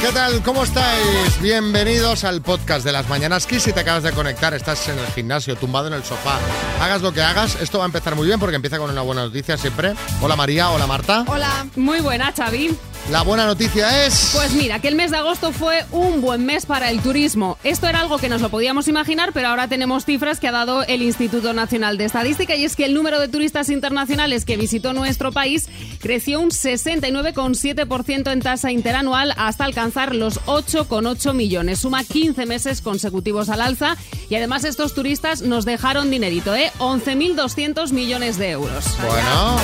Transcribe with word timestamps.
¿qué 0.00 0.08
tal? 0.12 0.42
¿Cómo 0.42 0.64
estáis? 0.64 1.40
Bienvenidos 1.42 2.24
al 2.24 2.40
podcast 2.40 2.84
de 2.84 2.92
las 2.92 3.08
Mañanas 3.08 3.46
Kiss. 3.46 3.64
Si 3.64 3.72
te 3.72 3.80
acabas 3.80 4.02
de 4.02 4.12
conectar, 4.12 4.54
estás 4.54 4.88
en 4.88 4.98
el 4.98 5.06
gimnasio, 5.06 5.56
tumbado 5.56 5.88
en 5.88 5.92
el 5.94 6.04
sofá. 6.04 6.38
Hagas 6.80 7.02
lo 7.02 7.12
que 7.12 7.22
hagas, 7.22 7.60
esto 7.60 7.78
va 7.78 7.84
a 7.84 7.86
empezar 7.86 8.14
muy 8.14 8.26
bien 8.26 8.40
porque 8.40 8.56
empieza 8.56 8.78
con 8.78 8.90
una 8.90 9.02
buena 9.02 9.24
noticia 9.24 9.56
siempre. 9.58 9.94
Hola 10.20 10.36
María, 10.36 10.70
hola 10.70 10.86
Marta. 10.86 11.24
Hola. 11.26 11.66
Muy 11.76 12.00
buena, 12.00 12.32
Xavi. 12.32 12.76
La 13.10 13.22
buena 13.22 13.44
noticia 13.44 14.06
es... 14.06 14.30
Pues 14.36 14.52
mira, 14.52 14.78
que 14.78 14.86
el 14.86 14.94
mes 14.94 15.10
de 15.10 15.16
agosto 15.16 15.50
fue 15.50 15.84
un 15.90 16.20
buen 16.20 16.46
mes 16.46 16.64
para 16.64 16.90
el 16.90 17.00
turismo. 17.00 17.58
Esto 17.64 17.88
era 17.88 17.98
algo 17.98 18.18
que 18.18 18.28
nos 18.28 18.40
lo 18.40 18.50
podíamos 18.50 18.86
imaginar, 18.86 19.32
pero 19.32 19.48
ahora 19.48 19.66
tenemos 19.66 20.04
cifras 20.04 20.38
que 20.38 20.46
ha 20.46 20.52
dado 20.52 20.84
el 20.84 21.02
Instituto 21.02 21.52
Nacional 21.52 21.98
de 21.98 22.04
Estadística 22.04 22.54
y 22.54 22.64
es 22.64 22.76
que 22.76 22.84
el 22.84 22.94
número 22.94 23.18
de 23.18 23.26
turistas 23.26 23.68
internacionales 23.68 24.44
que 24.44 24.56
visitó 24.56 24.92
nuestro 24.92 25.32
país 25.32 25.68
creció 26.00 26.38
un 26.38 26.50
69,7% 26.50 28.30
en 28.30 28.40
tasa 28.40 28.70
interanual 28.70 29.34
hasta 29.36 29.64
alcanzar 29.64 30.14
los 30.14 30.40
8,8 30.42 31.34
millones. 31.34 31.80
Suma 31.80 32.04
15 32.04 32.46
meses 32.46 32.80
consecutivos 32.80 33.48
al 33.48 33.60
alza 33.60 33.96
y 34.28 34.36
además 34.36 34.62
estos 34.62 34.94
turistas 34.94 35.42
nos 35.42 35.64
dejaron 35.64 36.12
dinerito, 36.12 36.54
¿eh? 36.54 36.70
11.200 36.78 37.90
millones 37.90 38.38
de 38.38 38.50
euros. 38.50 38.84
Bueno 39.04 39.58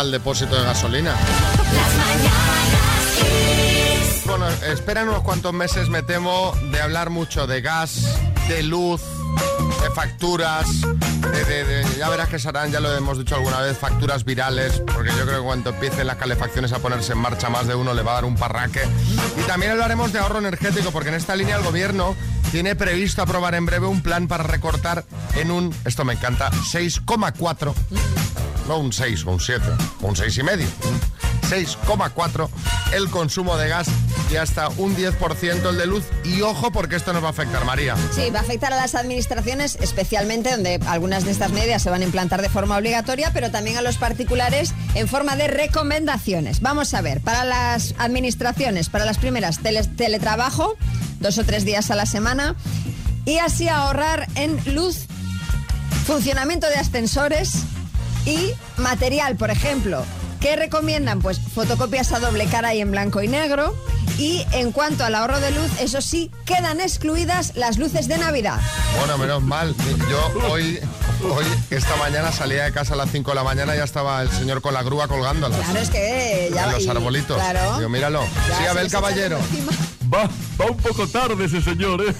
el 0.00 0.10
depósito 0.10 0.56
de 0.56 0.64
gasolina. 0.64 1.14
Bueno, 4.26 4.48
esperan 4.72 5.08
unos 5.08 5.22
cuantos 5.22 5.52
meses, 5.52 5.88
me 5.90 6.02
temo, 6.02 6.54
de 6.70 6.80
hablar 6.80 7.10
mucho 7.10 7.46
de 7.46 7.60
gas, 7.60 8.16
de 8.48 8.62
luz, 8.62 9.02
de 9.82 9.90
facturas, 9.90 10.66
de, 10.80 11.84
ya 11.98 12.08
verás 12.08 12.28
que 12.28 12.38
serán, 12.38 12.70
ya 12.70 12.80
lo 12.80 12.96
hemos 12.96 13.18
dicho 13.18 13.34
alguna 13.34 13.60
vez, 13.60 13.76
facturas 13.76 14.24
virales, 14.24 14.82
porque 14.94 15.10
yo 15.10 15.24
creo 15.26 15.40
que 15.40 15.44
cuando 15.44 15.70
empiecen 15.70 16.06
las 16.06 16.16
calefacciones 16.16 16.72
a 16.72 16.78
ponerse 16.78 17.12
en 17.12 17.18
marcha 17.18 17.50
más 17.50 17.66
de 17.66 17.74
uno 17.74 17.92
le 17.92 18.02
va 18.02 18.12
a 18.12 18.14
dar 18.14 18.24
un 18.24 18.36
parraque. 18.36 18.80
Y 19.38 19.42
también 19.42 19.72
hablaremos 19.72 20.12
de 20.12 20.20
ahorro 20.20 20.38
energético, 20.38 20.90
porque 20.90 21.10
en 21.10 21.16
esta 21.16 21.36
línea 21.36 21.56
el 21.56 21.62
gobierno 21.62 22.16
tiene 22.50 22.74
previsto 22.76 23.22
aprobar 23.22 23.54
en 23.54 23.66
breve 23.66 23.86
un 23.86 24.02
plan 24.02 24.28
para 24.28 24.44
recortar 24.44 25.04
en 25.34 25.50
un, 25.50 25.74
esto 25.84 26.04
me 26.04 26.14
encanta, 26.14 26.50
6,4 26.50 27.74
no 28.68 28.78
un 28.78 28.92
6 28.92 29.26
o 29.26 29.30
un 29.30 29.40
7, 29.40 29.64
un 30.00 30.16
6 30.16 30.38
y 30.38 30.42
medio, 30.42 30.66
6,4 31.50 32.48
el 32.92 33.10
consumo 33.10 33.56
de 33.56 33.68
gas 33.68 33.88
y 34.30 34.36
hasta 34.36 34.68
un 34.68 34.96
10% 34.96 35.68
el 35.68 35.76
de 35.76 35.86
luz. 35.86 36.04
Y 36.24 36.42
ojo 36.42 36.70
porque 36.72 36.96
esto 36.96 37.12
nos 37.12 37.22
va 37.22 37.28
a 37.28 37.30
afectar, 37.30 37.64
María. 37.64 37.96
Sí, 38.14 38.30
va 38.30 38.40
a 38.40 38.42
afectar 38.42 38.72
a 38.72 38.76
las 38.76 38.94
administraciones, 38.94 39.76
especialmente 39.80 40.50
donde 40.50 40.80
algunas 40.86 41.24
de 41.24 41.30
estas 41.30 41.52
medidas 41.52 41.82
se 41.82 41.90
van 41.90 42.02
a 42.02 42.04
implantar 42.04 42.42
de 42.42 42.48
forma 42.48 42.76
obligatoria, 42.76 43.30
pero 43.32 43.50
también 43.50 43.76
a 43.76 43.82
los 43.82 43.98
particulares 43.98 44.74
en 44.94 45.08
forma 45.08 45.36
de 45.36 45.48
recomendaciones. 45.48 46.60
Vamos 46.60 46.94
a 46.94 47.00
ver, 47.00 47.20
para 47.20 47.44
las 47.44 47.94
administraciones, 47.98 48.88
para 48.88 49.04
las 49.04 49.18
primeras, 49.18 49.60
teletrabajo, 49.96 50.76
dos 51.20 51.38
o 51.38 51.44
tres 51.44 51.64
días 51.64 51.90
a 51.90 51.94
la 51.94 52.06
semana, 52.06 52.56
y 53.24 53.38
así 53.38 53.68
ahorrar 53.68 54.28
en 54.34 54.58
luz, 54.74 55.06
funcionamiento 56.06 56.68
de 56.68 56.76
ascensores, 56.76 57.64
y 58.26 58.52
material, 58.76 59.36
por 59.36 59.50
ejemplo, 59.50 60.04
¿qué 60.40 60.56
recomiendan? 60.56 61.20
Pues 61.20 61.40
fotocopias 61.40 62.12
a 62.12 62.20
doble 62.20 62.46
cara 62.46 62.74
y 62.74 62.80
en 62.80 62.90
blanco 62.90 63.22
y 63.22 63.28
negro. 63.28 63.74
Y 64.22 64.46
en 64.52 64.70
cuanto 64.70 65.04
al 65.04 65.16
ahorro 65.16 65.40
de 65.40 65.50
luz, 65.50 65.68
eso 65.80 66.00
sí, 66.00 66.30
quedan 66.44 66.80
excluidas 66.80 67.56
las 67.56 67.76
luces 67.76 68.06
de 68.06 68.18
Navidad. 68.18 68.60
Bueno, 68.96 69.18
menos 69.18 69.42
mal. 69.42 69.74
Yo 70.08 70.48
hoy, 70.48 70.78
hoy 71.28 71.44
esta 71.70 71.96
mañana 71.96 72.30
salía 72.30 72.62
de 72.62 72.72
casa 72.72 72.94
a 72.94 72.98
las 72.98 73.10
5 73.10 73.32
de 73.32 73.34
la 73.34 73.42
mañana 73.42 73.74
y 73.74 73.78
ya 73.78 73.84
estaba 73.84 74.22
el 74.22 74.30
señor 74.30 74.62
con 74.62 74.74
la 74.74 74.84
grúa 74.84 75.08
colgándolas. 75.08 75.58
Claro, 75.58 75.80
es 75.80 75.90
que 75.90 76.52
ya... 76.54 76.66
En 76.66 76.72
los 76.72 76.86
arbolitos. 76.86 77.36
Claro. 77.36 77.78
Digo, 77.78 77.88
míralo. 77.88 78.22
sí, 78.46 78.64
a 78.64 78.72
ver 78.74 78.84
el 78.84 78.92
caballero. 78.92 79.40
Va, 80.14 80.30
va 80.60 80.66
un 80.70 80.76
poco 80.76 81.08
tarde 81.08 81.46
ese 81.46 81.60
señor, 81.60 82.00
¿eh? 82.02 82.14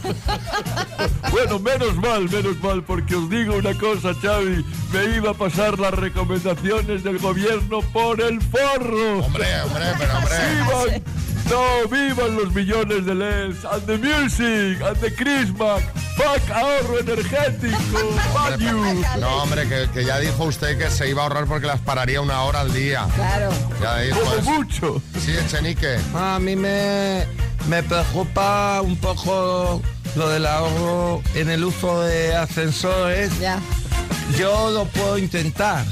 bueno, 1.31 1.61
menos 1.61 1.95
mal, 1.99 2.29
menos 2.29 2.61
mal, 2.61 2.83
porque 2.83 3.15
os 3.15 3.31
digo 3.31 3.55
una 3.55 3.79
cosa, 3.79 4.13
Xavi, 4.13 4.65
me 4.93 5.17
iba 5.17 5.31
a 5.31 5.35
pasar 5.35 5.79
las 5.79 5.95
recomendaciones 5.95 7.05
del 7.05 7.21
gobierno 7.21 7.81
por 7.93 8.21
el 8.21 8.43
forro. 8.43 9.21
Hombre, 9.25 9.47
hombre, 9.63 9.85
pero 9.99 10.19
hombre. 10.19 11.03
No, 11.49 11.89
vivan 11.89 12.37
los 12.37 12.53
millones 12.55 13.05
de 13.07 13.15
LEDs, 13.15 13.65
and 13.65 13.87
the 13.87 13.99
music, 13.99 14.83
and 14.83 14.97
the 15.01 15.15
Christmas, 15.15 15.83
fuck 16.17 16.51
ahorro 16.51 16.99
energético, 17.01 17.99
value. 18.35 19.03
No, 19.21 19.43
hombre, 19.43 19.69
que, 19.93 20.05
ya 20.05 20.19
dijo 20.19 20.45
usted 20.45 20.79
que 20.79 20.91
se 20.91 21.09
iba 21.09 21.23
a 21.23 21.25
ahorrar 21.27 21.47
porque 21.47 21.67
las 21.67 21.81
pararía 21.81 22.21
una 22.21 22.43
hora 22.43 22.61
al 22.61 22.73
día. 22.73 23.07
Claro. 23.15 23.51
Ya 23.81 23.99
dijo. 23.99 24.21
Como 24.21 24.57
mucho. 24.57 25.03
Sí, 25.19 25.33
Echenique. 25.33 25.99
A 26.15 26.39
mí 26.39 26.57
me 26.57 27.27
me 27.69 27.83
preocupa 27.83 28.81
un 28.83 28.97
poco 28.97 29.81
lo 30.17 30.29
del 30.29 30.47
ahorro 30.47 31.23
en 31.35 31.51
el 31.51 31.65
uso 31.65 32.03
de 32.03 32.35
ascensores. 32.35 33.39
Ya. 33.39 33.61
Yo 34.37 34.71
lo 34.71 34.85
puedo 34.87 35.19
intentar. 35.19 35.85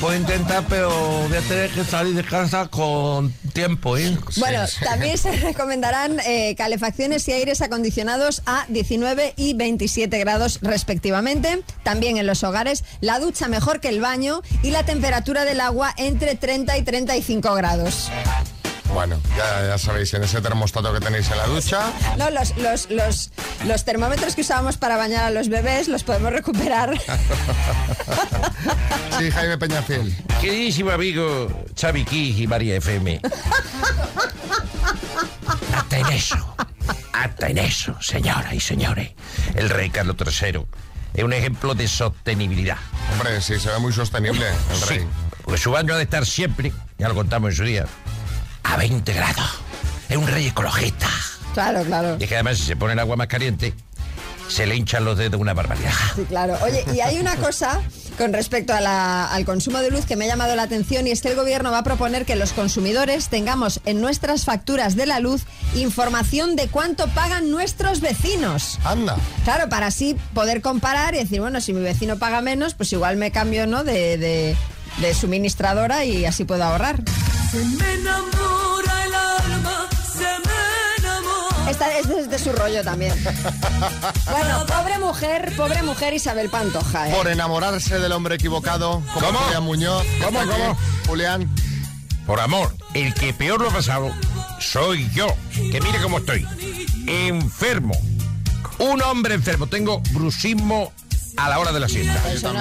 Puedo 0.00 0.16
intentar, 0.16 0.64
pero 0.68 0.90
voy 0.90 1.36
a 1.36 1.40
tener 1.42 1.70
que 1.70 1.84
salir 1.84 2.14
de 2.14 2.24
casa 2.24 2.68
con 2.68 3.32
tiempo. 3.54 3.96
¿eh? 3.96 4.14
Bueno, 4.36 4.60
también 4.82 5.16
se 5.16 5.32
recomendarán 5.32 6.20
eh, 6.26 6.54
calefacciones 6.56 7.26
y 7.28 7.32
aires 7.32 7.62
acondicionados 7.62 8.42
a 8.44 8.66
19 8.68 9.32
y 9.38 9.54
27 9.54 10.18
grados 10.18 10.58
respectivamente. 10.60 11.62
También 11.82 12.18
en 12.18 12.26
los 12.26 12.44
hogares, 12.44 12.84
la 13.00 13.18
ducha 13.18 13.48
mejor 13.48 13.80
que 13.80 13.88
el 13.88 14.02
baño 14.02 14.42
y 14.62 14.70
la 14.70 14.84
temperatura 14.84 15.46
del 15.46 15.60
agua 15.60 15.94
entre 15.96 16.34
30 16.34 16.76
y 16.76 16.82
35 16.82 17.54
grados. 17.54 18.10
Bueno, 18.94 19.20
ya, 19.36 19.76
sabéis, 19.76 20.14
en 20.14 20.22
ese 20.22 20.40
termostato 20.40 20.92
que 20.94 21.00
tenéis 21.00 21.28
en 21.28 21.36
la 21.36 21.46
ducha. 21.46 21.92
No, 22.16 22.30
los, 22.30 22.56
los, 22.56 22.88
los, 22.90 23.30
los 23.66 23.84
termómetros 23.84 24.36
que 24.36 24.42
usábamos 24.42 24.76
para 24.76 24.96
bañar 24.96 25.24
a 25.24 25.30
los 25.30 25.48
bebés 25.48 25.88
los 25.88 26.04
podemos 26.04 26.32
recuperar. 26.32 26.96
sí, 29.18 29.30
Jaime 29.32 29.58
Peñafiel. 29.58 30.16
Queridísimo 30.40 30.92
amigo 30.92 31.48
Xavi 31.76 32.04
Kiss 32.04 32.38
y 32.38 32.46
María 32.46 32.76
FM. 32.76 33.20
Hasta 35.76 35.98
en 35.98 36.06
eso, 36.06 36.56
hasta 37.12 37.48
en 37.48 37.58
eso, 37.58 38.00
señoras 38.00 38.54
y 38.54 38.60
señores. 38.60 39.10
El 39.56 39.70
rey 39.70 39.90
Carlos 39.90 40.14
III 40.20 40.60
es 41.14 41.24
un 41.24 41.32
ejemplo 41.32 41.74
de 41.74 41.88
sostenibilidad. 41.88 42.78
Hombre, 43.12 43.40
sí, 43.40 43.58
se 43.58 43.70
ve 43.70 43.78
muy 43.80 43.92
sostenible 43.92 44.46
el 44.48 44.88
rey. 44.88 45.00
Sí, 45.00 45.06
porque 45.44 45.60
su 45.60 45.72
baño 45.72 45.94
ha 45.94 45.96
de 45.96 46.04
estar 46.04 46.24
siempre, 46.24 46.72
ya 46.96 47.08
lo 47.08 47.14
contamos 47.14 47.50
en 47.50 47.56
su 47.56 47.64
día, 47.64 47.86
a 48.64 48.76
20 48.76 49.12
grados. 49.12 49.60
Es 50.08 50.16
un 50.16 50.26
rey 50.26 50.48
ecologista. 50.48 51.08
Claro, 51.54 51.84
claro. 51.84 52.16
Y 52.18 52.24
es 52.24 52.28
que 52.28 52.34
además 52.34 52.58
si 52.58 52.64
se 52.64 52.76
pone 52.76 52.94
el 52.94 52.98
agua 52.98 53.16
más 53.16 53.28
caliente, 53.28 53.74
se 54.48 54.66
le 54.66 54.76
hinchan 54.76 55.04
los 55.04 55.16
dedos 55.16 55.40
una 55.40 55.54
barbaridad. 55.54 55.92
Sí, 56.16 56.24
claro. 56.24 56.56
Oye, 56.62 56.84
y 56.94 57.00
hay 57.00 57.18
una 57.18 57.36
cosa 57.36 57.80
con 58.18 58.32
respecto 58.32 58.72
al 58.74 59.44
consumo 59.44 59.78
de 59.78 59.90
luz 59.90 60.06
que 60.06 60.16
me 60.16 60.24
ha 60.24 60.28
llamado 60.28 60.54
la 60.54 60.62
atención 60.62 61.06
y 61.06 61.10
es 61.10 61.20
que 61.20 61.28
el 61.28 61.36
gobierno 61.36 61.70
va 61.70 61.78
a 61.78 61.82
proponer 61.84 62.24
que 62.24 62.36
los 62.36 62.52
consumidores 62.52 63.28
tengamos 63.28 63.80
en 63.86 64.00
nuestras 64.00 64.44
facturas 64.44 64.94
de 64.94 65.06
la 65.06 65.18
luz 65.20 65.42
información 65.74 66.54
de 66.56 66.68
cuánto 66.68 67.08
pagan 67.08 67.50
nuestros 67.50 68.00
vecinos. 68.00 68.78
Anda. 68.84 69.16
Claro, 69.44 69.68
para 69.68 69.86
así 69.86 70.16
poder 70.32 70.60
comparar 70.60 71.14
y 71.14 71.18
decir, 71.18 71.40
bueno, 71.40 71.60
si 71.60 71.72
mi 71.72 71.80
vecino 71.80 72.18
paga 72.18 72.40
menos, 72.40 72.74
pues 72.74 72.92
igual 72.92 73.16
me 73.16 73.32
cambio, 73.32 73.66
¿no? 73.66 73.82
De, 73.82 74.16
de, 74.18 74.56
de 74.98 75.14
suministradora 75.14 76.04
y 76.04 76.24
así 76.24 76.44
puedo 76.44 76.64
ahorrar. 76.64 77.02
Se 77.50 77.64
me 77.64 77.94
enamora 77.94 79.04
el 79.06 79.14
alma, 79.14 79.88
se 80.12 80.24
me 80.24 80.98
enamora. 80.98 81.70
Esta 81.70 81.98
es 81.98 82.30
de, 82.30 82.38
su 82.38 82.52
rollo 82.52 82.82
también. 82.82 83.14
bueno, 84.30 84.66
pobre 84.66 84.98
mujer, 84.98 85.52
pobre 85.56 85.82
mujer 85.82 86.14
Isabel 86.14 86.50
Pantoja. 86.50 87.08
¿eh? 87.08 87.14
Por 87.14 87.28
enamorarse 87.28 87.98
del 87.98 88.12
hombre 88.12 88.36
equivocado, 88.36 89.02
como 89.12 89.26
¿Cómo? 89.26 89.38
Julián 89.40 89.62
Muñoz. 89.62 90.06
¿Cómo, 90.22 90.40
cómo? 90.40 90.78
Julián. 91.06 91.48
Por 92.26 92.40
amor, 92.40 92.74
el 92.94 93.12
que 93.12 93.34
peor 93.34 93.60
lo 93.60 93.68
ha 93.68 93.72
pasado 93.72 94.10
soy 94.64 95.08
yo. 95.14 95.26
Que 95.52 95.80
mire 95.80 96.00
cómo 96.02 96.18
estoy. 96.18 96.46
Enfermo. 97.06 97.94
Un 98.78 99.02
hombre 99.02 99.34
enfermo. 99.34 99.66
Tengo 99.66 100.00
bruxismo 100.12 100.92
a 101.36 101.48
la 101.48 101.58
hora 101.58 101.72
de 101.72 101.80
la 101.80 101.88
siesta. 101.88 102.20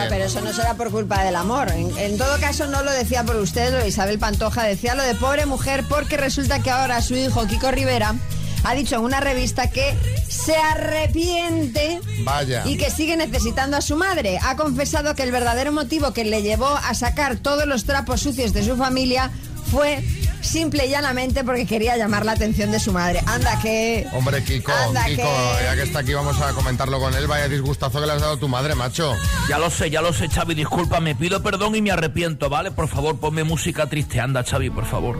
pero 0.09 0.25
eso 0.25 0.41
no 0.41 0.53
será 0.53 0.75
por 0.75 0.91
culpa 0.91 1.23
del 1.23 1.35
amor. 1.35 1.71
En, 1.71 2.17
todo 2.17 2.39
caso, 2.39 2.67
no 2.67 2.83
lo 2.83 2.91
decía 2.91 3.23
por 3.23 3.35
usted, 3.37 3.71
lo 3.71 3.85
Isabel 3.85 4.19
Pantoja, 4.19 4.63
decía 4.63 4.95
lo 4.95 5.03
de 5.03 5.15
pobre 5.15 5.45
mujer 5.45 5.85
porque 5.87 6.17
resulta 6.17 6.59
que 6.59 6.71
ahora 6.71 7.01
su 7.01 7.15
hijo 7.15 7.45
Kiko 7.47 7.71
Rivera 7.71 8.15
ha 8.63 8.75
dicho 8.75 8.95
en 8.95 9.01
una 9.01 9.19
revista 9.19 9.69
que 9.69 9.93
se 10.27 10.55
arrepiente 10.55 11.99
Vaya. 12.23 12.63
y 12.65 12.77
que 12.77 12.89
sigue 12.89 13.17
necesitando 13.17 13.77
a 13.77 13.81
su 13.81 13.95
madre. 13.97 14.39
Ha 14.41 14.55
confesado 14.55 15.15
que 15.15 15.23
el 15.23 15.31
verdadero 15.31 15.71
motivo 15.71 16.13
que 16.13 16.23
le 16.23 16.41
llevó 16.41 16.69
a 16.69 16.93
sacar 16.93 17.37
todos 17.37 17.65
los 17.65 17.83
trapos 17.85 18.21
sucios 18.21 18.53
de 18.53 18.63
su 18.63 18.77
familia 18.77 19.31
fue 19.69 20.03
simple 20.43 20.85
y 20.85 20.89
llanamente 20.89 21.43
porque 21.43 21.65
quería 21.65 21.97
llamar 21.97 22.25
la 22.25 22.33
atención 22.33 22.71
de 22.71 22.79
su 22.79 22.91
madre. 22.91 23.21
Anda 23.25 23.59
que... 23.61 24.07
Hombre, 24.13 24.43
Kiko, 24.43 24.71
Kiko, 25.07 25.57
ya 25.63 25.75
que 25.75 25.83
está 25.83 25.99
aquí 25.99 26.13
vamos 26.13 26.39
a 26.41 26.53
comentarlo 26.53 26.99
con 26.99 27.13
él. 27.15 27.27
Vaya 27.27 27.47
disgustazo 27.47 27.99
que 27.99 28.05
le 28.05 28.13
has 28.13 28.21
dado 28.21 28.33
a 28.33 28.39
tu 28.39 28.47
madre, 28.47 28.75
macho. 28.75 29.13
Ya 29.49 29.57
lo 29.57 29.69
sé, 29.69 29.89
ya 29.89 30.01
lo 30.01 30.13
sé, 30.13 30.29
Xavi. 30.29 30.55
Disculpa, 30.55 30.99
me 30.99 31.15
pido 31.15 31.41
perdón 31.41 31.75
y 31.75 31.81
me 31.81 31.91
arrepiento, 31.91 32.49
¿vale? 32.49 32.71
Por 32.71 32.87
favor, 32.87 33.19
ponme 33.19 33.43
música 33.43 33.87
triste. 33.87 34.19
Anda, 34.19 34.43
Xavi, 34.43 34.69
por 34.69 34.85
favor. 34.85 35.19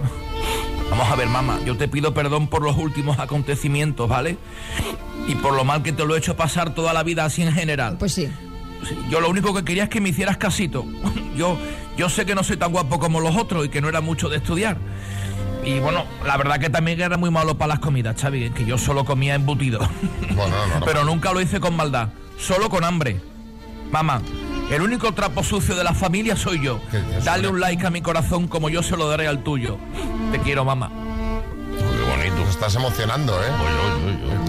Vamos 0.90 1.12
a 1.12 1.16
ver, 1.16 1.28
mamá, 1.28 1.60
yo 1.66 1.76
te 1.76 1.88
pido 1.88 2.14
perdón 2.14 2.48
por 2.48 2.62
los 2.62 2.78
últimos 2.78 3.18
acontecimientos, 3.18 4.08
¿vale? 4.08 4.38
Y 5.28 5.36
por 5.36 5.54
lo 5.54 5.64
mal 5.64 5.82
que 5.82 5.92
te 5.92 6.06
lo 6.06 6.16
he 6.16 6.20
hecho 6.20 6.36
pasar 6.36 6.76
toda 6.76 6.94
la 6.94 7.04
vida 7.04 7.26
así 7.26 7.42
en 7.42 7.52
general. 7.54 7.98
Pues 7.98 8.14
sí. 8.14 8.30
Yo 9.10 9.20
lo 9.22 9.30
único 9.30 9.54
que 9.54 9.64
quería 9.64 9.84
es 9.84 9.90
que 9.90 10.02
me 10.02 10.10
hicieras 10.10 10.38
casito. 10.38 10.86
Yo, 11.36 11.58
yo 11.98 12.10
sé 12.10 12.28
que 12.28 12.36
no 12.36 12.44
soy 12.44 12.58
tan 12.58 12.72
guapo 12.72 13.00
como 13.00 13.20
los 13.20 13.36
otros 13.36 13.66
y 13.66 13.70
que 13.70 13.82
no 13.82 13.90
era 13.90 14.02
mucho 14.02 14.30
de 14.30 14.38
estudiar. 14.38 14.78
Y 15.66 15.80
bueno, 15.80 16.06
la 16.26 16.38
verdad 16.38 16.60
que 16.60 16.70
también 16.70 17.02
era 17.02 17.18
muy 17.18 17.32
malo 17.32 17.58
para 17.58 17.70
las 17.70 17.80
comidas, 17.80 18.22
Xavi, 18.22 18.52
que 18.52 18.66
yo 18.66 18.78
solo 18.78 19.06
comía 19.06 19.36
embutido. 19.36 19.80
Bueno, 20.36 20.56
no, 20.68 20.80
no. 20.80 20.86
Pero 20.86 21.04
nunca 21.06 21.32
lo 21.32 21.42
hice 21.42 21.60
con 21.60 21.76
maldad, 21.76 22.10
solo 22.38 22.70
con 22.70 22.84
hambre. 22.84 23.22
Mamá, 23.92 24.22
el 24.72 24.82
único 24.82 25.12
trapo 25.14 25.44
sucio 25.44 25.76
de 25.76 25.84
la 25.84 25.94
familia 25.94 26.36
soy 26.36 26.60
yo. 26.60 26.80
¿Qué 26.90 27.00
dices, 27.00 27.26
Dale 27.26 27.48
un 27.48 27.60
like 27.60 27.86
a 27.86 27.92
mi 27.92 28.02
corazón 28.02 28.48
como 28.48 28.70
yo 28.70 28.82
se 28.82 28.98
lo 28.98 29.08
daré 29.08 29.28
al 29.28 29.44
tuyo. 29.44 29.78
Te 30.32 30.40
quiero, 30.40 30.66
mamá. 30.66 30.92
Nos 32.38 32.50
estás 32.50 32.76
emocionando, 32.76 33.34
¿eh? 33.44 33.48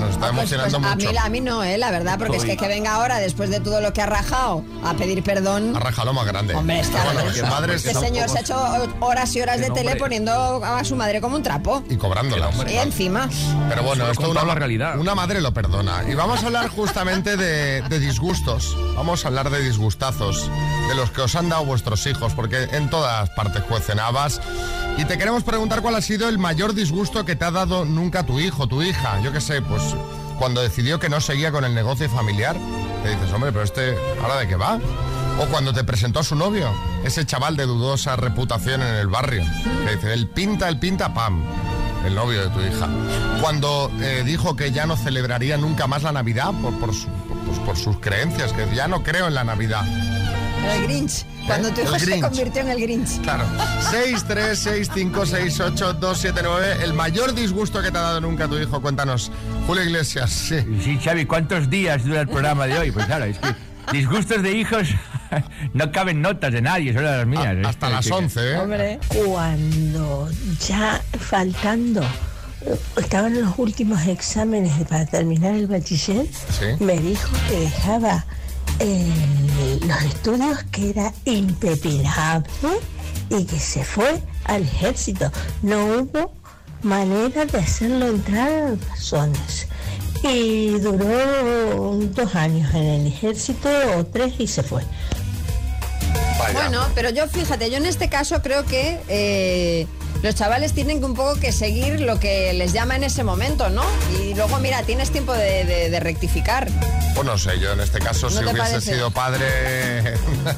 Nos 0.00 0.10
está 0.10 0.26
Ah, 0.26 0.31
pues- 0.31 0.38
emocionando 0.40 0.78
pues 0.81 0.92
a 0.92 0.94
mucho. 0.96 1.10
mí, 1.10 1.16
a 1.19 1.28
mí 1.28 1.40
no, 1.40 1.64
¿eh? 1.64 1.78
La 1.78 1.90
verdad, 1.90 2.19
porque 2.19 2.36
es 2.36 2.44
que 2.44 2.56
que 2.56 2.69
venga 2.69 2.94
ahora, 2.94 3.19
después 3.19 3.50
de 3.50 3.60
todo 3.60 3.81
lo 3.81 3.92
que 3.92 4.02
ha 4.02 4.06
rajado, 4.06 4.64
a 4.84 4.94
pedir 4.94 5.22
perdón. 5.22 5.76
Ha 5.76 5.81
rajado 5.81 6.12
más 6.12 6.26
grande. 6.26 6.54
Hombre, 6.54 6.81
es 6.81 6.88
Pero 6.88 7.00
a 7.00 7.04
bueno, 7.12 7.48
madre 7.50 7.75
Este 7.75 7.88
está- 7.88 8.00
señor 8.00 8.28
se 8.28 8.38
ha 8.38 8.40
hecho 8.40 8.56
horas 9.00 9.34
y 9.36 9.40
horas 9.40 9.58
de 9.60 9.66
tele 9.70 9.81
hombre. 9.92 9.96
poniendo 9.96 10.64
a 10.64 10.84
su 10.84 10.96
madre 10.96 11.20
como 11.20 11.36
un 11.36 11.42
trapo. 11.42 11.82
y 11.88 11.96
cobrándola. 11.96 12.50
Y 12.69 12.76
encima. 12.76 13.28
Pero 13.69 13.82
bueno, 13.82 14.06
esto 14.10 14.22
contaba 14.25 14.44
una, 14.44 14.54
la 14.54 14.58
realidad. 14.58 14.98
una 14.98 15.14
madre 15.14 15.40
lo 15.40 15.52
perdona. 15.52 16.04
Y 16.08 16.14
vamos 16.14 16.42
a 16.42 16.46
hablar 16.46 16.69
justamente 16.69 17.36
de, 17.36 17.82
de 17.82 17.98
disgustos. 17.98 18.76
Vamos 18.96 19.25
a 19.25 19.28
hablar 19.28 19.50
de 19.50 19.60
disgustazos, 19.62 20.50
de 20.88 20.94
los 20.94 21.10
que 21.10 21.22
os 21.22 21.34
han 21.34 21.48
dado 21.48 21.64
vuestros 21.64 22.06
hijos, 22.06 22.34
porque 22.34 22.64
en 22.72 22.90
todas 22.90 23.31
partes 23.31 23.62
cuecen 23.62 23.98
habas. 23.98 24.40
Y 24.96 25.04
te 25.04 25.19
queremos 25.19 25.42
preguntar 25.44 25.82
cuál 25.82 25.96
ha 25.96 26.02
sido 26.02 26.28
el 26.28 26.38
mayor 26.38 26.75
disgusto 26.75 27.25
que 27.25 27.36
te 27.36 27.44
ha 27.44 27.50
dado 27.50 27.84
nunca 27.84 28.25
tu 28.25 28.40
hijo, 28.40 28.66
tu 28.66 28.82
hija. 28.82 29.20
Yo 29.22 29.32
qué 29.32 29.40
sé, 29.40 29.62
pues 29.62 29.82
cuando 30.38 30.62
decidió 30.62 30.98
que 30.98 31.08
no 31.08 31.20
seguía 31.20 31.52
con 31.52 31.64
el 31.64 31.75
negocio 31.75 32.08
familiar, 32.08 32.56
te 33.02 33.10
dices, 33.10 33.32
hombre, 33.32 33.52
pero 33.52 33.64
este, 33.64 33.96
¿ahora 34.22 34.36
de 34.36 34.48
qué 34.48 34.56
va? 34.56 34.78
O 35.40 35.46
cuando 35.46 35.72
te 35.72 35.84
presentó 35.84 36.20
a 36.20 36.25
su 36.25 36.36
novio, 36.36 36.72
ese 37.04 37.26
chaval 37.26 37.56
de 37.56 37.66
dudosa 37.66 38.16
reputación 38.16 38.82
en 38.82 38.94
el 38.94 39.08
barrio, 39.08 39.42
dice, 39.90 40.12
el 40.12 40.28
pinta, 40.28 40.69
el 40.69 40.78
pinta, 40.78 41.12
pam 41.12 41.44
el 42.04 42.14
novio 42.14 42.42
de 42.42 42.48
tu 42.50 42.60
hija. 42.60 42.88
Cuando 43.40 43.90
eh, 44.00 44.22
dijo 44.25 44.56
que 44.56 44.70
ya 44.72 44.86
no 44.86 44.96
celebraría 44.96 45.56
nunca 45.56 45.86
más 45.86 46.02
la 46.02 46.12
Navidad 46.12 46.52
por, 46.60 46.75
por 46.78 47.76
sus 47.76 47.98
creencias, 47.98 48.52
que 48.52 48.66
ya 48.75 48.88
no 48.88 49.02
creo 49.02 49.26
en 49.26 49.34
la 49.34 49.44
Navidad. 49.44 49.84
El 50.72 50.82
Grinch. 50.84 51.25
Cuando 51.46 51.70
tu 51.70 51.81
El 51.81 51.87
hijo 51.87 51.99
se 51.99 52.06
Grinch. 52.06 52.22
convirtió 52.25 52.62
en 52.62 52.69
el 52.70 52.81
Grinch. 52.81 53.20
Claro. 53.22 53.44
6, 53.90 54.25
3, 54.26 54.58
6, 54.58 54.90
5, 54.94 55.26
6, 55.26 55.61
8, 55.61 55.93
2, 55.94 56.19
7, 56.19 56.40
9. 56.43 56.76
El 56.82 56.94
mayor 56.94 57.34
disgusto 57.34 57.82
que 57.82 57.90
te 57.90 57.99
ha 57.99 58.02
dado 58.02 58.20
nunca 58.20 58.49
tu 58.49 58.58
hijo. 58.58 58.81
Cuéntanos. 58.81 59.31
Julio 59.66 59.82
Iglesias, 59.84 60.31
sí. 60.31 60.56
Sí, 60.82 60.99
Xavi, 61.02 61.26
¿cuántos 61.26 61.69
días 61.70 62.05
dura 62.05 62.20
el 62.22 62.28
programa 62.28 62.66
de 62.66 62.78
hoy? 62.78 62.90
Pues 62.93 63.06
claro, 63.06 63.25
es 63.26 63.38
que 63.38 63.55
disgustos 63.93 64.43
de 64.43 64.52
hijos 64.52 64.88
no 65.75 65.93
caben 65.93 66.22
notas 66.22 66.52
de 66.52 66.62
nadie, 66.62 66.93
solo 66.93 67.10
las 67.17 67.26
mías. 67.26 67.56
A- 67.64 67.69
hasta 67.69 67.90
las 67.90 68.06
que- 68.06 68.12
11, 68.12 68.52
¿eh? 68.52 68.58
Hombre. 68.58 68.99
Cuando 69.08 70.28
ya 70.67 71.02
faltando, 71.19 72.02
eh, 72.62 72.75
estaban 72.96 73.40
los 73.40 73.58
últimos 73.58 74.06
exámenes 74.06 74.72
para 74.88 75.05
terminar 75.06 75.55
el 75.55 75.67
bachiller, 75.67 76.26
Sí. 76.26 76.82
me 76.82 76.99
dijo 76.99 77.28
que 77.49 77.60
dejaba 77.60 78.25
eh, 78.81 79.06
los 79.80 80.02
estudios 80.02 80.62
que 80.70 80.90
era 80.90 81.12
impepinable 81.24 82.48
y 83.30 83.44
que 83.44 83.58
se 83.58 83.84
fue 83.84 84.20
al 84.44 84.62
ejército. 84.62 85.30
No 85.62 85.84
hubo 85.86 86.32
manera 86.82 87.44
de 87.44 87.58
hacerlo 87.58 88.06
entrar 88.08 88.50
en 88.50 88.80
razones. 88.88 89.68
Y 90.22 90.70
duró 90.78 91.98
dos 92.14 92.34
años 92.34 92.72
en 92.74 92.84
el 92.84 93.06
ejército 93.06 93.68
o 93.96 94.06
tres 94.06 94.34
y 94.38 94.46
se 94.46 94.62
fue. 94.62 94.82
Vaya. 96.38 96.54
Bueno, 96.54 96.86
pero 96.94 97.10
yo 97.10 97.28
fíjate, 97.28 97.70
yo 97.70 97.76
en 97.76 97.86
este 97.86 98.08
caso 98.08 98.40
creo 98.42 98.64
que 98.64 99.00
eh, 99.08 99.86
los 100.24 100.34
chavales 100.34 100.72
tienen 100.72 101.00
que 101.00 101.04
un 101.04 101.14
poco 101.14 101.38
que 101.38 101.52
seguir 101.52 102.00
lo 102.00 102.18
que 102.18 102.54
les 102.54 102.72
llama 102.72 102.96
en 102.96 103.04
ese 103.04 103.22
momento, 103.24 103.68
¿no? 103.68 103.84
Y 104.22 104.34
luego, 104.34 104.58
mira, 104.58 104.82
tienes 104.82 105.10
tiempo 105.10 105.34
de, 105.34 105.64
de- 105.66 105.90
de 105.90 106.00
rectificar. 106.00 106.66
Pues 107.14 107.26
no 107.26 107.36
sé, 107.36 107.60
yo 107.60 107.72
en 107.72 107.80
este 107.80 107.98
caso, 107.98 108.30
¿No 108.30 108.38
si 108.38 108.38
hubiese 108.44 108.58
parece? 108.58 108.94
sido 108.94 109.10
padre, 109.10 109.44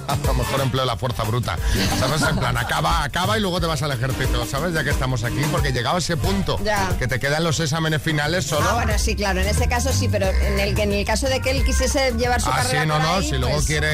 a 0.08 0.16
lo 0.24 0.34
mejor 0.34 0.60
empleo 0.60 0.84
la 0.84 0.96
fuerza 0.96 1.24
bruta. 1.24 1.58
¿Sabes? 1.98 2.22
En 2.22 2.38
plan, 2.38 2.56
acaba, 2.56 3.02
acaba 3.02 3.36
y 3.36 3.40
luego 3.40 3.60
te 3.60 3.66
vas 3.66 3.82
al 3.82 3.90
ejército, 3.90 4.46
¿sabes? 4.46 4.72
Ya 4.72 4.84
que 4.84 4.90
estamos 4.90 5.24
aquí, 5.24 5.42
porque 5.50 5.72
llegado 5.72 5.96
a 5.96 5.98
ese 5.98 6.16
punto, 6.16 6.58
Ya. 6.62 6.88
que 6.98 7.08
te 7.08 7.18
quedan 7.18 7.42
los 7.42 7.58
exámenes 7.58 8.00
finales 8.00 8.46
solo. 8.46 8.66
Ah, 8.70 8.74
bueno, 8.74 8.96
sí, 9.00 9.16
claro, 9.16 9.40
en 9.40 9.48
ese 9.48 9.68
caso 9.68 9.92
sí, 9.92 10.08
pero 10.08 10.28
en 10.28 10.60
el, 10.60 10.78
en 10.78 10.92
el 10.92 11.04
caso 11.04 11.28
de 11.28 11.40
que 11.40 11.50
él 11.50 11.64
quisiese 11.64 12.12
llevar 12.16 12.40
su 12.40 12.50
Ah, 12.50 12.56
carrera 12.58 12.82
sí, 12.82 12.86
no, 12.86 12.98
no, 13.00 13.14
ahí, 13.16 13.24
si 13.28 13.36
luego 13.36 13.56
pues, 13.56 13.66
quiere 13.66 13.88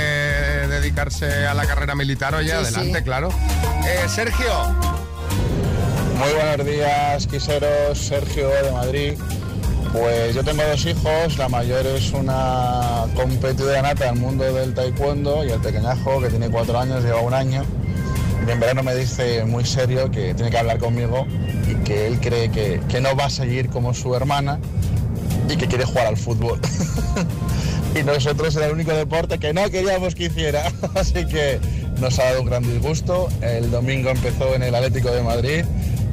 dedicarse 0.69 1.47
a 1.47 1.55
la 1.55 1.65
carrera 1.65 1.95
militar, 1.95 2.35
oye, 2.35 2.51
Sí, 2.51 2.55
adelante, 2.57 2.99
sí. 2.99 3.05
claro. 3.05 3.31
Eh, 3.87 4.07
Sergio, 4.09 5.02
Muy 6.23 6.35
buenos 6.35 6.65
días, 6.65 7.27
quiseros. 7.27 7.99
Sergio 7.99 8.49
de 8.49 8.71
Madrid. 8.71 9.15
Pues 9.93 10.37
yo 10.37 10.45
tengo 10.45 10.63
dos 10.63 10.87
hijos, 10.87 11.37
la 11.37 11.49
mayor 11.49 11.85
es 11.85 12.13
una 12.13 13.07
competidora 13.17 13.83
nata 13.83 14.05
del 14.05 14.21
mundo 14.21 14.45
del 14.45 14.73
taekwondo 14.73 15.45
y 15.45 15.51
el 15.51 15.61
pequeñajo 15.61 16.21
que 16.21 16.29
tiene 16.29 16.49
cuatro 16.49 16.79
años, 16.79 17.03
lleva 17.03 17.21
un 17.23 17.35
año. 17.35 17.65
Y 18.47 18.51
en 18.53 18.61
verano 18.61 18.85
me 18.85 18.95
dice 18.95 19.45
muy 19.47 19.65
serio 19.65 20.13
que 20.13 20.33
tiene 20.35 20.53
que 20.53 20.59
hablar 20.59 20.79
conmigo 20.79 21.27
y 21.69 21.75
que 21.83 22.07
él 22.07 22.21
cree 22.21 22.53
que, 22.53 22.81
que 22.89 23.01
no 23.01 23.17
va 23.17 23.25
a 23.25 23.31
seguir 23.31 23.69
como 23.69 23.93
su 23.93 24.15
hermana 24.15 24.61
y 25.51 25.57
que 25.57 25.67
quiere 25.67 25.85
jugar 25.87 26.07
al 26.07 26.17
fútbol. 26.17 26.61
y 28.01 28.05
nosotros 28.05 28.55
era 28.55 28.67
el 28.67 28.75
único 28.75 28.93
deporte 28.93 29.41
que 29.41 29.53
no 29.53 29.69
queríamos 29.71 30.15
que 30.15 30.27
hiciera. 30.27 30.71
Así 30.95 31.27
que 31.27 31.59
nos 32.01 32.17
ha 32.21 32.27
dado 32.27 32.43
un 32.43 32.47
gran 32.47 32.63
disgusto. 32.63 33.29
El 33.41 33.73
domingo 33.73 34.11
empezó 34.11 34.55
en 34.55 34.63
el 34.63 34.73
Atlético 34.77 35.11
de 35.11 35.23
Madrid 35.23 35.65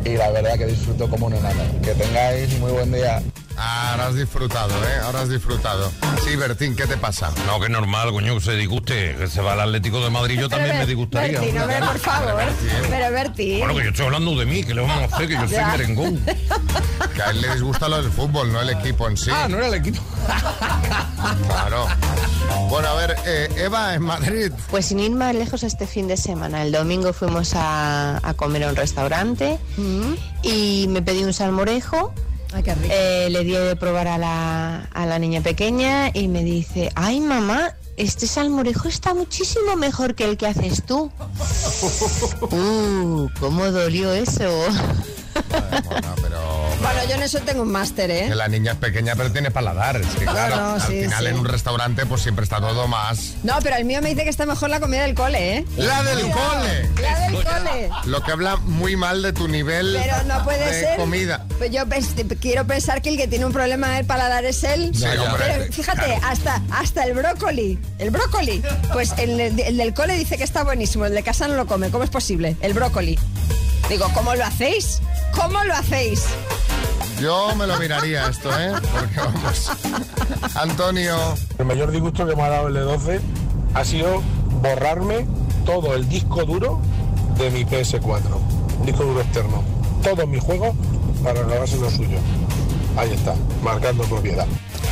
y 0.05 0.17
la 0.17 0.31
verdad 0.31 0.57
que 0.57 0.65
disfruto 0.65 1.09
como 1.09 1.27
un 1.27 1.35
enano. 1.35 1.63
Que 1.83 1.93
tengáis 1.93 2.57
muy 2.59 2.71
buen 2.71 2.91
día. 2.91 3.21
Ahora 3.59 4.07
has 4.07 4.15
disfrutado, 4.15 4.73
¿eh? 4.85 4.99
Ahora 5.03 5.21
has 5.21 5.29
disfrutado. 5.29 5.91
Sí, 6.23 6.35
Bertín, 6.35 6.75
¿qué 6.75 6.85
te 6.87 6.97
pasa? 6.97 7.31
No, 7.45 7.59
que 7.59 7.65
es 7.65 7.71
normal, 7.71 8.11
coño, 8.11 8.35
que 8.35 8.41
se 8.41 8.55
disguste. 8.55 9.15
Que 9.17 9.27
se 9.27 9.41
va 9.41 9.53
al 9.53 9.59
Atlético 9.61 10.03
de 10.03 10.09
Madrid, 10.09 10.39
yo 10.39 10.49
también 10.49 10.77
me 10.77 10.85
disgustaría. 10.85 11.39
Bertín, 11.39 11.59
hombre, 11.59 11.79
por 11.79 11.99
favor. 11.99 12.43
Pero 12.89 13.11
Bertín. 13.13 13.59
Bueno, 13.59 13.75
que 13.75 13.83
yo 13.83 13.89
estoy 13.89 14.05
hablando 14.05 14.35
de 14.35 14.45
mí, 14.45 14.63
que 14.63 14.73
le 14.73 14.81
vamos 14.81 15.11
a 15.11 15.15
hacer, 15.15 15.27
que 15.27 15.33
yo 15.33 15.41
soy 15.41 15.49
Ya. 15.51 15.67
merengón. 15.71 16.23
Que 17.15 17.21
a 17.21 17.29
él 17.31 17.41
le 17.41 17.53
disgusta 17.53 17.87
lo 17.89 18.01
del 18.01 18.11
fútbol, 18.11 18.51
no 18.51 18.61
el 18.61 18.69
equipo 18.69 19.07
en 19.07 19.17
sí. 19.17 19.29
Ah, 19.33 19.47
no 19.49 19.57
era 19.57 19.67
el 19.67 19.73
equipo. 19.75 20.01
Claro. 21.47 21.87
Bueno, 22.69 22.87
a 22.89 22.93
ver, 22.95 23.15
eh, 23.25 23.49
Eva 23.57 23.93
en 23.95 24.03
Madrid. 24.03 24.51
Pues 24.69 24.85
sin 24.87 24.99
ir 24.99 25.11
más 25.11 25.35
lejos 25.35 25.63
este 25.63 25.85
fin 25.87 26.07
de 26.07 26.17
semana, 26.17 26.61
el 26.63 26.71
domingo 26.71 27.13
fuimos 27.13 27.53
a, 27.55 28.19
a 28.27 28.33
comer 28.35 28.63
a 28.63 28.69
un 28.69 28.75
restaurante 28.75 29.59
y 30.43 30.85
me 30.89 31.01
pedí 31.01 31.23
un 31.23 31.33
salmorejo. 31.33 32.13
Ay, 32.53 32.63
qué 32.63 32.75
rico. 32.75 32.87
Eh, 32.91 33.27
le 33.29 33.43
di 33.43 33.51
de 33.51 33.75
probar 33.75 34.07
a 34.07 34.17
la, 34.17 34.89
a 34.93 35.05
la 35.05 35.19
niña 35.19 35.41
pequeña 35.41 36.09
y 36.13 36.27
me 36.27 36.43
dice, 36.43 36.91
ay 36.95 37.19
mamá, 37.19 37.75
este 37.97 38.27
salmorejo 38.27 38.87
está 38.87 39.13
muchísimo 39.13 39.75
mejor 39.75 40.15
que 40.15 40.25
el 40.25 40.37
que 40.37 40.47
haces 40.47 40.83
tú. 40.83 41.11
uh, 42.41 43.27
¿cómo 43.39 43.71
dolió 43.71 44.13
eso? 44.13 44.49
Bueno, 45.89 46.15
pero... 46.21 46.58
Bueno, 46.91 47.07
yo 47.07 47.15
en 47.17 47.21
eso 47.23 47.39
tengo 47.41 47.61
un 47.61 47.71
máster, 47.71 48.09
¿eh? 48.09 48.25
Que 48.29 48.33
la 48.35 48.47
niña 48.47 48.71
es 48.71 48.77
pequeña 48.79 49.15
pero 49.15 49.31
tiene 49.31 49.51
paladar. 49.51 49.97
Es 49.97 50.07
que 50.15 50.25
claro, 50.25 50.55
no, 50.55 50.73
al 50.73 50.81
sí, 50.81 51.03
final 51.03 51.23
sí. 51.23 51.29
en 51.29 51.37
un 51.37 51.45
restaurante 51.45 52.05
pues 52.07 52.21
siempre 52.21 52.43
está 52.43 52.59
todo 52.59 52.87
más... 52.87 53.35
No, 53.43 53.59
pero 53.61 53.75
el 53.75 53.85
mío 53.85 54.01
me 54.01 54.09
dice 54.09 54.23
que 54.23 54.29
está 54.31 54.47
mejor 54.47 54.71
la 54.71 54.79
comida 54.79 55.03
del 55.03 55.13
cole, 55.13 55.57
¿eh? 55.57 55.65
¡La 55.77 56.01
del 56.01 56.21
cole! 56.31 56.89
La 56.99 57.19
del 57.19 57.33
cole. 57.35 57.89
Lo 58.05 58.23
que 58.23 58.31
habla 58.31 58.55
muy 58.55 58.95
mal 58.95 59.21
de 59.21 59.33
tu 59.33 59.47
nivel 59.47 59.99
Pero 60.01 60.23
no 60.23 60.43
puede 60.43 60.65
de 60.65 60.79
ser. 60.81 60.97
comida. 60.97 61.45
Pues 61.59 61.69
yo 61.71 61.83
quiero 62.41 62.65
pensar 62.65 63.03
que 63.03 63.09
el 63.09 63.17
que 63.17 63.27
tiene 63.27 63.45
un 63.45 63.53
problema 63.53 63.89
del 63.89 64.05
paladar 64.07 64.45
es 64.45 64.63
él. 64.63 64.91
Sí, 64.95 65.05
hombre. 65.05 65.43
Pero 65.47 65.71
fíjate, 65.71 66.15
hasta, 66.23 66.59
hasta 66.71 67.03
el 67.03 67.13
brócoli. 67.13 67.77
El 67.99 68.09
brócoli. 68.09 68.63
Pues 68.93 69.13
el, 69.19 69.39
el 69.39 69.77
del 69.77 69.93
cole 69.93 70.17
dice 70.17 70.37
que 70.39 70.43
está 70.43 70.63
buenísimo. 70.63 71.05
El 71.05 71.13
de 71.13 71.21
casa 71.21 71.47
no 71.47 71.53
lo 71.55 71.67
come. 71.67 71.91
¿Cómo 71.91 72.03
es 72.03 72.09
posible? 72.09 72.57
El 72.61 72.73
brócoli. 72.73 73.19
Digo, 73.89 74.09
¿cómo 74.15 74.33
lo 74.33 74.43
hacéis? 74.43 75.01
¿Cómo 75.33 75.63
lo 75.63 75.75
hacéis? 75.75 76.23
Yo 77.19 77.55
me 77.55 77.67
lo 77.67 77.77
miraría 77.77 78.27
esto, 78.27 78.49
¿eh? 78.57 78.71
Porque 78.91 79.19
vamos... 79.19 79.71
Antonio... 80.55 81.15
El 81.57 81.65
mayor 81.65 81.91
disgusto 81.91 82.25
que 82.25 82.35
me 82.35 82.43
ha 82.43 82.49
dado 82.49 82.67
el 82.67 82.73
de 82.73 82.81
12 82.81 83.19
ha 83.73 83.85
sido 83.85 84.21
borrarme 84.61 85.27
todo 85.65 85.95
el 85.95 86.07
disco 86.07 86.45
duro 86.45 86.79
de 87.37 87.51
mi 87.51 87.65
PS4. 87.65 88.21
Un 88.79 88.85
disco 88.85 89.03
duro 89.03 89.21
externo. 89.21 89.63
Todos 90.03 90.27
mis 90.27 90.41
juegos 90.41 90.75
para 91.23 91.43
grabarse 91.43 91.77
lo 91.77 91.89
suyo. 91.89 92.17
Ahí 92.97 93.11
está, 93.11 93.35
marcando 93.63 94.03
propiedad. 94.03 94.47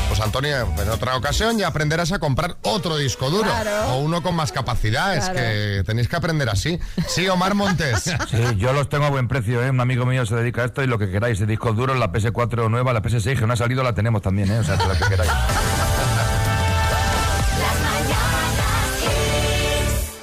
Pues 0.08 0.20
Antonio, 0.20 0.68
en 0.82 0.90
otra 0.90 1.16
ocasión 1.18 1.58
ya 1.58 1.68
aprenderás 1.68 2.12
a 2.12 2.20
comprar 2.20 2.58
otro 2.64 2.98
disco 2.98 3.30
duro 3.30 3.50
Claro. 3.50 3.94
o 3.94 4.00
uno 4.00 4.22
con 4.22 4.36
más 4.36 4.52
capacidad. 4.52 5.16
Es 5.16 5.30
que 5.30 5.84
tenéis 5.86 6.08
que 6.08 6.16
aprender 6.16 6.50
así. 6.50 6.80
Sí, 7.08 7.28
Omar 7.28 7.54
Montes. 7.56 8.04
Sí, 8.30 8.56
yo 8.58 8.74
los 8.74 8.90
tengo 8.90 9.06
a 9.06 9.10
buen 9.10 9.28
precio, 9.28 9.64
¿eh? 9.64 9.70
Un 9.70 9.80
amigo 9.80 10.06
mío 10.06 10.26
se 10.26 10.36
dedica 10.36 10.62
a 10.62 10.66
esto 10.66 10.84
y 10.84 10.88
lo 10.88 10.98
que 11.00 11.10
queráis, 11.10 11.40
el 11.40 11.48
disco 11.48 11.72
duro, 11.74 11.94
la 11.96 12.12
PS4 12.12 12.70
nueva, 12.70 12.92
la 12.94 13.02
PS6 13.02 13.40
que 13.40 13.48
no 13.48 13.54
ha 13.54 13.58
salido 13.58 13.84
la 13.84 13.94
tenemos 13.94 14.22
también, 14.22 14.52
¿eh? 14.52 14.60
O 14.60 14.64
sea, 14.64 14.76
lo 14.76 14.94
que 14.94 15.06
queráis. 15.08 15.32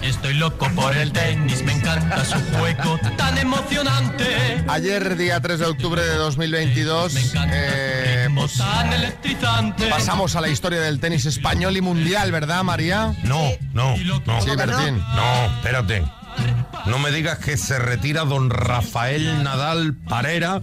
Estoy 0.02 0.34
loco 0.34 0.66
por 0.76 0.94
el 0.96 1.12
tenis, 1.12 1.62
me 1.62 1.72
encanta 1.72 2.24
su 2.24 2.38
juego 2.56 2.98
tan 3.16 3.38
emocionante. 3.38 4.43
Ayer, 4.66 5.16
día 5.16 5.40
3 5.40 5.58
de 5.58 5.66
octubre 5.66 6.02
de 6.02 6.14
2022, 6.16 7.34
eh, 7.52 8.28
pues, 8.34 8.60
pasamos 9.90 10.36
a 10.36 10.40
la 10.40 10.48
historia 10.48 10.80
del 10.80 11.00
tenis 11.00 11.26
español 11.26 11.76
y 11.76 11.80
mundial, 11.80 12.32
¿verdad, 12.32 12.64
María? 12.64 13.14
No, 13.24 13.42
no, 13.72 13.94
no. 14.26 14.40
Sí, 14.40 14.50
Bertín. 14.56 14.98
No, 15.14 15.56
espérate. 15.56 16.04
No 16.86 16.98
me 16.98 17.10
digas 17.10 17.38
que 17.38 17.56
se 17.56 17.78
retira 17.78 18.24
don 18.24 18.50
Rafael 18.50 19.42
Nadal 19.42 19.94
Parera, 19.94 20.60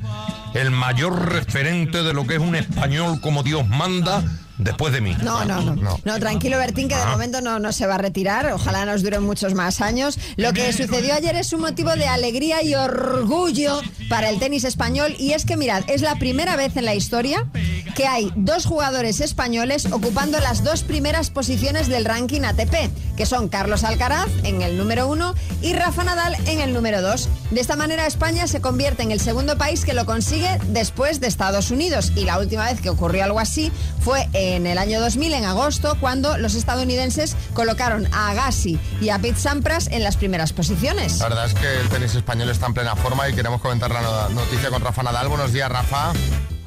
el 0.53 0.71
mayor 0.71 1.31
referente 1.31 2.03
de 2.03 2.13
lo 2.13 2.25
que 2.27 2.35
es 2.35 2.41
un 2.41 2.55
español 2.55 3.21
como 3.21 3.43
Dios 3.43 3.67
manda, 3.67 4.23
después 4.63 4.93
de 4.93 5.01
mí. 5.01 5.15
No, 5.23 5.43
no, 5.45 5.61
no, 5.61 5.99
no. 6.03 6.19
tranquilo, 6.19 6.57
Bertín, 6.57 6.87
que 6.87 6.95
de 6.95 7.01
Ah. 7.01 7.11
momento 7.11 7.41
no, 7.41 7.59
no 7.59 7.71
se 7.71 7.85
va 7.87 7.95
a 7.95 7.97
retirar. 7.97 8.45
Ojalá 8.53 8.85
nos 8.85 9.03
duren 9.03 9.23
muchos 9.23 9.53
más 9.53 9.81
años. 9.81 10.17
Lo 10.37 10.53
que 10.53 10.71
sucedió 10.73 11.13
ayer 11.15 11.35
es 11.35 11.51
un 11.53 11.61
motivo 11.61 11.91
de 11.95 12.07
alegría 12.07 12.63
y 12.63 12.75
orgullo 12.75 13.81
para 14.09 14.29
el 14.29 14.39
tenis 14.39 14.63
español. 14.63 15.15
Y 15.17 15.31
es 15.33 15.45
que, 15.45 15.57
mirad, 15.57 15.83
es 15.87 16.01
la 16.01 16.15
primera 16.15 16.55
vez 16.55 16.77
en 16.77 16.85
la 16.85 16.95
historia 16.95 17.47
que 17.95 18.07
hay 18.07 18.31
dos 18.35 18.65
jugadores 18.65 19.19
españoles 19.21 19.85
ocupando 19.91 20.39
las 20.39 20.63
dos 20.63 20.83
primeras 20.83 21.29
posiciones 21.29 21.87
del 21.87 22.05
ranking 22.05 22.41
ATP, 22.41 22.89
que 23.17 23.25
son 23.25 23.49
Carlos 23.49 23.83
Alcaraz 23.83 24.27
en 24.43 24.61
el 24.61 24.77
número 24.77 25.07
uno 25.07 25.35
y 25.61 25.73
Rafa 25.73 26.03
Nadal 26.03 26.35
en 26.47 26.59
el 26.61 26.73
número 26.73 27.01
dos. 27.01 27.29
De 27.51 27.59
esta 27.61 27.75
manera, 27.75 28.05
España 28.07 28.47
se 28.47 28.61
convierte 28.61 29.03
en 29.03 29.11
el 29.11 29.19
segundo 29.19 29.57
país 29.57 29.85
que 29.85 29.93
lo 29.93 30.05
consigue 30.05 30.59
después 30.67 31.19
de 31.19 31.27
Estados 31.27 31.71
Unidos. 31.71 32.11
Y 32.15 32.25
la 32.25 32.39
última 32.39 32.65
vez 32.65 32.81
que 32.81 32.89
ocurrió 32.89 33.23
algo 33.23 33.39
así 33.39 33.71
fue 34.01 34.27
en 34.33 34.67
el 34.67 34.77
año 34.77 34.99
2000, 35.01 35.33
en 35.33 35.45
agosto, 35.45 35.97
cuando 35.99 36.37
los 36.37 36.55
estadounidenses 36.55 37.35
colocaron 37.53 38.07
a 38.13 38.29
Agassi 38.29 38.79
y 39.01 39.09
a 39.09 39.19
Pete 39.19 39.39
Sampras 39.39 39.87
en 39.91 40.03
las 40.03 40.17
primeras 40.17 40.53
posiciones. 40.53 41.19
La 41.19 41.29
verdad 41.29 41.45
es 41.45 41.53
que 41.53 41.79
el 41.81 41.89
tenis 41.89 42.15
español 42.15 42.49
está 42.49 42.67
en 42.67 42.73
plena 42.73 42.95
forma 42.95 43.27
y 43.29 43.33
queremos 43.33 43.61
comentar 43.61 43.91
la 43.91 44.01
no- 44.01 44.29
noticia 44.29 44.69
con 44.69 44.81
Rafa 44.81 45.03
Nadal. 45.03 45.27
Buenos 45.27 45.51
días, 45.53 45.69
Rafa. 45.69 46.13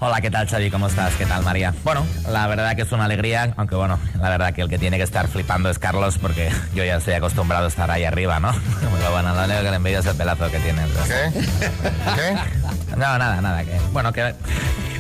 Hola, 0.01 0.21
¿qué 0.21 0.31
tal 0.31 0.47
Xavi? 0.49 0.71
¿Cómo 0.71 0.89
estás? 0.89 1.15
¿Qué 1.15 1.25
tal 1.25 1.43
María? 1.45 1.73
Bueno, 1.83 2.05
la 2.29 2.47
verdad 2.47 2.77
que 2.77 2.83
es 2.83 2.93
una 2.93 3.07
alegría, 3.07 3.55
aunque 3.57 3.75
bueno, 3.75 3.99
la 4.21 4.29
verdad 4.29 4.53
que 4.53 4.61
el 4.61 4.69
que 4.69 4.79
tiene 4.79 4.97
que 4.99 5.03
estar 5.05 5.29
flipando 5.29 5.71
es 5.71 5.79
Carlos 5.79 6.19
porque 6.19 6.51
yo 6.75 6.85
ya 6.85 6.97
estoy 6.97 7.15
acostumbrado 7.15 7.65
a 7.65 7.69
estar 7.69 7.91
ahí 7.91 8.05
arriba, 8.05 8.39
¿no? 8.41 8.53
Pero 8.99 9.13
bueno, 9.13 9.35
lo 9.35 9.45
único 9.45 9.63
que 9.63 9.71
le 9.71 9.77
envidio 9.77 10.01
es 10.01 10.07
el 10.07 10.17
pelazo 10.17 10.51
que 10.51 10.59
tiene. 10.59 10.83
¿Qué? 11.07 11.45
¿Qué? 12.17 12.37
No, 12.97 13.19
nada, 13.19 13.41
nada. 13.41 13.65
Que, 13.65 13.79
bueno, 13.93 14.13
que 14.13 14.35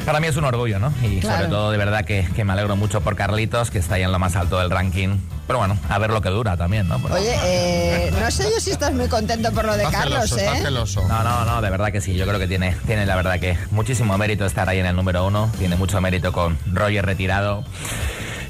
para 0.05 0.21
mí 0.21 0.27
es 0.27 0.37
un 0.37 0.45
orgullo, 0.45 0.79
¿no? 0.79 0.93
Y 1.03 1.21
Claro. 1.21 1.37
sobre 1.39 1.51
todo, 1.51 1.71
de 1.71 1.79
verdad, 1.79 2.05
que, 2.05 2.27
que 2.35 2.45
me 2.45 2.53
alegro 2.53 2.77
mucho 2.77 3.01
por 3.01 3.17
Carlitos, 3.17 3.71
que 3.71 3.79
está 3.79 3.95
ahí 3.97 4.03
en 4.03 4.13
lo 4.13 4.19
más 4.19 4.37
alto 4.37 4.59
del 4.59 4.71
ranking. 4.71 5.19
Pero 5.47 5.59
bueno, 5.59 5.77
a 5.91 5.99
ver 5.99 6.11
lo 6.11 6.23
que 6.23 6.31
dura 6.31 6.57
también, 6.57 6.89
¿no? 6.89 6.97
Oye, 6.97 7.35
eh, 7.45 8.11
no 8.19 8.31
sé 8.31 8.45
yo 8.45 8.61
si 8.61 8.71
estás 8.71 8.93
muy 8.95 9.09
contento 9.09 9.53
por 9.53 9.65
lo 9.67 9.77
de 9.77 9.85
Está 9.85 9.99
Carlos, 9.99 10.15
celoso, 10.31 10.39
está 10.39 10.59
¿eh? 10.59 10.63
celoso. 10.63 11.09
No, 11.09 11.23
no, 11.23 11.45
no, 11.45 11.61
de 11.61 11.69
verdad 11.71 11.93
que 11.93 12.01
sí. 12.01 12.15
Yo 12.15 12.27
creo 12.27 12.39
que 12.39 12.47
tiene, 12.49 12.75
tiene 12.87 13.05
la 13.05 13.15
verdad 13.17 13.39
que 13.39 13.59
muchísimo 13.71 14.17
mérito 14.17 14.47
estar 14.47 14.69
ahí 14.69 14.79
en 14.79 14.87
el 14.87 14.97
número 14.97 15.27
uno. 15.27 15.51
Tiene 15.59 15.77
mucho 15.77 16.01
mérito 16.01 16.33
con 16.33 16.59
Roger 16.73 17.05
retirado. 17.05 17.63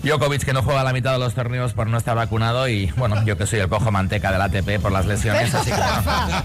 Djokovic 0.04 0.44
que 0.44 0.52
no 0.52 0.62
juega 0.62 0.84
la 0.84 0.92
mitad 0.92 1.12
de 1.12 1.18
los 1.18 1.34
torneos 1.34 1.72
por 1.72 1.86
no 1.86 1.96
estar 1.96 2.14
vacunado 2.14 2.68
y 2.68 2.92
bueno, 2.96 3.24
yo 3.24 3.38
que 3.38 3.46
soy 3.46 3.60
el 3.60 3.68
cojo 3.68 3.90
manteca 3.90 4.30
del 4.30 4.42
ATP 4.42 4.80
por 4.82 4.92
las 4.92 5.06
lesiones, 5.06 5.54
así 5.54 5.70
que 5.70 5.76
bueno. 5.76 6.44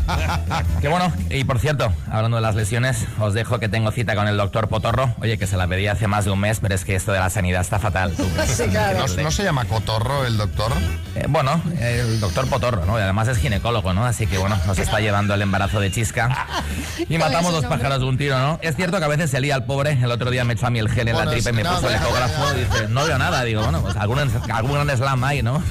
Que 0.81 0.87
bueno, 0.87 1.11
y 1.29 1.43
por 1.43 1.59
cierto, 1.59 1.91
hablando 2.09 2.37
de 2.37 2.41
las 2.41 2.55
lesiones, 2.55 3.05
os 3.19 3.33
dejo 3.33 3.59
que 3.59 3.67
tengo 3.67 3.91
cita 3.91 4.15
con 4.15 4.27
el 4.29 4.37
doctor 4.37 4.69
Potorro. 4.69 5.13
Oye, 5.21 5.37
que 5.37 5.45
se 5.45 5.57
la 5.57 5.67
pedí 5.67 5.87
hace 5.87 6.07
más 6.07 6.23
de 6.23 6.31
un 6.31 6.39
mes, 6.39 6.59
pero 6.61 6.73
es 6.73 6.85
que 6.85 6.95
esto 6.95 7.11
de 7.11 7.19
la 7.19 7.29
sanidad 7.29 7.61
está 7.61 7.79
fatal. 7.79 8.13
tú. 8.15 8.23
Sí, 8.47 8.63
claro. 8.69 9.05
¿No, 9.17 9.23
no 9.23 9.31
se 9.31 9.43
llama 9.43 9.65
Cotorro 9.65 10.25
el 10.25 10.37
doctor? 10.37 10.71
Eh, 11.15 11.25
bueno, 11.27 11.61
el 11.79 12.19
doctor 12.19 12.47
Potorro, 12.49 12.85
¿no? 12.85 12.97
Y 12.97 13.01
además 13.01 13.27
es 13.27 13.37
ginecólogo, 13.37 13.93
¿no? 13.93 14.05
Así 14.05 14.25
que 14.27 14.37
bueno, 14.37 14.57
nos 14.65 14.77
está 14.79 14.99
llevando 14.99 15.33
el 15.33 15.41
embarazo 15.41 15.79
de 15.79 15.91
chisca. 15.91 16.47
Y 17.09 17.17
matamos 17.17 17.51
dos 17.51 17.65
pájaros 17.65 17.99
de 17.99 18.05
un 18.05 18.17
tiro, 18.17 18.37
¿no? 18.39 18.59
Es 18.61 18.75
cierto 18.75 18.99
que 18.99 19.05
a 19.05 19.09
veces 19.09 19.29
se 19.31 19.39
lía 19.41 19.55
el 19.55 19.63
pobre. 19.63 19.93
El 20.01 20.11
otro 20.11 20.31
día 20.31 20.43
me 20.45 20.53
echó 20.53 20.67
a 20.67 20.69
mí 20.69 20.79
el 20.79 20.89
gel 20.89 21.07
en 21.09 21.15
Bueno, 21.15 21.31
la 21.31 21.35
tripa 21.35 21.49
y 21.49 21.53
me 21.53 21.63
no, 21.63 21.75
puso 21.75 21.89
el 21.89 21.95
ecógrafo. 21.95 22.53
deja. 22.53 22.73
Dice, 22.75 22.87
no 22.89 23.05
veo 23.05 23.17
nada. 23.17 23.43
Digo, 23.50 23.63
bueno, 23.63 23.82
pues 23.82 23.96
algún, 23.96 24.20
algún 24.20 24.74
gran 24.74 24.96
slam 24.96 25.24
hay, 25.24 25.41
¿no? 25.41 25.63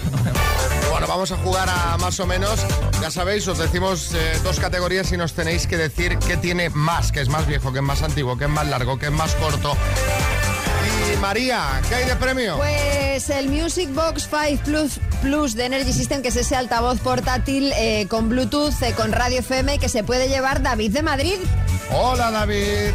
Bueno, 0.91 1.07
vamos 1.07 1.31
a 1.31 1.37
jugar 1.37 1.69
a 1.71 1.97
más 1.99 2.19
o 2.19 2.27
menos. 2.27 2.59
Ya 3.01 3.09
sabéis, 3.09 3.47
os 3.47 3.57
decimos 3.57 4.13
eh, 4.15 4.41
dos 4.43 4.59
categorías 4.59 5.13
y 5.13 5.17
nos 5.17 5.33
tenéis 5.33 5.69
que 5.69 5.77
decir 5.77 6.19
qué 6.19 6.37
tiene 6.37 6.71
más, 6.71 7.13
qué 7.13 7.21
es 7.21 7.29
más 7.29 7.47
viejo, 7.47 7.73
qué 7.73 7.79
es 7.79 7.85
más 7.85 8.03
antiguo, 8.03 8.37
qué 8.37 8.47
es 8.47 8.51
más 8.51 8.67
largo, 8.67 8.99
qué 8.99 9.07
es 9.07 9.13
más 9.13 9.33
corto. 9.37 9.77
Y 11.13 11.17
María, 11.19 11.81
¿qué 11.89 11.95
hay 11.95 12.05
de 12.07 12.17
premio? 12.17 12.57
Pues 12.57 13.31
el 13.31 13.49
Music 13.49 13.95
Box 13.95 14.29
5 14.29 14.65
Plus, 14.65 14.99
Plus 15.23 15.55
de 15.55 15.67
Energy 15.67 15.93
System, 15.93 16.21
que 16.21 16.29
es 16.31 16.37
ese 16.37 16.57
altavoz 16.57 16.99
portátil 16.99 17.73
eh, 17.77 18.09
con 18.09 18.29
Bluetooth, 18.29 18.83
eh, 18.83 18.93
con 18.97 19.13
radio 19.13 19.39
FM, 19.39 19.79
que 19.79 19.89
se 19.89 20.03
puede 20.03 20.29
llevar 20.29 20.63
David 20.63 20.95
de 20.95 21.03
Madrid. 21.03 21.37
Hola 21.93 22.33
David, 22.33 22.91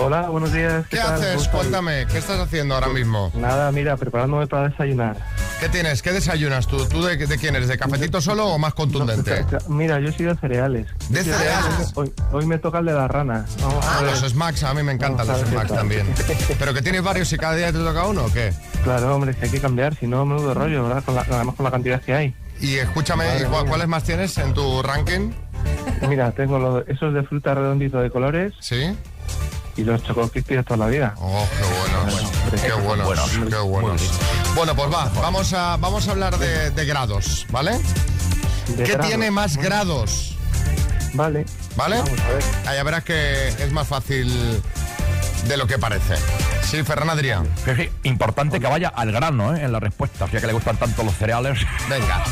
Hola, 0.00 0.28
buenos 0.28 0.52
días. 0.52 0.86
¿qué 0.88 1.00
haces? 1.00 1.48
Cuéntame, 1.48 2.06
¿qué 2.06 2.18
estás 2.18 2.38
haciendo 2.38 2.74
ahora 2.74 2.88
mismo? 2.88 3.32
Nada, 3.34 3.72
mira, 3.72 3.96
preparándome 3.96 4.46
para 4.46 4.68
desayunar. 4.68 5.16
¿Qué 5.58 5.68
tienes? 5.68 6.02
¿Qué 6.02 6.12
desayunas 6.12 6.68
tú? 6.68 6.86
¿Tú 6.86 7.02
de, 7.02 7.16
de 7.16 7.36
quién 7.38 7.56
eres? 7.56 7.66
¿De 7.68 7.76
cafetito 7.76 8.20
solo 8.20 8.46
o 8.46 8.58
más 8.58 8.74
contundente? 8.74 9.44
Mira, 9.68 9.98
yo 9.98 10.12
soy 10.12 10.26
de 10.26 10.36
cereales. 10.36 10.86
¿De 11.08 11.24
cereales? 11.24 11.90
Hoy, 11.96 12.12
hoy 12.32 12.46
me 12.46 12.58
toca 12.58 12.78
el 12.78 12.86
de 12.86 12.92
la 12.92 13.08
rana. 13.08 13.44
Vamos 13.60 13.84
a 13.84 13.98
Ah, 13.98 14.02
ver. 14.02 14.10
los 14.12 14.30
Smacks, 14.30 14.62
a 14.62 14.72
mí 14.74 14.82
me 14.84 14.92
encantan 14.92 15.26
Vamos 15.26 15.42
los 15.42 15.50
Smacks 15.50 15.72
también. 15.72 16.06
¿Pero 16.58 16.72
que 16.74 16.82
tienes 16.82 17.02
varios 17.02 17.32
y 17.32 17.36
cada 17.36 17.56
día 17.56 17.72
te 17.72 17.78
toca 17.78 18.04
uno 18.06 18.26
o 18.26 18.32
qué? 18.32 18.52
Claro, 18.84 19.16
hombre, 19.16 19.34
que 19.34 19.46
hay 19.46 19.50
que 19.50 19.60
cambiar, 19.60 19.96
si 19.96 20.06
no, 20.06 20.24
menudo 20.24 20.54
rollo, 20.54 20.84
¿verdad? 20.84 21.02
Con 21.04 21.16
la- 21.16 21.22
además 21.28 21.56
con 21.56 21.64
la 21.64 21.70
cantidad 21.72 22.00
que 22.00 22.14
hay. 22.14 22.34
Y 22.60 22.76
escúchame, 22.76 23.24
Madre 23.26 23.44
¿cu- 23.46 23.50
mía. 23.50 23.64
¿cuáles 23.68 23.88
más 23.88 24.04
tienes 24.04 24.38
en 24.38 24.54
tu 24.54 24.80
ranking? 24.82 25.32
Mira, 26.08 26.30
tengo 26.30 26.60
los, 26.60 26.86
esos 26.88 27.12
de 27.12 27.24
fruta 27.24 27.54
redondito 27.54 27.98
de 28.00 28.10
colores. 28.10 28.52
Sí. 28.60 28.96
Y 29.78 29.84
los 29.84 30.02
chocolate 30.02 30.42
de 30.42 30.62
toda 30.64 30.76
la 30.76 30.86
vida. 30.88 31.14
Oh, 31.18 31.46
qué 31.56 31.62
buenos. 31.64 32.62
Qué 32.62 32.72
buenos, 32.72 33.06
buenos. 33.06 33.30
qué 33.30 33.58
buenos. 33.58 34.02
Bueno, 34.56 34.74
pues 34.74 34.92
va, 34.92 35.04
vamos 35.20 35.52
a, 35.52 35.76
vamos 35.76 36.08
a 36.08 36.10
hablar 36.10 36.36
de, 36.36 36.70
de 36.72 36.84
grados, 36.84 37.46
¿vale? 37.50 37.78
De 38.76 38.82
¿Qué 38.82 38.92
grados. 38.94 39.06
tiene 39.06 39.30
más 39.30 39.56
grados? 39.56 40.36
Vale. 41.14 41.46
¿Vale? 41.76 41.98
Vamos 41.98 42.20
a 42.20 42.28
ver. 42.28 42.42
Ah, 42.66 42.74
ya 42.74 42.82
verás 42.82 43.04
que 43.04 43.48
es 43.48 43.72
más 43.72 43.86
fácil 43.86 44.60
de 45.46 45.56
lo 45.56 45.68
que 45.68 45.78
parece. 45.78 46.16
Sí, 46.64 46.82
Ferran 46.82 47.08
Adrián. 47.08 47.48
Sí, 47.64 47.70
sí, 47.76 47.88
importante 48.02 48.58
que 48.58 48.66
vaya 48.66 48.88
al 48.88 49.12
grano, 49.12 49.54
¿eh? 49.56 49.62
En 49.64 49.70
la 49.70 49.78
respuesta, 49.78 50.28
ya 50.30 50.40
que 50.40 50.48
le 50.48 50.54
gustan 50.54 50.76
tanto 50.76 51.04
los 51.04 51.14
cereales. 51.14 51.60
Venga. 51.88 52.24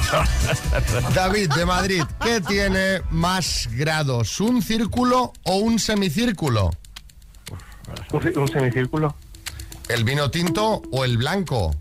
David 1.14 1.52
de 1.54 1.64
Madrid, 1.64 2.02
¿qué 2.20 2.40
tiene 2.40 3.02
más 3.10 3.68
grados? 3.70 4.40
¿Un 4.40 4.62
círculo 4.62 5.32
o 5.44 5.56
un 5.58 5.78
semicírculo? 5.78 6.72
Un, 8.12 8.48
semicírculo. 8.48 9.14
¿El 9.88 10.04
vino 10.04 10.30
tinto 10.30 10.82
o 10.90 11.04
el 11.04 11.16
blanco? 11.18 11.74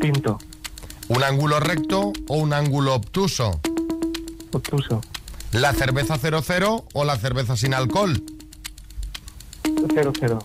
Tinto. 0.00 0.38
¿Un 1.08 1.22
ángulo 1.22 1.60
recto 1.60 2.12
o 2.28 2.36
un 2.36 2.52
ángulo 2.52 2.94
obtuso? 2.94 3.60
Obtuso. 4.52 5.00
¿La 5.52 5.72
cerveza 5.72 6.18
00 6.18 6.84
o 6.92 7.04
la 7.04 7.16
cerveza 7.16 7.56
sin 7.56 7.74
alcohol? 7.74 8.22
Cero, 9.94 10.12
cero. 10.18 10.38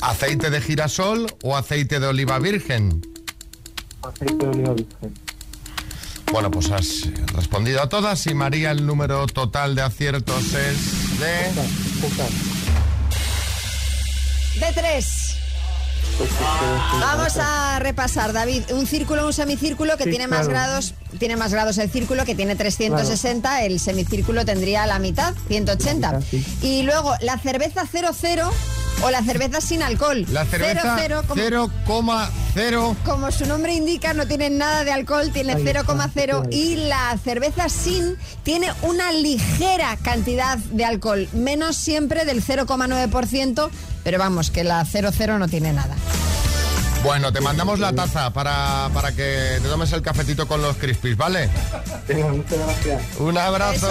¿Aceite 0.00 0.50
de 0.50 0.60
girasol 0.60 1.26
o 1.42 1.56
aceite 1.56 2.00
de 2.00 2.06
oliva 2.06 2.38
virgen? 2.38 3.02
Aceite 4.02 4.46
de 4.46 4.48
oliva 4.48 4.72
virgen. 4.72 5.14
Bueno, 6.32 6.50
pues 6.50 6.70
has 6.70 7.08
respondido 7.34 7.80
a 7.82 7.88
todas 7.88 8.26
y 8.26 8.34
María 8.34 8.70
el 8.70 8.84
número 8.86 9.26
total 9.26 9.74
de 9.74 9.82
aciertos 9.82 10.54
es 10.54 11.18
de... 11.18 11.50
De 14.60 14.72
tres. 14.74 15.36
Vamos 17.00 17.36
a 17.38 17.78
repasar, 17.78 18.32
David. 18.32 18.62
Un 18.72 18.86
círculo, 18.86 19.26
un 19.26 19.32
semicírculo 19.32 19.96
que 19.98 20.04
Sí, 20.04 20.10
tiene 20.10 20.26
más 20.28 20.46
claro. 20.46 20.52
grados. 20.52 20.94
Tiene 21.18 21.36
más 21.36 21.52
grados 21.52 21.76
el 21.78 21.90
círculo, 21.90 22.24
que 22.24 22.34
tiene 22.34 22.56
360. 22.56 23.62
El 23.64 23.80
semicírculo 23.80 24.44
tendría 24.44 24.86
la 24.86 24.98
mitad, 24.98 25.34
180. 25.48 26.20
Y 26.62 26.82
luego 26.82 27.14
la 27.20 27.38
cerveza 27.38 27.84
00 27.90 28.50
o 29.02 29.10
la 29.10 29.22
cerveza 29.22 29.60
sin 29.60 29.82
alcohol. 29.82 30.26
La 30.30 30.44
cerveza 30.44 30.96
00, 30.98 31.22
como, 31.84 32.12
0,0... 32.54 32.96
como 33.04 33.30
su 33.30 33.46
nombre 33.46 33.74
indica, 33.74 34.14
no 34.14 34.26
tiene 34.26 34.50
nada 34.50 34.84
de 34.84 34.92
alcohol, 34.92 35.30
tiene 35.32 35.54
Ahí 35.54 35.66
está, 35.66 35.82
0,0. 35.84 36.46
ahí. 36.46 36.58
Y 36.58 36.76
la 36.88 37.16
cerveza 37.22 37.68
sin 37.68 38.16
tiene 38.42 38.72
una 38.82 39.12
ligera 39.12 39.96
cantidad 40.02 40.58
de 40.58 40.84
alcohol, 40.84 41.28
menos 41.32 41.76
siempre 41.76 42.24
del 42.24 42.44
0,9%, 42.44 43.70
pero 44.04 44.18
vamos, 44.18 44.50
que 44.50 44.64
la 44.64 44.84
00 44.84 45.38
no 45.38 45.48
tiene 45.48 45.72
nada. 45.72 45.94
Bueno, 47.02 47.32
te 47.32 47.40
mandamos 47.40 47.78
la 47.78 47.92
taza 47.92 48.32
para, 48.32 48.90
para 48.92 49.12
que 49.12 49.58
te 49.62 49.68
tomes 49.68 49.92
el 49.92 50.02
cafetito 50.02 50.48
con 50.48 50.60
los 50.60 50.76
crispies, 50.76 51.16
¿vale? 51.16 51.48
Venga, 52.08 52.28
muchas 52.28 52.58
gracias. 52.58 53.02
Un 53.18 53.38
abrazo. 53.38 53.86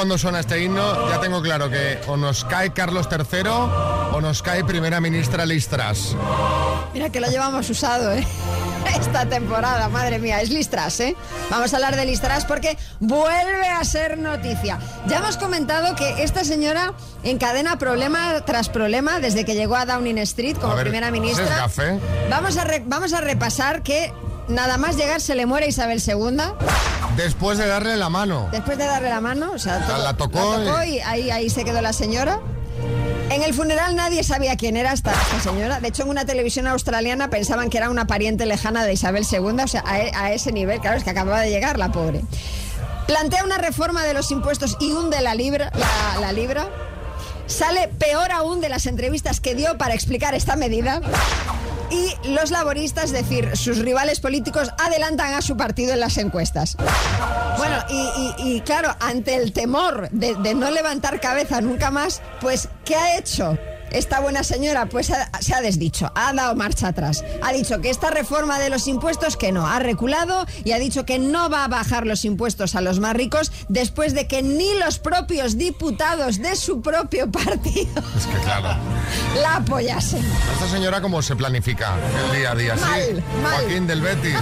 Cuando 0.00 0.16
suena 0.16 0.40
este 0.40 0.62
himno 0.64 1.10
ya 1.10 1.20
tengo 1.20 1.42
claro 1.42 1.68
que 1.68 2.00
o 2.06 2.16
nos 2.16 2.46
cae 2.46 2.72
Carlos 2.72 3.06
III 3.12 3.50
o 3.50 4.18
nos 4.22 4.40
cae 4.42 4.64
primera 4.64 4.98
ministra 4.98 5.44
Listras. 5.44 6.16
Mira 6.94 7.10
que 7.10 7.20
lo 7.20 7.28
llevamos 7.28 7.68
usado, 7.68 8.10
¿eh? 8.12 8.26
Esta 8.98 9.26
temporada, 9.26 9.90
madre 9.90 10.18
mía, 10.18 10.40
es 10.40 10.48
Listras, 10.48 11.00
¿eh? 11.00 11.14
Vamos 11.50 11.74
a 11.74 11.76
hablar 11.76 11.96
de 11.96 12.06
Listras 12.06 12.46
porque 12.46 12.78
vuelve 12.98 13.68
a 13.68 13.84
ser 13.84 14.16
noticia. 14.16 14.78
Ya 15.06 15.18
hemos 15.18 15.36
comentado 15.36 15.94
que 15.96 16.22
esta 16.22 16.44
señora 16.44 16.94
encadena 17.22 17.76
problema 17.78 18.40
tras 18.46 18.70
problema 18.70 19.20
desde 19.20 19.44
que 19.44 19.54
llegó 19.54 19.76
a 19.76 19.84
Downing 19.84 20.16
Street 20.18 20.56
como 20.56 20.76
ver, 20.76 20.84
primera 20.84 21.08
¿ese 21.08 21.16
es 21.16 21.20
ministra. 21.20 21.56
gafe? 21.58 22.00
Vamos 22.30 22.56
a, 22.56 22.64
re- 22.64 22.82
vamos 22.86 23.12
a 23.12 23.20
repasar 23.20 23.82
que 23.82 24.14
nada 24.48 24.78
más 24.78 24.96
llegar 24.96 25.20
se 25.20 25.34
le 25.34 25.44
muere 25.44 25.66
Isabel 25.68 26.00
II. 26.04 26.38
Después 27.22 27.58
de 27.58 27.66
darle 27.66 27.96
la 27.96 28.08
mano. 28.08 28.48
Después 28.50 28.78
de 28.78 28.86
darle 28.86 29.08
la 29.10 29.20
mano, 29.20 29.52
o 29.54 29.58
sea, 29.58 29.86
sea, 29.86 29.98
la 29.98 30.14
tocó 30.14 30.56
y... 30.84 31.00
ahí, 31.00 31.30
ahí 31.30 31.50
se 31.50 31.64
quedó 31.64 31.80
la 31.80 31.92
señora. 31.92 32.40
En 33.30 33.42
el 33.42 33.54
funeral 33.54 33.94
nadie 33.94 34.24
sabía 34.24 34.56
quién 34.56 34.76
era 34.76 34.92
esta, 34.92 35.12
esta 35.12 35.40
señora. 35.50 35.78
De 35.80 35.88
hecho, 35.88 36.02
en 36.02 36.08
una 36.08 36.24
televisión 36.24 36.66
australiana 36.66 37.28
pensaban 37.30 37.70
que 37.70 37.78
era 37.78 37.88
una 37.90 38.06
pariente 38.06 38.44
lejana 38.46 38.84
de 38.84 38.92
Isabel 38.94 39.24
II, 39.30 39.38
o 39.62 39.68
sea, 39.68 39.84
a, 39.86 40.00
e- 40.00 40.12
a 40.14 40.32
ese 40.32 40.50
nivel, 40.50 40.80
claro, 40.80 40.96
es 40.96 41.04
que 41.04 41.10
acababa 41.10 41.40
de 41.40 41.50
llegar 41.50 41.78
la 41.78 41.92
pobre. 41.92 42.22
Plantea 43.06 43.44
una 43.44 43.58
reforma 43.58 44.02
de 44.04 44.14
los 44.14 44.30
impuestos 44.30 44.76
y 44.80 44.92
hunde 44.92 45.20
la 45.20 45.34
libra, 45.34 45.70
la, 45.74 46.20
la 46.20 46.32
libra. 46.32 46.68
Sale 47.46 47.88
peor 47.98 48.32
aún 48.32 48.60
de 48.60 48.68
las 48.68 48.86
entrevistas 48.86 49.40
que 49.40 49.54
dio 49.54 49.76
para 49.78 49.94
explicar 49.94 50.34
esta 50.34 50.56
medida. 50.56 51.00
Y 51.90 52.28
los 52.28 52.50
laboristas, 52.50 53.06
es 53.06 53.12
decir, 53.12 53.56
sus 53.56 53.78
rivales 53.78 54.20
políticos, 54.20 54.70
adelantan 54.78 55.34
a 55.34 55.42
su 55.42 55.56
partido 55.56 55.92
en 55.92 56.00
las 56.00 56.16
encuestas. 56.18 56.76
Bueno, 57.58 57.76
y, 58.38 58.60
claro, 58.60 58.94
ante 59.00 59.34
el 59.34 59.52
temor 59.52 60.08
de, 60.10 60.34
de 60.36 60.54
no 60.54 60.70
levantar 60.70 61.20
cabeza 61.20 61.60
nunca 61.60 61.90
más, 61.90 62.22
pues, 62.40 62.68
¿qué 62.84 62.94
ha 62.94 63.18
hecho? 63.18 63.58
Esta 63.90 64.20
buena 64.20 64.44
señora 64.44 64.86
pues 64.86 65.10
ha- 65.10 65.30
se 65.40 65.54
ha 65.54 65.60
desdicho, 65.60 66.10
ha 66.14 66.32
dado 66.32 66.54
marcha 66.54 66.88
atrás. 66.88 67.24
Ha 67.42 67.52
dicho 67.52 67.80
que 67.80 67.90
esta 67.90 68.10
reforma 68.10 68.58
de 68.58 68.70
los 68.70 68.86
impuestos 68.88 69.36
que 69.36 69.52
no, 69.52 69.66
ha 69.66 69.78
reculado 69.78 70.46
y 70.64 70.72
ha 70.72 70.78
dicho 70.78 71.04
que 71.04 71.18
no 71.18 71.50
va 71.50 71.64
a 71.64 71.68
bajar 71.68 72.06
los 72.06 72.24
impuestos 72.24 72.74
a 72.74 72.80
los 72.80 73.00
más 73.00 73.14
ricos 73.14 73.52
después 73.68 74.14
de 74.14 74.26
que 74.26 74.42
ni 74.42 74.72
los 74.78 74.98
propios 74.98 75.56
diputados 75.58 76.38
de 76.38 76.56
su 76.56 76.80
propio 76.82 77.30
partido 77.30 78.02
Es 78.16 78.26
que 78.26 78.36
claro. 78.44 78.68
la 79.42 79.56
apoyasen. 79.56 80.24
Esta 80.54 80.68
señora 80.68 81.00
cómo 81.00 81.20
se 81.22 81.34
planifica 81.36 81.94
el 82.26 82.38
día 82.38 82.50
a 82.52 82.54
día, 82.54 82.76
¿sí? 82.76 82.82
Mal, 82.82 83.22
mal. 83.42 83.52
Joaquín 83.62 83.86
del 83.86 84.00
Betis. 84.00 84.36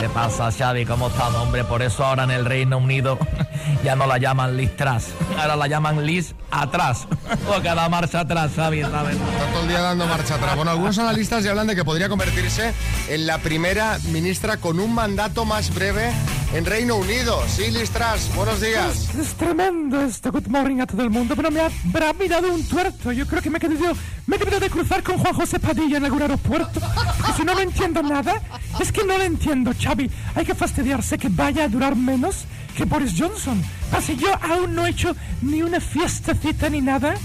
¿Qué 0.00 0.08
pasa, 0.08 0.50
Xavi? 0.50 0.86
¿Cómo 0.86 1.08
estamos, 1.08 1.36
hombre? 1.42 1.64
Por 1.64 1.82
eso 1.82 2.04
ahora 2.04 2.24
en 2.24 2.30
el 2.30 2.44
Reino 2.44 2.78
Unido 2.78 3.18
ya 3.84 3.96
no 3.96 4.06
la 4.06 4.18
llaman 4.18 4.56
Liz 4.56 4.76
Tras, 4.76 5.06
ahora 5.38 5.56
la 5.56 5.66
llaman 5.66 6.04
Liz 6.06 6.34
atrás. 6.50 7.06
Porque 7.48 7.68
da 7.68 7.88
marcha 7.88 8.20
atrás, 8.20 8.52
Xavi, 8.54 8.82
Está 8.88 9.52
todo 9.52 9.62
el 9.62 9.68
día 9.68 9.80
dando 9.80 10.06
marcha 10.06 10.36
atrás. 10.36 10.56
Bueno, 10.56 10.70
algunos 10.70 10.98
analistas 10.98 11.44
ya 11.44 11.50
hablan 11.50 11.66
de 11.66 11.76
que 11.76 11.84
podría 11.84 12.08
convertirse 12.08 12.72
en 13.10 13.26
la 13.26 13.36
primera 13.36 13.98
ministra 14.10 14.56
con 14.56 14.80
un 14.80 14.94
mandato 14.94 15.44
más 15.44 15.74
breve 15.74 16.10
en 16.54 16.64
Reino 16.64 16.96
Unido. 16.96 17.38
Sí, 17.48 17.70
Listras, 17.70 18.34
buenos 18.34 18.62
días. 18.62 19.14
Es 19.14 19.34
tremendo 19.34 20.00
esto. 20.00 20.32
Good 20.32 20.46
morning 20.46 20.80
a 20.80 20.86
todo 20.86 21.02
el 21.02 21.10
mundo. 21.10 21.36
Pero 21.36 21.50
me 21.50 21.60
ha, 21.60 21.68
me 21.68 22.06
ha 22.06 22.14
mirado 22.14 22.50
un 22.50 22.66
tuerto. 22.66 23.12
Yo 23.12 23.26
creo 23.26 23.42
que 23.42 23.50
me 23.50 23.58
he 23.58 23.60
querido, 23.60 23.92
me 24.26 24.36
he 24.36 24.38
querido 24.38 24.58
de 24.58 24.70
cruzar 24.70 25.02
con 25.02 25.18
Juan 25.18 25.34
José 25.34 25.60
Padilla 25.60 25.98
en 25.98 26.06
algún 26.06 26.22
aeropuerto. 26.22 26.80
Y 27.28 27.32
si 27.36 27.44
no 27.44 27.52
lo 27.52 27.60
entiendo 27.60 28.02
nada, 28.02 28.40
es 28.80 28.90
que 28.90 29.04
no 29.04 29.18
lo 29.18 29.24
entiendo, 29.24 29.72
Xavi. 29.78 30.10
Hay 30.34 30.46
que 30.46 30.54
fastidiarse 30.54 31.18
que 31.18 31.28
vaya 31.28 31.64
a 31.64 31.68
durar 31.68 31.94
menos 31.94 32.46
que 32.74 32.86
Boris 32.86 33.12
Johnson. 33.18 33.62
Así 33.92 34.16
yo 34.16 34.28
aún 34.40 34.74
no 34.74 34.86
he 34.86 34.90
hecho 34.90 35.14
ni 35.42 35.62
una 35.62 35.78
fiestecita 35.78 36.70
ni 36.70 36.80
nada. 36.80 37.16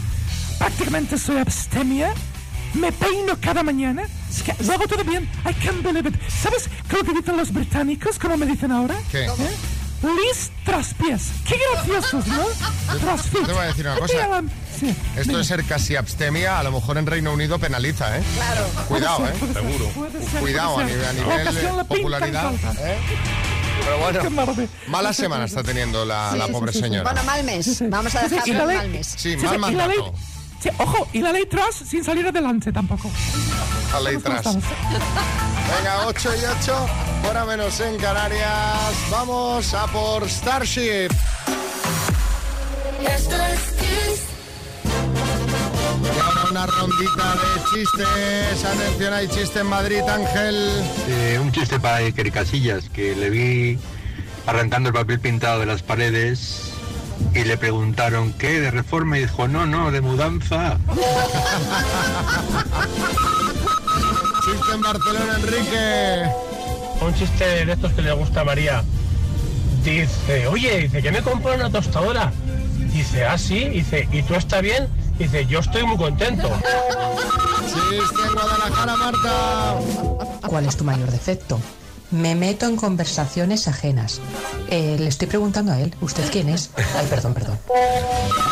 Prácticamente 0.57 1.17
soy 1.17 1.37
abstemia. 1.37 2.13
Me 2.73 2.91
peino 2.91 3.37
cada 3.39 3.61
mañana. 3.63 4.03
Es 4.29 4.41
que 4.41 4.55
lo 4.63 4.73
hago 4.73 4.87
todo 4.87 5.03
bien. 5.03 5.29
I 5.45 5.53
can't 5.53 5.83
believe 5.83 6.09
it. 6.09 6.15
¿Sabes 6.41 6.69
lo 6.91 7.03
que 7.03 7.13
dicen 7.13 7.37
los 7.37 7.51
británicos? 7.53 8.17
¿Cómo 8.17 8.37
me 8.37 8.45
dicen 8.45 8.71
ahora? 8.71 8.95
¿Qué? 9.11 9.25
¿Eh? 9.25 9.29
Liz 10.03 10.51
traspiés. 10.65 11.29
Qué 11.47 11.55
graciosos, 11.73 12.27
¿no? 12.27 12.45
Traspiés. 12.99 13.45
Te 13.45 13.53
voy 13.53 13.61
a 13.61 13.65
decir 13.67 13.85
una 13.87 13.97
cosa. 13.97 14.41
Sí, 14.77 14.93
Esto 15.15 15.37
de 15.37 15.43
ser 15.43 15.63
casi 15.65 15.95
abstemia, 15.95 16.59
a 16.59 16.63
lo 16.63 16.71
mejor 16.71 16.97
en 16.97 17.05
Reino 17.05 17.31
Unido 17.31 17.57
penaliza, 17.59 18.17
¿eh? 18.17 18.23
Claro. 18.35 18.67
Cuidado, 18.87 19.17
Puede 19.19 19.31
¿eh? 19.33 19.39
ser, 19.39 19.53
ser, 19.53 19.63
Seguro. 19.63 19.91
Cuidado 20.41 20.79
a 20.79 20.83
nivel, 20.83 21.05
a 21.05 21.13
nivel 21.13 21.77
de 21.77 21.85
popularidad. 21.85 22.53
¿eh? 22.79 22.97
Pero 23.85 23.97
bueno, 23.99 24.67
mala 24.87 25.13
semana 25.13 25.45
está 25.45 25.63
teniendo 25.63 26.05
la, 26.05 26.31
Sí, 26.31 26.37
la 26.37 26.47
pobre 26.47 26.71
sí, 26.71 26.79
sí. 26.79 26.83
señora. 26.85 27.03
Bueno, 27.03 27.23
mal 27.23 27.43
mes. 27.43 27.89
Vamos 27.89 28.15
a 28.15 28.21
Sí, 28.21 28.29
sí, 28.29 28.35
y 28.45 28.51
dejarlo 28.51 28.71
en 28.71 28.77
mal 28.77 28.89
mes. 28.89 29.07
Sí, 29.15 29.31
Sí, 29.39 29.45
mal 29.45 29.59
mandato. 29.59 30.13
Sí, 30.63 30.69
ojo, 30.77 31.07
y 31.11 31.21
la 31.21 31.31
ley 31.31 31.45
tras 31.45 31.75
sin 31.75 32.03
salir 32.03 32.25
adelante 32.25 32.71
tampoco. 32.71 33.11
La 33.91 33.99
ley 33.99 34.15
estamos. 34.15 34.63
Venga, 35.75 36.07
8 36.07 36.29
y 36.35 36.45
8, 36.61 36.85
hora 37.29 37.45
menos 37.45 37.79
en 37.81 37.97
Canarias. 37.97 38.93
Vamos 39.11 39.73
a 39.73 39.87
por 39.87 40.27
Starship. 40.29 41.09
Esto 43.01 43.35
es 43.35 43.59
Kiss. 43.79 44.23
Y 46.03 46.19
ahora 46.19 46.43
una 46.51 46.65
rondita 46.65 47.35
de 47.35 47.63
chistes. 47.69 48.65
Atención, 48.65 49.13
hay 49.13 49.27
chiste 49.27 49.59
en 49.59 49.67
Madrid, 49.67 50.01
Ángel. 50.07 50.83
Eh, 51.07 51.39
un 51.41 51.51
chiste 51.51 51.79
para 51.79 51.97
Iker 51.97 52.31
Casillas, 52.31 52.89
que 52.89 53.15
le 53.15 53.29
vi 53.29 53.79
arrancando 54.45 54.89
el 54.89 54.95
papel 54.95 55.19
pintado 55.19 55.59
de 55.59 55.65
las 55.65 55.83
paredes 55.83 56.72
y 57.35 57.43
le 57.43 57.57
preguntaron, 57.57 58.33
¿qué? 58.33 58.59
¿De 58.59 58.69
reforma? 58.71 59.17
Y 59.17 59.21
dijo, 59.21 59.47
no, 59.47 59.65
no, 59.65 59.91
de 59.91 60.01
mudanza. 60.01 60.77
Chiste 64.45 64.73
en 64.73 64.81
Barcelona, 64.81 65.37
Enrique. 65.37 66.23
Un 67.01 67.13
chiste 67.15 67.65
de 67.65 67.71
estos 67.73 67.91
que 67.93 68.01
le 68.01 68.13
gusta 68.13 68.41
a 68.41 68.43
María. 68.43 68.83
Dice, 69.83 70.47
oye, 70.47 70.81
dice 70.81 71.01
que 71.01 71.11
me 71.11 71.21
compró 71.21 71.55
una 71.55 71.69
tostadora. 71.69 72.31
Dice, 72.93 73.25
ah, 73.25 73.37
sí. 73.37 73.69
Dice, 73.69 74.07
¿y 74.11 74.21
tú 74.23 74.35
estás 74.35 74.61
bien? 74.61 74.87
Dice, 75.17 75.45
yo 75.45 75.59
estoy 75.59 75.83
muy 75.83 75.97
contento. 75.97 76.49
Chiste 77.65 78.21
en 78.27 78.33
Guadalajara, 78.33 78.95
Marta. 78.95 79.75
¿Cuál 80.47 80.65
es 80.65 80.77
tu 80.77 80.83
mayor 80.83 81.09
defecto? 81.09 81.59
Me 82.13 82.35
meto 82.35 82.67
en 82.67 82.75
conversaciones 82.75 83.67
ajenas. 83.67 84.21
Eh, 84.69 84.97
le 84.99 85.07
estoy 85.07 85.27
preguntando 85.27 85.71
a 85.71 85.79
él. 85.79 85.95
¿Usted 85.99 86.23
quién 86.31 86.47
es? 86.47 86.69
Ay, 86.95 87.07
perdón, 87.09 87.33
perdón. 87.33 87.57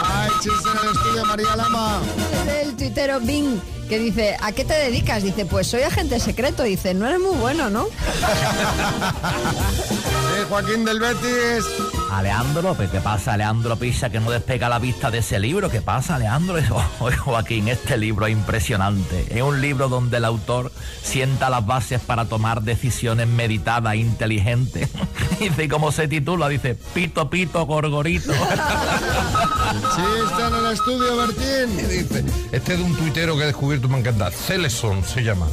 Ay, 0.03 0.31
chiste 0.41 0.67
en 0.67 0.77
el 0.83 0.91
estudio, 0.91 1.25
María 1.25 1.55
Lama. 1.55 2.01
Es 2.47 2.67
el 2.67 2.75
tuitero 2.75 3.19
Bing 3.19 3.61
que 3.87 3.99
dice, 3.99 4.35
¿a 4.41 4.51
qué 4.51 4.65
te 4.65 4.73
dedicas? 4.73 5.21
Dice, 5.21 5.45
pues 5.45 5.67
soy 5.67 5.83
agente 5.83 6.19
secreto. 6.19 6.63
Dice, 6.63 6.95
no 6.95 7.05
eres 7.05 7.19
muy 7.19 7.35
bueno, 7.35 7.69
¿no? 7.69 7.85
Sí, 10.31 10.43
Joaquín 10.47 10.85
del 10.85 10.99
Betis. 10.99 11.65
Alejandro, 12.09 12.77
¿qué 12.77 12.99
pasa, 12.99 13.33
Alejandro 13.33 13.75
Pisa, 13.77 14.09
que 14.09 14.19
no 14.19 14.31
despega 14.31 14.69
la 14.69 14.79
vista 14.79 15.11
de 15.11 15.17
ese 15.19 15.39
libro? 15.39 15.69
¿Qué 15.69 15.81
pasa, 15.81 16.15
Alejandro? 16.15 16.57
Oh, 16.99 17.09
Joaquín, 17.11 17.67
este 17.67 17.97
libro 17.97 18.27
es 18.27 18.33
impresionante. 18.33 19.25
Es 19.29 19.41
un 19.41 19.59
libro 19.59 19.89
donde 19.89 20.17
el 20.17 20.25
autor 20.25 20.71
sienta 21.01 21.49
las 21.49 21.65
bases 21.65 21.99
para 21.99 22.25
tomar 22.25 22.61
decisiones 22.61 23.27
meditadas, 23.27 23.93
e 23.93 23.97
inteligentes. 23.97 24.89
Dice, 25.39 25.63
¿y 25.63 25.67
cómo 25.67 25.91
se 25.91 26.07
titula? 26.07 26.47
Dice, 26.47 26.75
Pito, 26.93 27.29
Pito, 27.29 27.65
Gorgorito. 27.65 28.31
Chiste 29.95 30.47
en 30.47 30.53
el 30.53 30.73
estudio, 30.73 31.17
Bertín. 31.17 31.77
Dice, 31.89 32.23
este 32.51 32.73
es 32.73 32.79
de 32.79 32.85
un 32.85 32.95
tuitero 32.95 33.35
que 33.35 33.43
he 33.43 33.47
descubierto, 33.47 33.89
me 33.89 33.99
encanta. 33.99 34.31
Celeson 34.31 35.03
se 35.03 35.23
llama. 35.23 35.47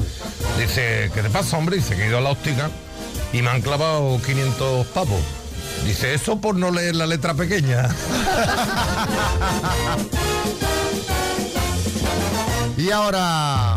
Dice, 0.58 1.10
¿qué 1.14 1.22
te 1.22 1.30
pasa, 1.30 1.56
hombre? 1.56 1.76
Dice 1.76 1.96
que 1.96 2.04
he 2.04 2.08
ido 2.08 2.18
a 2.18 2.20
la 2.20 2.30
óptica 2.30 2.70
y 3.32 3.42
me 3.42 3.50
han 3.50 3.62
clavado 3.62 4.20
500 4.24 4.86
pavos. 4.88 5.20
Dice, 5.84 6.14
eso 6.14 6.40
por 6.40 6.56
no 6.56 6.70
leer 6.70 6.96
la 6.96 7.06
letra 7.06 7.34
pequeña. 7.34 7.88
Y 12.78 12.92
ahora. 12.92 13.74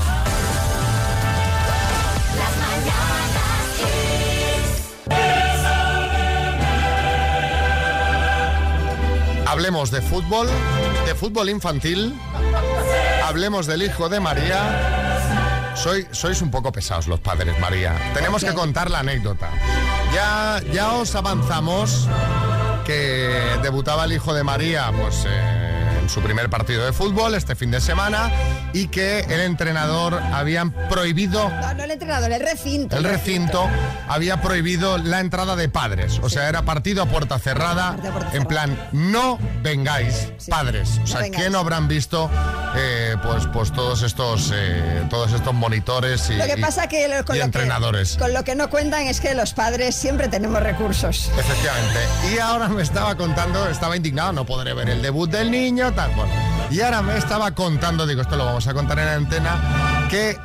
Hablemos 9.48 9.90
de 9.90 10.04
fútbol, 10.04 10.48
de 11.08 11.16
fútbol 11.16 11.50
infantil. 11.50 12.14
Hablemos 13.26 13.66
del 13.66 13.82
hijo 13.82 14.08
de 14.08 14.20
María. 14.20 15.11
Soy, 15.82 16.08
sois 16.12 16.42
un 16.44 16.52
poco 16.52 16.72
pesados 16.72 17.08
los 17.08 17.20
padres, 17.20 17.58
María. 17.60 17.96
Tenemos 18.14 18.44
que 18.44 18.54
contar 18.54 18.92
la 18.92 19.00
anécdota. 19.00 19.50
Ya, 20.14 20.62
ya 20.72 20.94
os 20.94 21.16
avanzamos 21.16 22.08
que 22.86 23.58
debutaba 23.64 24.06
el 24.06 24.14
hijo 24.14 24.34
de 24.34 24.44
María, 24.44 24.92
pues. 24.96 25.26
eh, 25.28 25.61
su 26.14 26.22
primer 26.22 26.50
partido 26.50 26.86
de 26.86 26.94
fútbol 26.94 27.36
este 27.36 27.56
fin 27.56 27.72
de 27.72 27.80
semana 27.82 28.30
y 28.74 28.88
que 28.88 29.22
el 29.22 29.40
entrenador 29.42 30.16
habían 30.34 30.72
prohibido 30.90 31.50
No, 31.50 31.74
no 31.74 31.84
el 31.84 31.92
entrenador, 31.92 32.32
el 32.32 32.42
recinto. 32.42 32.98
el 32.98 33.04
recinto 33.04 33.68
había 34.08 34.42
prohibido 34.42 34.98
la 34.98 35.20
entrada 35.22 35.56
de 35.56 35.70
padres. 35.70 36.20
O 36.22 36.30
sea, 36.30 36.50
era 36.50 36.64
partido 36.64 37.04
a 37.04 37.06
puerta 37.06 37.40
cerrada. 37.40 37.96
En 38.34 38.46
plan, 38.46 38.78
no 38.92 39.40
vengáis, 39.64 40.32
padres. 40.50 41.00
O 41.04 41.08
sea, 41.08 41.22
vengáis. 41.22 41.46
¿qué 41.46 41.50
no 41.50 41.60
habrán 41.60 41.88
visto 41.88 42.30
eh, 42.76 43.16
pues, 43.24 43.46
pues 43.54 43.72
todos 43.72 44.02
estos 44.02 44.52
eh, 44.54 45.04
todos 45.10 45.32
estos 45.34 45.54
monitores 45.54 46.30
y, 46.30 46.36
Lo 46.36 46.46
que 46.46 46.58
pasa 46.58 46.88
que 46.88 47.08
lo- 47.08 47.24
con 47.26 47.36
y 47.36 47.40
lo 47.40 47.46
entrenadores? 47.46 48.14
que 48.14 48.20
con 48.20 48.34
lo 48.34 48.44
que 48.44 48.56
no 48.56 48.70
cuentan 48.70 49.04
es 49.08 49.20
que 49.22 49.34
los 49.34 49.54
padres 49.54 49.96
siempre 49.96 50.28
tenemos 50.28 50.62
recursos. 50.62 51.32
Efectivamente. 51.38 52.00
Y 52.34 52.40
ahora 52.40 52.68
me 52.68 52.82
estaba 52.84 53.16
contando, 53.16 53.68
estaba 53.70 53.96
indignado, 53.96 54.34
no 54.34 54.46
podré 54.46 54.74
ver 54.74 54.90
el 54.90 55.02
debut 55.02 55.30
del 55.30 55.52
niño, 55.52 55.94
tal, 56.02 56.16
bueno. 56.16 56.34
Y 56.70 56.82
ahora 56.82 57.02
me 57.02 57.18
estaba 57.18 57.52
contando, 57.52 58.08
digo, 58.08 58.22
esto 58.22 58.36
lo 58.36 58.46
vamos 58.46 58.68
a 58.68 58.74
contar 58.74 59.00
en 59.00 59.06
la 59.06 59.16
antena, 59.16 60.08
que 60.10 60.38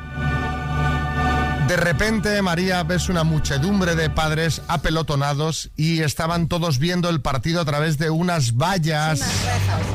de 1.67 1.75
repente, 1.75 2.41
María, 2.41 2.83
ves 2.83 3.09
una 3.09 3.23
muchedumbre 3.23 3.95
de 3.95 4.09
padres 4.09 4.61
apelotonados 4.67 5.69
y 5.75 6.01
estaban 6.01 6.47
todos 6.47 6.79
viendo 6.79 7.09
el 7.09 7.21
partido 7.21 7.61
a 7.61 7.65
través 7.65 7.97
de 7.97 8.09
unas 8.09 8.55
vallas, 8.55 9.21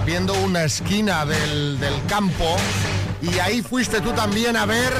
viendo 0.04 0.34
una 0.34 0.64
esquina 0.64 1.24
del, 1.24 1.78
del 1.80 1.94
campo. 2.06 2.56
Y 3.22 3.38
ahí 3.38 3.62
fuiste 3.62 4.00
tú 4.00 4.12
también 4.12 4.56
a 4.56 4.66
ver 4.66 4.92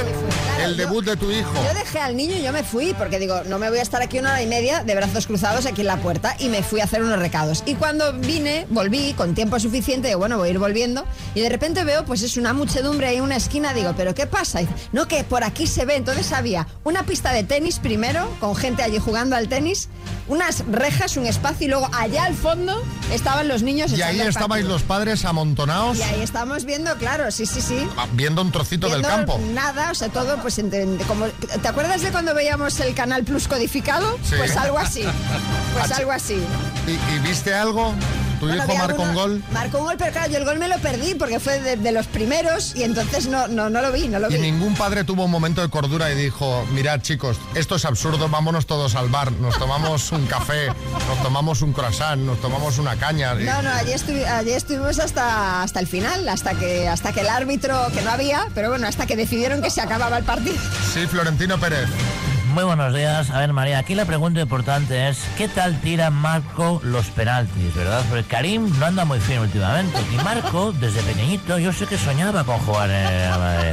el 0.64 0.77
debut 0.77 1.05
de 1.05 1.16
tu 1.16 1.31
hijo. 1.31 1.53
Yo 1.55 1.75
dejé 1.75 2.01
al 2.01 2.16
niño 2.16 2.37
y 2.37 2.42
yo 2.42 2.53
me 2.53 2.62
fui 2.62 2.94
porque 2.94 3.18
digo, 3.18 3.42
no 3.46 3.59
me 3.59 3.68
voy 3.68 3.79
a 3.79 3.83
estar 3.83 4.03
aquí 4.03 4.18
una 4.18 4.31
hora 4.31 4.42
y 4.42 4.46
media 4.46 4.85
de 4.85 4.94
brazos 4.94 5.27
cruzados 5.27 5.66
aquí 5.66 5.83
en 5.83 5.88
la 5.88 5.96
puerta 5.98 6.37
y 6.38 6.48
me 6.48 6.62
fui 6.62 6.81
a 6.81 6.85
hacer 6.85 7.03
unos 7.03 7.18
recados. 7.18 7.62
Y 7.66 7.75
cuando 7.75 8.12
vine, 8.12 8.66
volví 8.70 9.14
con 9.14 9.35
tiempo 9.35 9.59
suficiente, 9.59 10.09
digo, 10.09 10.20
bueno, 10.20 10.38
voy 10.38 10.48
a 10.48 10.51
ir 10.53 10.59
volviendo 10.59 11.05
y 11.35 11.40
de 11.40 11.48
repente 11.48 11.85
veo, 11.85 12.05
pues 12.05 12.22
es 12.22 12.37
una 12.37 12.53
muchedumbre 12.53 13.07
ahí 13.09 13.16
en 13.16 13.22
una 13.22 13.37
esquina, 13.37 13.75
digo, 13.75 13.94
¿pero 13.96 14.14
qué 14.14 14.27
pasa? 14.27 14.62
Y 14.62 14.66
dice, 14.66 14.79
no, 14.92 15.09
que 15.09 15.25
por 15.25 15.44
aquí 15.44 15.66
se 15.66 15.85
ve. 15.85 15.96
Entonces 15.96 16.33
había 16.33 16.66
una 16.85 17.05
pista 17.05 17.33
de 17.33 17.44
tenis 17.44 17.79
primero, 17.79 18.29
con 18.40 18.57
gente 18.57 18.83
allí 18.83 18.98
jugando 18.98 19.37
al 19.37 19.48
tenis, 19.48 19.88
unas 20.29 20.64
rejas, 20.70 21.16
un 21.16 21.27
espacio 21.27 21.66
y 21.66 21.70
luego 21.70 21.88
allá 21.92 22.25
al 22.25 22.35
fondo 22.35 22.83
estaban 23.12 23.48
los 23.48 23.62
niños. 23.62 23.92
Y 23.92 24.03
ahí 24.03 24.20
estabais 24.20 24.64
los 24.64 24.83
padres 24.83 25.25
amontonados, 25.25 25.98
Y 25.98 26.03
ahí 26.03 26.22
estamos 26.22 26.64
viendo, 26.64 26.96
claro, 26.96 27.31
sí, 27.31 27.46
sí, 27.46 27.61
sí. 27.61 27.87
viendo 28.12 28.42
un 28.42 28.53
trocito 28.53 28.88
del 28.88 29.03
campo. 29.03 29.38
Nada, 29.53 29.90
o 29.90 29.94
sea, 29.94 30.09
todo, 30.09 30.38
pues, 30.38 30.51
como, 31.06 31.26
¿te 31.26 31.68
acuerdas 31.68 32.02
de 32.02 32.10
cuando 32.10 32.34
veíamos 32.34 32.78
el 32.80 32.94
Canal 32.94 33.24
Plus 33.24 33.48
codificado? 33.48 34.18
Sí. 34.22 34.34
Pues 34.36 34.56
algo 34.56 34.78
así, 34.78 35.04
pues 35.78 35.90
algo 35.92 36.12
así. 36.12 36.42
¿Y, 36.86 36.92
y 36.92 37.18
viste 37.20 37.54
algo? 37.54 37.94
¿Tu 38.42 38.48
Bueno, 38.48 38.64
hijo 38.64 38.74
marcó 38.76 39.02
un 39.02 39.14
gol? 39.14 39.42
Marcó 39.52 39.78
un 39.78 39.85
gol, 39.85 39.94
pero 39.96 40.11
claro, 40.11 40.33
yo 40.33 40.38
el 40.38 40.44
gol 40.44 40.59
me 40.59 40.66
lo 40.66 40.76
perdí 40.81 41.14
porque 41.14 41.38
fue 41.38 41.61
de, 41.61 41.76
de 41.76 41.92
los 41.92 42.09
primeros 42.09 42.74
y 42.74 42.83
entonces 42.83 43.28
no, 43.28 43.46
no, 43.46 43.70
no 43.70 43.81
lo 43.83 43.92
vi, 43.92 44.09
no 44.09 44.18
lo 44.18 44.28
Y 44.33 44.35
vi. 44.35 44.40
ningún 44.40 44.74
padre 44.74 45.05
tuvo 45.05 45.26
un 45.26 45.31
momento 45.31 45.61
de 45.62 45.68
cordura 45.68 46.11
y 46.11 46.16
dijo, 46.16 46.66
mirad 46.72 47.00
chicos, 47.02 47.37
esto 47.55 47.76
es 47.76 47.85
absurdo, 47.85 48.28
vámonos 48.28 48.66
todos 48.66 48.96
al 48.96 49.09
bar, 49.11 49.31
nos 49.31 49.57
tomamos 49.61 50.11
un 50.11 50.26
café, 50.26 50.66
nos 51.09 51.22
tomamos 51.22 51.62
un 51.62 51.72
croissant, 51.72 52.20
nos 52.20 52.40
tomamos 52.40 52.78
una 52.78 52.96
caña. 52.96 53.33
Y- 53.40 53.44
No, 53.44 53.62
no, 53.62 53.70
allí, 53.70 53.92
estuvi- 53.92 54.26
allí 54.26 54.50
estuvimos 54.50 54.98
hasta, 54.98 55.62
hasta 55.62 55.78
el 55.78 55.87
final, 55.87 56.28
hasta 56.28 56.55
que, 56.55 56.88
hasta 56.88 57.12
que 57.12 57.20
el 57.20 57.28
árbitro, 57.28 57.87
que 57.94 58.02
no 58.02 58.11
había, 58.11 58.46
pero 58.57 58.70
bueno, 58.70 58.88
hasta 58.88 59.07
que 59.07 59.14
decidieron 59.14 59.62
que 59.62 59.70
se 59.70 59.81
acababa 59.83 60.18
el 60.18 60.24
partido. 60.24 60.57
Sí, 60.92 61.07
Florentino 61.07 61.61
Pérez. 61.61 61.87
Muy 62.54 62.64
buenos 62.64 62.94
días. 62.94 63.30
A 63.30 63.38
ver, 63.38 63.54
María, 63.54 63.78
aquí 63.78 63.94
la 63.94 64.04
pregunta 64.04 64.38
importante 64.40 65.08
es, 65.08 65.18
¿qué 65.38 65.48
tal 65.48 65.80
tira 65.80 66.10
Marco 66.10 66.82
los 66.84 67.06
penaltis, 67.06 67.74
verdad? 67.74 68.04
Porque 68.10 68.24
Karim 68.24 68.70
no 68.78 68.84
anda 68.84 69.06
muy 69.06 69.20
fino 69.20 69.40
últimamente. 69.40 69.98
Y 70.12 70.16
Marco, 70.22 70.72
desde 70.80 71.00
pequeñito, 71.02 71.58
yo 71.58 71.72
sé 71.72 71.86
que 71.86 71.96
soñaba 71.96 72.44
con 72.44 72.58
jugar 72.58 72.90
en 72.90 73.06
el 73.06 73.30
Madrid. 73.30 73.72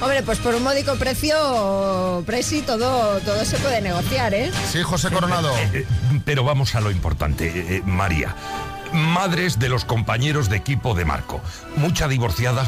Hombre, 0.00 0.22
pues 0.24 0.38
por 0.38 0.56
un 0.56 0.64
módico 0.64 0.96
precio, 0.96 2.24
Presi, 2.26 2.62
todo, 2.62 3.20
todo 3.20 3.44
se 3.44 3.58
puede 3.58 3.80
negociar, 3.80 4.34
¿eh? 4.34 4.50
Sí, 4.68 4.82
José 4.82 5.10
Coronado. 5.10 5.56
Eh, 5.72 5.86
pero 6.24 6.42
vamos 6.42 6.74
a 6.74 6.80
lo 6.80 6.90
importante, 6.90 7.46
eh, 7.46 7.76
eh, 7.76 7.82
María. 7.84 8.34
Madres 8.92 9.58
de 9.58 9.68
los 9.68 9.84
compañeros 9.84 10.48
de 10.48 10.56
equipo 10.56 10.94
de 10.94 11.04
Marco. 11.04 11.40
Mucha 11.76 12.08
divorciada. 12.08 12.64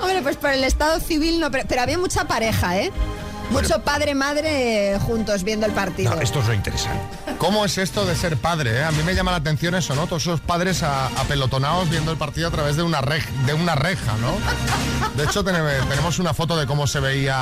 Hombre, 0.00 0.22
pues 0.22 0.36
por 0.36 0.50
el 0.50 0.64
estado 0.64 1.00
civil 1.00 1.40
no, 1.40 1.50
pero, 1.50 1.64
pero 1.68 1.82
había 1.82 1.98
mucha 1.98 2.24
pareja, 2.24 2.78
¿eh? 2.78 2.92
Mucho 3.50 3.82
padre-madre 3.82 4.98
juntos 5.00 5.42
viendo 5.42 5.66
el 5.66 5.72
partido. 5.72 6.14
No, 6.14 6.20
estos 6.22 6.46
no 6.46 6.54
interesan. 6.54 6.92
¿Cómo 7.38 7.64
es 7.64 7.78
esto 7.78 8.04
de 8.04 8.14
ser 8.14 8.36
padre? 8.36 8.78
eh? 8.78 8.84
A 8.84 8.90
mí 8.92 9.02
me 9.02 9.14
llama 9.14 9.30
la 9.32 9.38
atención 9.38 9.74
eso, 9.74 9.94
¿no? 9.94 10.06
Todos 10.06 10.22
esos 10.22 10.40
padres 10.40 10.82
a- 10.82 11.06
apelotonados 11.06 11.88
viendo 11.90 12.10
el 12.12 12.18
partido 12.18 12.48
a 12.48 12.50
través 12.50 12.76
de 12.76 12.82
una, 12.82 13.00
rej- 13.00 13.28
de 13.46 13.54
una 13.54 13.74
reja, 13.74 14.12
¿no? 14.18 14.36
De 15.16 15.24
hecho, 15.24 15.42
tenemos, 15.42 16.18
una 16.18 16.34
foto 16.34 16.56
de 16.56 16.66
cómo 16.66 16.86
se 16.86 17.00
veía 17.00 17.38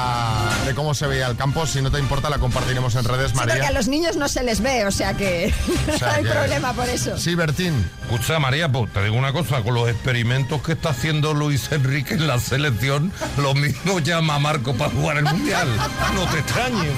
de 0.66 0.74
cómo 0.74 0.94
se 0.94 1.06
veía 1.06 1.26
el 1.26 1.36
campo. 1.36 1.66
Si 1.66 1.82
no 1.82 1.90
te 1.90 1.98
importa, 1.98 2.30
la 2.30 2.38
compartiremos 2.38 2.94
en 2.94 3.04
redes, 3.04 3.30
Sí, 3.32 3.36
porque 3.36 3.52
María. 3.54 3.68
a 3.68 3.72
los 3.72 3.88
niños 3.88 4.16
no 4.16 4.28
se 4.28 4.42
les 4.42 4.60
ve, 4.60 4.86
o 4.86 4.90
sea 4.90 5.14
que 5.14 5.52
O 5.92 5.98
sea 5.98 6.08
no 6.10 6.14
hay 6.16 6.22
que- 6.24 6.30
problema 6.30 6.72
por 6.72 6.88
eso. 6.88 7.16
Sí, 7.18 7.34
Bertín. 7.34 7.88
Escucha, 8.02 8.38
María, 8.38 8.70
pues 8.70 8.92
te 8.92 9.02
digo 9.04 9.16
una 9.16 9.32
cosa, 9.32 9.62
con 9.62 9.74
los 9.74 9.88
experimentos 9.88 10.62
que 10.62 10.72
está 10.72 10.90
haciendo 10.90 11.34
Luis 11.34 11.70
Enrique 11.72 12.14
en 12.14 12.26
la 12.26 12.38
selección, 12.40 13.12
lo 13.36 13.54
mismo 13.54 13.98
llama 14.00 14.36
a 14.36 14.38
Marco 14.38 14.74
para 14.74 14.90
jugar 14.90 15.18
el 15.18 15.24
Mundial. 15.24 15.68
No 16.14 16.24
te 16.30 16.38
extrañes. 16.38 16.92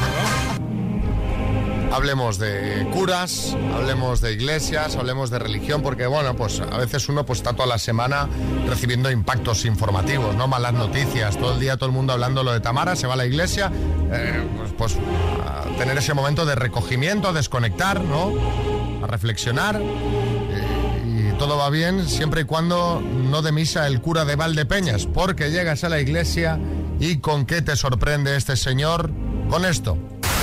Hablemos 1.93 2.39
de 2.39 2.89
curas, 2.93 3.57
hablemos 3.75 4.21
de 4.21 4.33
iglesias, 4.33 4.95
hablemos 4.95 5.29
de 5.31 5.41
religión, 5.41 5.83
porque 5.83 6.07
bueno, 6.07 6.37
pues 6.37 6.61
a 6.61 6.79
veces 6.79 7.09
uno 7.09 7.27
pues 7.27 7.41
está 7.41 7.53
toda 7.53 7.67
la 7.67 7.79
semana 7.79 8.29
recibiendo 8.69 9.11
impactos 9.11 9.65
informativos, 9.65 10.37
¿no? 10.37 10.47
Malas 10.47 10.73
noticias, 10.73 11.37
todo 11.37 11.55
el 11.55 11.61
día 11.61 11.77
todo 11.77 11.87
el 11.87 11.93
mundo 11.93 12.13
hablando 12.13 12.45
lo 12.45 12.53
de 12.53 12.61
Tamara, 12.61 12.95
se 12.95 13.09
va 13.09 13.15
a 13.15 13.17
la 13.17 13.27
iglesia, 13.27 13.73
eh, 14.13 14.47
pues, 14.57 14.95
pues, 14.95 14.97
a 15.45 15.65
tener 15.79 15.99
ese 15.99 16.15
momento 16.15 16.47
de 16.47 16.55
recogimiento, 16.55 17.29
a 17.29 17.33
desconectar, 17.33 18.01
¿no? 18.01 18.35
A 19.03 19.09
reflexionar. 19.09 19.81
eh, 19.83 21.33
y 21.33 21.39
todo 21.39 21.57
va 21.59 21.71
bien 21.71 22.09
siempre 22.09 22.43
y 22.43 22.45
cuando 22.45 23.01
no 23.03 23.43
de 23.43 23.51
misa 23.51 23.89
el 23.89 24.01
cura 24.01 24.25
de 24.25 24.37
Valdepeñas, 24.37 25.07
porque 25.07 25.51
llegas 25.51 25.83
a 25.83 25.89
la 25.89 26.01
iglesia 26.01 26.57
y 27.01 27.19
con 27.19 27.47
qué 27.47 27.63
te 27.63 27.75
sorprende 27.75 28.37
este 28.37 28.55
señor 28.57 29.11
con 29.49 29.65
esto. 29.65 29.97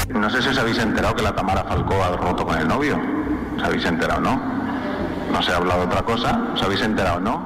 No 0.09 0.29
sé 0.29 0.41
si 0.41 0.49
os 0.49 0.57
habéis 0.57 0.79
enterado 0.79 1.15
que 1.15 1.21
la 1.23 1.33
Tamara 1.35 1.63
Falcó 1.63 2.03
ha 2.03 2.15
roto 2.17 2.45
con 2.45 2.57
el 2.57 2.67
novio. 2.67 2.99
¿Os 3.57 3.63
habéis 3.63 3.85
enterado, 3.85 4.19
no? 4.21 4.41
No 5.31 5.41
se 5.41 5.51
ha 5.51 5.57
hablado 5.57 5.83
otra 5.83 6.01
cosa. 6.03 6.39
¿Os 6.53 6.61
habéis 6.63 6.81
enterado, 6.81 7.19
no? 7.19 7.41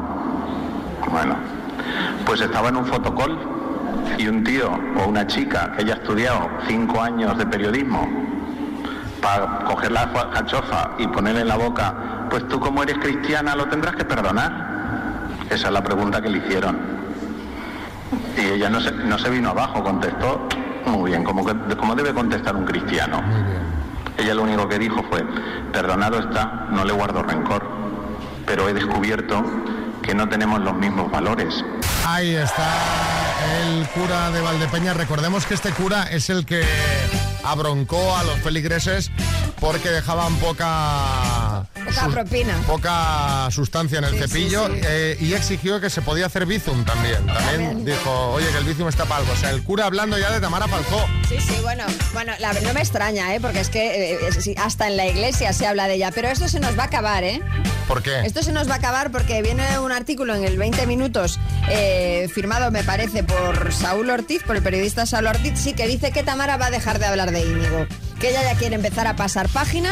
Bueno, 1.11 1.35
pues 2.25 2.41
estaba 2.41 2.69
en 2.69 2.77
un 2.77 2.85
fotocall 2.85 3.37
y 4.17 4.27
un 4.27 4.43
tío 4.43 4.71
o 4.97 5.07
una 5.07 5.25
chica 5.27 5.71
que 5.75 5.81
haya 5.83 5.95
estudiado 5.95 6.47
cinco 6.67 7.01
años 7.01 7.37
de 7.37 7.45
periodismo 7.45 8.07
para 9.21 9.65
coger 9.65 9.91
la 9.91 10.07
fa- 10.07 10.29
cachofa 10.31 10.91
y 10.97 11.07
ponerle 11.07 11.41
en 11.41 11.47
la 11.47 11.57
boca, 11.57 12.27
pues 12.29 12.47
tú 12.47 12.59
como 12.59 12.81
eres 12.83 12.97
cristiana 12.99 13.55
lo 13.55 13.65
tendrás 13.67 13.95
que 13.95 14.05
perdonar. 14.05 14.69
Esa 15.49 15.67
es 15.67 15.73
la 15.73 15.83
pregunta 15.83 16.21
que 16.21 16.29
le 16.29 16.37
hicieron. 16.37 17.00
Y 18.37 18.41
ella 18.45 18.69
no 18.69 18.81
se, 18.81 18.91
no 18.91 19.17
se 19.19 19.29
vino 19.29 19.49
abajo, 19.49 19.83
contestó 19.83 20.47
muy 20.85 21.11
bien, 21.11 21.23
como, 21.23 21.45
que- 21.45 21.75
como 21.77 21.95
debe 21.95 22.13
contestar 22.13 22.55
un 22.55 22.65
cristiano. 22.65 23.21
Ella 24.17 24.33
lo 24.33 24.43
único 24.43 24.67
que 24.67 24.77
dijo 24.79 25.03
fue, 25.09 25.23
perdonado 25.71 26.19
está, 26.19 26.67
no 26.71 26.83
le 26.85 26.91
guardo 26.93 27.23
rencor, 27.23 27.65
pero 28.45 28.67
he 28.67 28.73
descubierto 28.73 29.43
que 30.01 30.13
no 30.13 30.27
tenemos 30.27 30.59
los 30.61 30.73
mismos 30.75 31.09
valores. 31.11 31.63
Ahí 32.05 32.35
está 32.35 32.67
el 33.63 33.87
cura 33.89 34.31
de 34.31 34.41
Valdepeña. 34.41 34.93
Recordemos 34.93 35.45
que 35.45 35.53
este 35.53 35.69
cura 35.71 36.03
es 36.11 36.29
el 36.29 36.45
que 36.45 36.63
abroncó 37.43 38.15
a 38.17 38.23
los 38.23 38.39
feligreses 38.39 39.11
porque 39.59 39.89
dejaban 39.89 40.35
poca 40.37 41.30
Poca 41.85 42.07
propina. 42.09 42.57
poca 42.67 43.47
sustancia 43.51 43.97
en 43.99 44.03
el 44.05 44.11
Sí, 44.13 44.19
cepillo 44.19 44.67
sí. 44.67 44.73
eh, 44.83 45.17
y 45.19 45.33
exigió 45.33 45.79
que 45.81 45.89
se 45.89 46.01
podía 46.01 46.25
hacer 46.27 46.45
bizum 46.45 46.83
también. 46.85 47.25
También 47.27 47.83
dijo, 47.85 48.29
oye, 48.31 48.47
que 48.51 48.57
el 48.57 48.63
bizum 48.65 48.87
está 48.87 49.05
para 49.05 49.21
algo. 49.21 49.33
O 49.33 49.35
sea, 49.35 49.49
el 49.51 49.63
cura 49.63 49.85
hablando 49.85 50.17
ya 50.17 50.31
de 50.31 50.39
Tamara 50.39 50.67
Falcó. 50.67 51.05
Sí, 51.27 51.37
sí, 51.39 51.55
bueno, 51.61 51.83
bueno, 52.13 52.33
la- 52.39 52.53
no 52.53 52.73
me 52.73 52.79
extraña, 52.81 53.33
¿eh? 53.35 53.39
Porque 53.41 53.59
es 53.59 53.69
que 53.69 54.13
eh, 54.13 54.55
hasta 54.57 54.87
en 54.87 54.97
la 54.97 55.05
iglesia 55.07 55.53
se 55.53 55.65
habla 55.67 55.87
de 55.87 55.95
ella, 55.95 56.11
pero 56.13 56.27
esto 56.29 56.47
se 56.47 56.59
nos 56.59 56.77
va 56.77 56.83
a 56.83 56.85
acabar, 56.87 57.23
¿eh? 57.23 57.41
¿Por 57.87 58.01
qué? 58.03 58.21
Esto 58.21 58.43
se 58.43 58.51
nos 58.51 58.69
va 58.69 58.73
a 58.75 58.77
acabar 58.77 59.11
porque 59.11 59.41
viene 59.41 59.79
un 59.79 59.91
artículo 59.91 60.35
en 60.35 60.43
el 60.45 60.57
20 60.57 60.85
minutos 60.87 61.39
eh, 61.69 62.29
firmado, 62.33 62.71
me 62.71 62.83
parece, 62.83 63.23
por 63.23 63.73
Saúl 63.73 64.09
Ortiz, 64.09 64.43
por 64.43 64.55
el 64.55 64.63
periodista 64.63 65.05
Saúl 65.05 65.27
Ortiz, 65.27 65.59
sí, 65.59 65.73
que 65.73 65.87
dice 65.87 66.11
que 66.11 66.23
Tamara 66.23 66.57
va 66.57 66.67
a 66.67 66.71
dejar 66.71 66.99
de 66.99 67.05
hablar 67.05 67.31
de 67.31 67.41
Íñigo. 67.41 67.87
Que 68.21 68.29
ella 68.29 68.43
ya 68.43 68.55
quiere 68.55 68.75
empezar 68.75 69.07
a 69.07 69.15
pasar 69.15 69.49
página, 69.49 69.91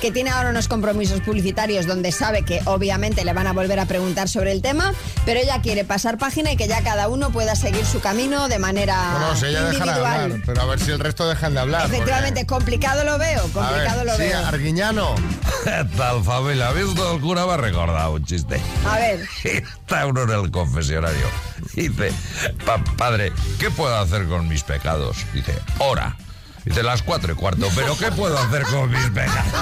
que 0.00 0.12
tiene 0.12 0.30
ahora 0.30 0.50
unos 0.50 0.68
compromisos 0.68 1.20
publicitarios 1.22 1.86
donde 1.86 2.12
sabe 2.12 2.44
que 2.44 2.60
obviamente 2.66 3.24
le 3.24 3.32
van 3.32 3.46
a 3.48 3.52
volver 3.52 3.80
a 3.80 3.86
preguntar 3.86 4.28
sobre 4.28 4.52
el 4.52 4.62
tema, 4.62 4.92
pero 5.24 5.40
ella 5.40 5.60
quiere 5.60 5.84
pasar 5.84 6.18
página 6.18 6.52
y 6.52 6.56
que 6.56 6.68
ya 6.68 6.82
cada 6.82 7.08
uno 7.08 7.30
pueda 7.30 7.56
seguir 7.56 7.84
su 7.84 8.00
camino 8.00 8.48
de 8.48 8.58
manera 8.60 9.10
Bueno, 9.18 9.36
si 9.36 9.46
ella 9.46 9.62
dejará 9.64 9.70
de 9.70 9.98
individual. 9.98 10.20
hablar, 10.22 10.40
pero 10.46 10.60
a 10.62 10.64
ver 10.66 10.80
si 10.80 10.90
el 10.92 11.00
resto 11.00 11.28
dejan 11.28 11.54
de 11.54 11.60
hablar. 11.60 11.82
porque- 11.82 11.96
Efectivamente, 11.96 12.46
complicado 12.46 13.02
lo 13.04 13.18
veo, 13.18 13.48
A 13.60 13.70
ver, 13.72 14.06
lo 14.06 14.12
sí, 14.14 14.18
veo. 14.22 14.46
Arguiñano. 14.46 15.14
¿Qué 15.64 15.84
tal, 15.96 16.22
familia? 16.22 16.70
¿Visto 16.72 17.14
el 17.14 17.20
cura? 17.20 17.44
Me 17.46 17.52
ha 17.52 17.56
recordado 17.56 18.12
un 18.12 18.24
chiste. 18.24 18.60
A 18.86 18.98
ver, 18.98 19.20
Está 19.44 20.06
uno 20.06 20.22
en 20.22 20.30
el 20.30 20.50
confesionario. 20.52 21.26
Dice, 21.74 22.12
"Pa- 22.64 22.82
padre, 22.96 23.32
¿qué 23.58 23.70
puedo 23.70 23.96
hacer 23.96 24.26
con 24.26 24.46
mis 24.48 24.62
pecados? 24.62 25.16
Dice, 25.32 25.54
hora. 25.78 26.16
Dice, 26.68 26.82
las 26.82 27.02
cuatro 27.02 27.32
y 27.32 27.34
cuarto, 27.34 27.66
pero 27.74 27.96
¿qué 27.96 28.12
puedo 28.12 28.36
hacer 28.36 28.62
con 28.64 28.90
mis 28.90 29.08
pecados? 29.08 29.54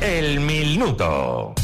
El 0.00 0.40
minuto. 0.40 1.54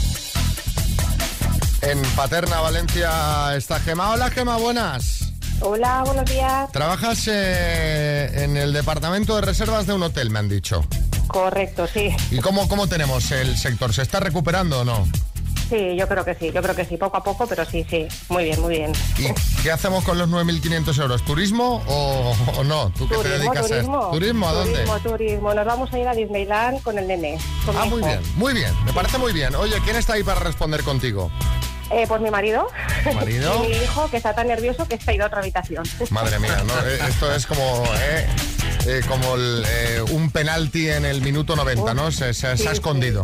En 1.81 2.03
Paterna, 2.15 2.61
Valencia, 2.61 3.57
está 3.57 3.81
Gema. 3.81 4.11
Hola, 4.11 4.29
Gema, 4.29 4.59
buenas. 4.59 5.33
Hola, 5.61 6.03
buenos 6.05 6.31
días. 6.31 6.71
Trabajas 6.73 7.27
eh, 7.29 8.45
en 8.45 8.59
el 8.59 8.75
departamento 8.75 9.35
de 9.37 9.41
reservas 9.41 9.87
de 9.87 9.95
un 9.95 10.03
hotel, 10.03 10.29
me 10.29 10.41
han 10.41 10.51
dicho. 10.51 10.85
Correcto, 11.27 11.87
sí. 11.87 12.15
¿Y 12.31 12.41
cómo, 12.41 12.69
cómo 12.69 12.87
tenemos 12.87 13.31
el 13.31 13.57
sector? 13.57 13.95
¿Se 13.95 14.03
está 14.03 14.21
recuperando 14.21 14.81
o 14.81 14.85
no? 14.85 15.09
Sí, 15.73 15.97
yo 15.97 16.07
creo 16.07 16.23
que 16.23 16.35
sí, 16.35 16.51
yo 16.53 16.61
creo 16.61 16.75
que 16.77 16.85
sí, 16.85 16.99
poco 16.99 17.17
a 17.17 17.23
poco, 17.23 17.47
pero 17.47 17.65
sí, 17.65 17.87
sí. 17.89 18.07
Muy 18.29 18.45
bien, 18.45 18.61
muy 18.61 18.77
bien. 18.77 18.93
¿Y 19.17 19.29
qué 19.63 19.73
hacemos 19.73 20.05
con 20.05 20.19
los 20.19 20.29
9.500 20.29 21.01
euros? 21.01 21.23
¿Turismo 21.25 21.83
o, 21.87 22.37
o 22.59 22.65
no? 22.65 22.91
¿Tú 22.91 23.09
qué 23.09 23.17
te 23.17 23.29
dedicas 23.31 23.71
a 23.71 23.79
esto? 23.79 24.09
¿Turismo 24.13 24.49
a 24.49 24.53
dónde? 24.53 24.73
Turismo, 24.85 24.99
turismo. 25.01 25.55
Nos 25.55 25.65
vamos 25.65 25.91
a 25.93 25.99
ir 25.99 26.07
a 26.07 26.15
Disneyland 26.15 26.83
con 26.83 26.99
el 26.99 27.07
nene. 27.09 27.39
con 27.65 27.75
Ah, 27.77 27.87
muy 27.87 28.01
hijo. 28.01 28.09
bien, 28.09 28.21
muy 28.37 28.53
bien. 28.53 28.73
Me 28.85 28.93
parece 28.93 29.17
muy 29.17 29.33
bien. 29.33 29.55
Oye, 29.55 29.77
¿quién 29.83 29.97
está 29.97 30.13
ahí 30.13 30.23
para 30.23 30.41
responder 30.41 30.83
contigo? 30.83 31.31
Eh, 31.91 32.05
pues 32.07 32.21
mi 32.21 32.31
marido. 32.31 32.67
¿Marido? 33.15 33.65
y 33.65 33.69
mi 33.69 33.77
hijo, 33.77 34.11
que 34.11 34.19
está 34.19 34.35
tan 34.35 34.49
nervioso 34.49 34.87
que 34.87 34.97
está 34.97 35.15
ido 35.15 35.25
a 35.25 35.29
otra 35.29 35.41
habitación. 35.41 35.85
Madre 36.11 36.39
mía, 36.39 36.63
¿no? 36.67 36.75
Eh, 36.87 36.99
Esto 37.09 37.35
es 37.35 37.47
como, 37.47 37.83
eh, 37.99 38.27
eh, 38.87 39.01
como 39.09 39.35
el, 39.37 39.65
eh, 39.67 40.03
un 40.11 40.31
penalti 40.31 40.89
en 40.89 41.05
el 41.05 41.21
minuto 41.23 41.55
90, 41.57 41.95
¿no? 41.95 42.11
Se, 42.11 42.35
se- 42.35 42.57
se 42.57 42.57
Sí, 42.57 42.67
ha 42.69 42.73
escondido. 42.73 43.23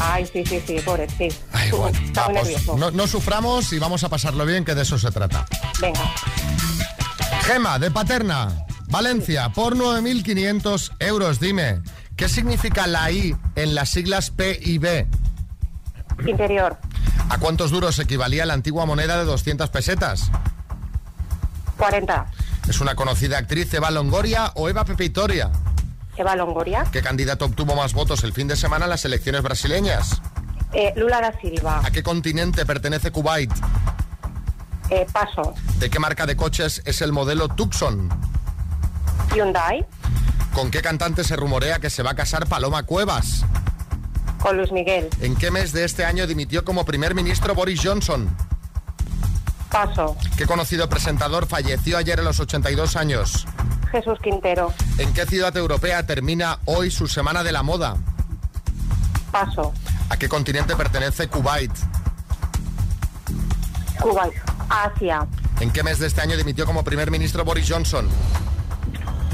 Ay, 0.00 0.26
sí, 0.32 0.44
sí, 0.46 0.62
sí, 0.66 0.76
pobre, 0.84 1.08
sí. 1.18 1.28
Ay, 1.52 1.70
bueno, 1.72 2.90
no 2.92 3.06
suframos 3.06 3.72
y 3.72 3.78
vamos 3.78 4.04
a 4.04 4.08
pasarlo 4.08 4.44
bien, 4.46 4.64
que 4.64 4.74
de 4.74 4.82
eso 4.82 4.98
se 4.98 5.10
trata. 5.10 5.44
Venga. 5.80 6.00
Gema, 7.42 7.78
de 7.78 7.90
Paterna, 7.90 8.64
Valencia, 8.88 9.48
por 9.50 9.74
9.500 9.76 10.92
euros. 11.00 11.40
Dime, 11.40 11.80
¿qué 12.16 12.28
significa 12.28 12.86
la 12.86 13.10
I 13.10 13.34
en 13.56 13.74
las 13.74 13.88
siglas 13.90 14.30
P 14.30 14.58
y 14.62 14.78
B? 14.78 15.06
Interior, 16.26 16.76
¿A 17.30 17.38
cuántos 17.38 17.70
duros 17.70 17.98
equivalía 17.98 18.46
la 18.46 18.54
antigua 18.54 18.86
moneda 18.86 19.18
de 19.18 19.24
200 19.24 19.68
pesetas? 19.70 20.30
40. 21.76 22.26
¿Es 22.68 22.80
una 22.82 22.94
conocida 22.94 23.38
actriz 23.38 23.72
Eva 23.72 23.90
Longoria 23.90 24.52
o 24.54 24.68
Eva 24.68 24.84
Pepitoria? 24.84 25.50
Eva 26.16 26.36
Longoria. 26.36 26.84
¿Qué 26.92 27.00
candidato 27.00 27.46
obtuvo 27.46 27.74
más 27.74 27.94
votos 27.94 28.24
el 28.24 28.34
fin 28.34 28.46
de 28.46 28.56
semana 28.56 28.84
en 28.84 28.90
las 28.90 29.04
elecciones 29.06 29.42
brasileñas? 29.42 30.20
Eh, 30.74 30.92
Lula 30.96 31.20
da 31.20 31.32
Silva. 31.40 31.80
¿A 31.82 31.90
qué 31.90 32.02
continente 32.02 32.66
pertenece 32.66 33.10
Kuwait? 33.10 33.50
Eh, 34.90 35.06
Paso. 35.12 35.54
¿De 35.78 35.88
qué 35.88 35.98
marca 35.98 36.26
de 36.26 36.36
coches 36.36 36.82
es 36.84 37.00
el 37.00 37.12
modelo 37.12 37.48
Tucson? 37.48 38.10
Hyundai. 39.34 39.86
¿Con 40.52 40.70
qué 40.70 40.82
cantante 40.82 41.24
se 41.24 41.36
rumorea 41.36 41.78
que 41.78 41.88
se 41.88 42.02
va 42.02 42.10
a 42.10 42.14
casar 42.14 42.46
Paloma 42.46 42.82
Cuevas? 42.82 43.44
Con 44.42 44.58
Luis 44.58 44.72
Miguel. 44.72 45.08
¿En 45.20 45.36
qué 45.36 45.50
mes 45.50 45.72
de 45.72 45.84
este 45.84 46.04
año 46.04 46.26
dimitió 46.26 46.64
como 46.64 46.84
primer 46.84 47.14
ministro 47.14 47.54
Boris 47.54 47.80
Johnson? 47.82 48.28
Paso. 49.86 50.16
¿Qué 50.36 50.44
conocido 50.44 50.88
presentador 50.88 51.46
falleció 51.46 51.98
ayer 51.98 52.18
a 52.18 52.22
los 52.24 52.40
82 52.40 52.96
años? 52.96 53.46
Jesús 53.92 54.18
Quintero. 54.20 54.74
¿En 54.98 55.12
qué 55.12 55.24
ciudad 55.24 55.56
europea 55.56 56.04
termina 56.04 56.58
hoy 56.64 56.90
su 56.90 57.06
Semana 57.06 57.44
de 57.44 57.52
la 57.52 57.62
Moda? 57.62 57.96
Paso. 59.30 59.72
¿A 60.10 60.16
qué 60.16 60.28
continente 60.28 60.74
pertenece 60.74 61.28
Kuwait? 61.28 61.70
Cuba. 64.00 64.28
Asia. 64.68 65.24
¿En 65.60 65.70
qué 65.70 65.84
mes 65.84 66.00
de 66.00 66.08
este 66.08 66.22
año 66.22 66.36
dimitió 66.36 66.66
como 66.66 66.82
primer 66.82 67.12
ministro 67.12 67.44
Boris 67.44 67.70
Johnson? 67.70 68.08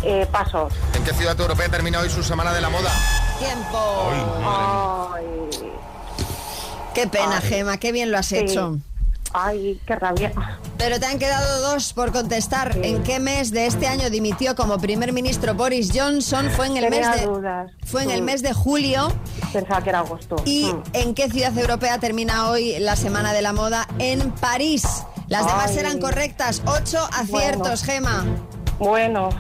Eh, 0.02 0.28
paso. 0.30 0.68
¿En 0.94 1.04
qué 1.04 1.14
ciudad 1.14 1.40
europea 1.40 1.70
termina 1.70 2.00
hoy 2.00 2.10
su 2.10 2.22
Semana 2.22 2.52
de 2.52 2.60
la 2.60 2.68
Moda? 2.68 2.92
tiempo. 3.38 4.10
Ay, 5.14 5.24
Qué 6.94 7.06
pena, 7.08 7.38
Ay. 7.42 7.48
Gema, 7.48 7.78
qué 7.78 7.92
bien 7.92 8.10
lo 8.12 8.18
has 8.18 8.26
Sí. 8.26 8.36
hecho. 8.36 8.78
Ay, 9.34 9.78
qué 9.86 9.96
rabia. 9.96 10.32
Pero 10.78 10.98
te 10.98 11.06
han 11.06 11.18
quedado 11.18 11.60
dos 11.72 11.92
por 11.92 12.10
contestar. 12.12 12.76
¿En 12.82 13.02
qué 13.02 13.20
mes 13.20 13.50
de 13.50 13.66
este 13.66 13.86
año 13.86 14.08
dimitió 14.10 14.54
como 14.54 14.78
primer 14.78 15.12
ministro 15.12 15.54
Boris 15.54 15.90
Johnson? 15.94 16.48
Fue 16.50 16.66
en 16.68 16.76
el 16.78 16.84
Tenía 16.90 17.10
mes 17.10 17.20
de 17.20 17.26
dudas. 17.26 17.70
fue 17.84 18.02
en 18.04 18.10
el 18.10 18.22
Mm. 18.22 18.24
mes 18.24 18.42
de 18.42 18.52
julio. 18.54 19.12
Pensaba 19.52 19.82
que 19.82 19.90
era 19.90 19.98
agosto. 20.00 20.36
¿Y 20.46 20.72
Mm. 20.72 20.82
en 20.94 21.14
qué 21.14 21.30
ciudad 21.30 21.56
europea 21.58 21.98
termina 21.98 22.48
hoy 22.48 22.78
la 22.78 22.96
Semana 22.96 23.32
de 23.32 23.42
la 23.42 23.52
Moda? 23.52 23.86
En 23.98 24.30
París. 24.32 24.84
Las 25.28 25.46
demás 25.46 25.70
Ay. 25.72 25.78
eran 25.78 25.98
correctas. 26.00 26.62
Ocho 26.66 26.98
aciertos, 27.12 27.82
Gema. 27.82 28.24
Bueno. 28.78 29.30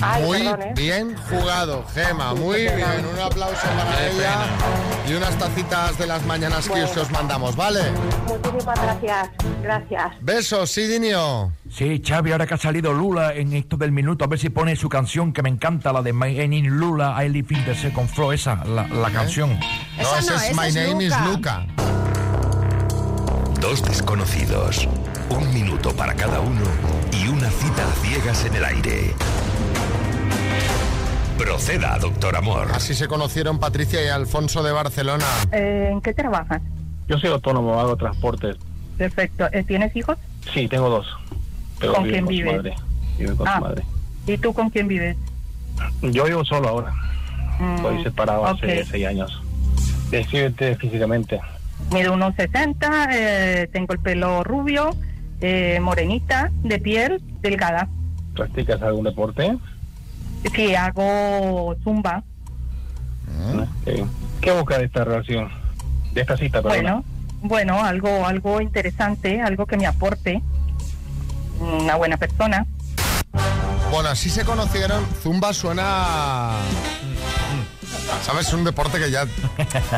Ay, 0.00 0.22
Muy 0.24 0.38
perdón, 0.38 0.62
¿eh? 0.62 0.72
bien 0.76 1.16
jugado, 1.28 1.84
Gema, 1.94 2.34
muy 2.34 2.58
Qué 2.58 2.70
pena. 2.70 2.92
bien. 2.94 3.06
Un 3.14 3.18
aplauso 3.20 3.66
para 3.76 4.06
ella 4.08 4.36
y 5.08 5.14
unas 5.14 5.36
tacitas 5.38 5.98
de 5.98 6.06
las 6.06 6.24
mañanas 6.24 6.64
que 6.68 6.70
Bueno. 6.82 7.02
os 7.02 7.10
mandamos, 7.10 7.56
¿vale? 7.56 7.80
Muchísimas 8.26 8.80
gracias. 8.80 9.28
Gracias. 9.62 10.12
Besos, 10.20 10.70
Sidinio. 10.70 11.52
Sí, 11.70 12.02
Xavi, 12.06 12.32
ahora 12.32 12.46
que 12.46 12.54
ha 12.54 12.58
salido 12.58 12.92
Lula 12.92 13.34
en 13.34 13.52
esto 13.54 13.76
del 13.76 13.90
minuto, 13.92 14.24
a 14.24 14.28
ver 14.28 14.38
si 14.38 14.50
pone 14.50 14.76
su 14.76 14.88
canción 14.88 15.32
que 15.32 15.42
me 15.42 15.48
encanta, 15.48 15.92
la 15.92 16.02
de 16.02 16.12
My 16.12 16.32
Name 16.34 16.58
is 16.58 16.66
Lula, 16.70 17.16
I 17.24 17.28
Live 17.28 17.48
in 17.56 17.64
the 17.64 17.74
Second 17.74 18.08
Floor, 18.08 18.34
esa, 18.34 18.64
la, 18.64 18.86
la 18.86 19.10
canción. 19.10 19.58
No, 19.58 20.16
ese 20.18 20.34
es 20.34 20.56
My 20.56 20.72
Name 20.72 21.04
is 21.04 21.14
Luca. 21.26 21.66
Dos 23.60 23.82
desconocidos, 23.82 24.86
un 25.30 25.52
minuto 25.52 25.92
para 25.94 26.14
cada 26.14 26.38
uno 26.40 26.62
y 27.12 27.26
una 27.28 27.50
cita 27.50 27.82
a 27.84 27.92
ciegas 28.06 28.44
en 28.44 28.54
el 28.54 28.64
aire. 28.64 29.14
Proceda, 31.38 31.96
doctor 31.98 32.36
Amor. 32.36 32.68
Así 32.74 32.94
se 32.94 33.06
conocieron 33.06 33.58
Patricia 33.60 34.04
y 34.04 34.08
Alfonso 34.08 34.62
de 34.62 34.72
Barcelona. 34.72 35.24
Eh, 35.52 35.88
¿En 35.92 36.00
qué 36.00 36.12
trabajas? 36.12 36.60
Yo 37.06 37.16
soy 37.18 37.30
autónomo, 37.30 37.78
hago 37.80 37.96
transportes. 37.96 38.56
Perfecto. 38.98 39.46
Eh, 39.52 39.62
¿Tienes 39.62 39.94
hijos? 39.96 40.18
Sí, 40.52 40.66
tengo 40.68 40.90
dos. 40.90 41.06
Pero 41.78 41.94
¿Con 41.94 42.04
quién 42.04 42.24
con 42.24 42.34
su 42.34 42.38
vives? 42.40 42.56
madre. 42.56 42.74
Vivo 43.18 43.36
con 43.36 43.48
Ah. 43.48 43.54
su 43.56 43.60
madre. 43.62 43.82
¿Y 44.26 44.36
tú 44.38 44.52
con 44.52 44.68
quién 44.70 44.88
vives? 44.88 45.16
Yo 46.02 46.24
vivo 46.24 46.44
solo 46.44 46.68
ahora. 46.68 46.92
Mm, 47.60 47.76
Estoy 47.76 48.02
separado 48.02 48.46
hace 48.46 48.84
seis 48.84 49.06
años. 49.06 49.40
Descríbete 50.10 50.74
físicamente. 50.76 51.40
Mido 51.92 52.12
unos 52.14 52.34
60, 52.34 53.08
eh, 53.12 53.68
tengo 53.72 53.92
el 53.94 54.00
pelo 54.00 54.42
rubio, 54.42 54.90
eh, 55.40 55.78
morenita, 55.80 56.50
de 56.64 56.78
piel, 56.80 57.22
delgada. 57.40 57.88
¿Practicas 58.34 58.82
algún 58.82 59.04
deporte? 59.04 59.56
Sí, 60.54 60.74
hago 60.74 61.74
zumba. 61.84 62.22
Ok. 63.56 64.06
¿Qué 64.40 64.52
busca 64.52 64.78
de 64.78 64.84
esta 64.84 65.04
relación? 65.04 65.48
De 66.12 66.20
esta 66.22 66.36
cita, 66.36 66.62
perdona. 66.62 67.02
Bueno, 67.02 67.04
bueno, 67.42 67.84
algo, 67.84 68.26
algo 68.26 68.60
interesante, 68.60 69.40
algo 69.40 69.66
que 69.66 69.76
me 69.76 69.86
aporte. 69.86 70.42
Una 71.60 71.96
buena 71.96 72.16
persona. 72.16 72.66
Bueno, 73.90 74.08
así 74.10 74.30
se 74.30 74.44
conocieron. 74.44 75.04
Zumba 75.22 75.52
suena. 75.52 76.50
¿Sabes? 78.22 78.52
Un 78.52 78.64
deporte 78.64 78.98
que 78.98 79.10
ya 79.10 79.24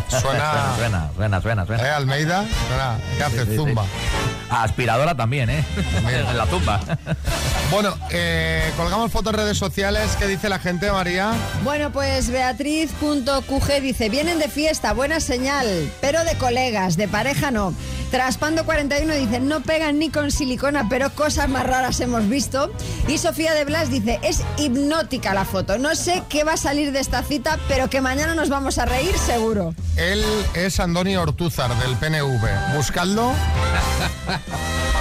suena. 0.08 0.74
Suena, 0.76 1.10
suena, 1.16 1.40
suena, 1.40 1.66
suena. 1.66 1.82
¿Eh, 1.86 1.90
Almeida? 1.90 2.44
Suena- 2.68 2.98
¿Qué? 3.18 3.38
Sí, 3.44 3.46
sí, 3.50 3.56
Zumba. 3.56 3.84
sí. 3.84 3.88
Aspiradora 4.50 5.16
también, 5.16 5.48
¿eh? 5.50 5.64
en 6.08 6.36
la 6.36 6.46
tumba. 6.46 6.80
Bueno, 7.70 7.94
eh, 8.10 8.72
colgamos 8.76 9.12
fotos 9.12 9.32
en 9.32 9.38
redes 9.38 9.58
sociales. 9.58 10.16
¿Qué 10.18 10.26
dice 10.26 10.48
la 10.48 10.58
gente, 10.58 10.90
María? 10.90 11.32
Bueno, 11.62 11.92
pues 11.92 12.30
Beatriz.qg 12.30 13.80
dice, 13.80 14.08
vienen 14.08 14.38
de 14.38 14.48
fiesta, 14.48 14.92
buena 14.92 15.20
señal, 15.20 15.90
pero 16.00 16.24
de 16.24 16.34
colegas, 16.36 16.96
de 16.96 17.06
pareja 17.06 17.50
no. 17.50 17.74
Traspando 18.10 18.64
41 18.64 19.14
dice, 19.14 19.38
no 19.38 19.60
pegan 19.60 20.00
ni 20.00 20.10
con 20.10 20.32
silicona, 20.32 20.88
pero 20.88 21.10
cosas 21.14 21.48
más 21.48 21.64
raras 21.64 22.00
hemos 22.00 22.28
visto. 22.28 22.72
Y 23.06 23.18
Sofía 23.18 23.54
de 23.54 23.64
Blas 23.64 23.88
dice, 23.88 24.18
es 24.24 24.42
hipnótica 24.58 25.32
la 25.32 25.44
foto. 25.44 25.78
No 25.78 25.94
sé 25.94 26.24
qué 26.28 26.42
va 26.42 26.54
a 26.54 26.56
salir 26.56 26.90
de 26.90 26.98
esta 26.98 27.22
cita, 27.22 27.56
pero 27.68 27.88
que 27.88 28.00
mañana 28.00 28.34
nos 28.34 28.48
vamos 28.48 28.78
a 28.78 28.84
reír 28.84 29.16
seguro. 29.16 29.74
Él 29.96 30.24
es 30.54 30.80
Antonio 30.80 31.22
Ortúzar 31.22 31.72
del 31.78 31.96
PNV. 31.96 32.74
Buscadlo 32.74 33.32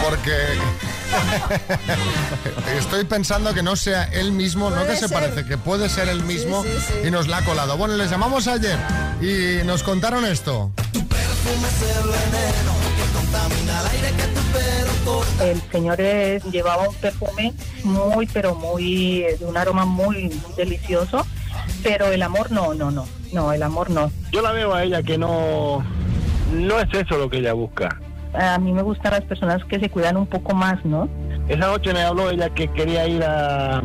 porque 0.04 0.32
Estoy 2.78 3.04
pensando 3.06 3.54
que 3.54 3.64
no 3.64 3.76
sea 3.76 4.04
él 4.06 4.32
mismo, 4.32 4.70
no 4.70 4.86
que 4.86 4.96
se 4.96 5.08
ser. 5.08 5.12
parece, 5.20 5.46
que 5.46 5.58
puede 5.58 5.90
ser 5.90 6.08
el 6.08 6.24
mismo 6.24 6.64
sí, 6.64 6.70
sí. 6.88 6.94
y 7.08 7.12
nos 7.12 7.28
la 7.28 7.38
ha 7.38 7.42
colado. 7.46 7.78
Bueno, 7.78 7.96
les 7.98 8.12
llamamos 8.12 8.48
ayer 8.48 8.78
y 9.22 9.66
nos 9.66 9.82
contaron 9.84 10.24
esto. 10.26 10.72
El 15.42 15.62
señor 15.72 16.00
es- 16.02 16.44
llevaba 16.46 16.88
un 16.88 16.96
perfume 16.96 17.54
muy, 17.84 18.28
pero 18.28 18.54
muy, 18.56 19.22
de 19.40 19.46
un 19.46 19.58
aroma 19.58 19.86
muy, 19.86 20.26
muy 20.26 20.54
delicioso, 20.58 21.26
pero 21.82 22.08
el 22.08 22.22
amor 22.22 22.52
no, 22.52 22.74
no, 22.74 22.92
no, 22.92 23.08
no, 23.32 23.54
el 23.54 23.64
amor 23.64 23.90
no. 23.90 24.12
Yo 24.32 24.42
la 24.42 24.52
veo 24.52 24.74
a 24.74 24.84
ella 24.84 25.02
que 25.02 25.18
no, 25.18 25.84
no 26.54 26.80
es 26.80 26.88
eso 26.94 27.18
lo 27.18 27.30
que 27.30 27.38
ella 27.38 27.54
busca. 27.54 28.00
A 28.34 28.58
mí 28.60 28.72
me 28.74 28.82
gustan 28.82 29.12
las 29.14 29.24
personas 29.24 29.64
que 29.66 29.80
se 29.80 29.90
cuidan 29.90 30.18
un 30.18 30.28
poco 30.28 30.54
más, 30.54 30.84
¿no? 30.86 31.10
Esa 31.48 31.68
noche 31.68 31.94
me 31.94 32.02
habló 32.02 32.30
ella 32.30 32.50
que 32.52 32.68
quería 32.68 33.08
ir 33.08 33.24
a, 33.24 33.82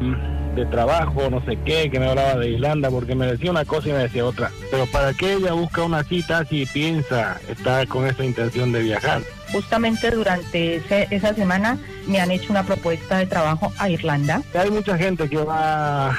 de 0.55 0.67
trabajo, 0.67 1.31
no 1.31 1.43
sé 1.47 1.59
qué, 1.65 1.91
que 1.91 1.99
me 1.99 2.09
hablaba 2.09 2.37
de 2.37 2.51
Irlanda, 2.51 2.91
porque 2.91 3.15
me 3.15 3.27
decía 3.27 3.51
una 3.51 3.65
cosa 3.65 3.89
y 3.89 3.93
me 3.93 3.99
decía 3.99 4.25
otra. 4.25 4.51
Pero 4.71 4.85
¿para 4.87 5.15
qué 5.15 5.35
ella 5.35 5.53
busca 5.55 5.83
una 5.83 6.05
cita 6.05 6.45
si 6.45 6.67
piensa, 6.67 7.39
está 7.49 7.87
con 7.87 8.07
esa 8.07 8.23
intención 8.25 8.71
de 8.71 8.83
viajar? 8.83 9.23
Justamente 9.51 10.11
durante 10.11 10.77
ese- 10.77 11.09
esa 11.11 11.33
semana 11.35 11.79
me 12.07 12.21
han 12.21 12.31
hecho 12.31 12.51
una 12.53 12.65
propuesta 12.65 13.19
de 13.19 13.27
trabajo 13.27 13.73
a 13.79 13.89
Irlanda. 13.89 14.43
Hay 14.59 14.71
mucha 14.71 14.99
gente 14.99 15.29
que 15.29 15.37
va 15.39 16.15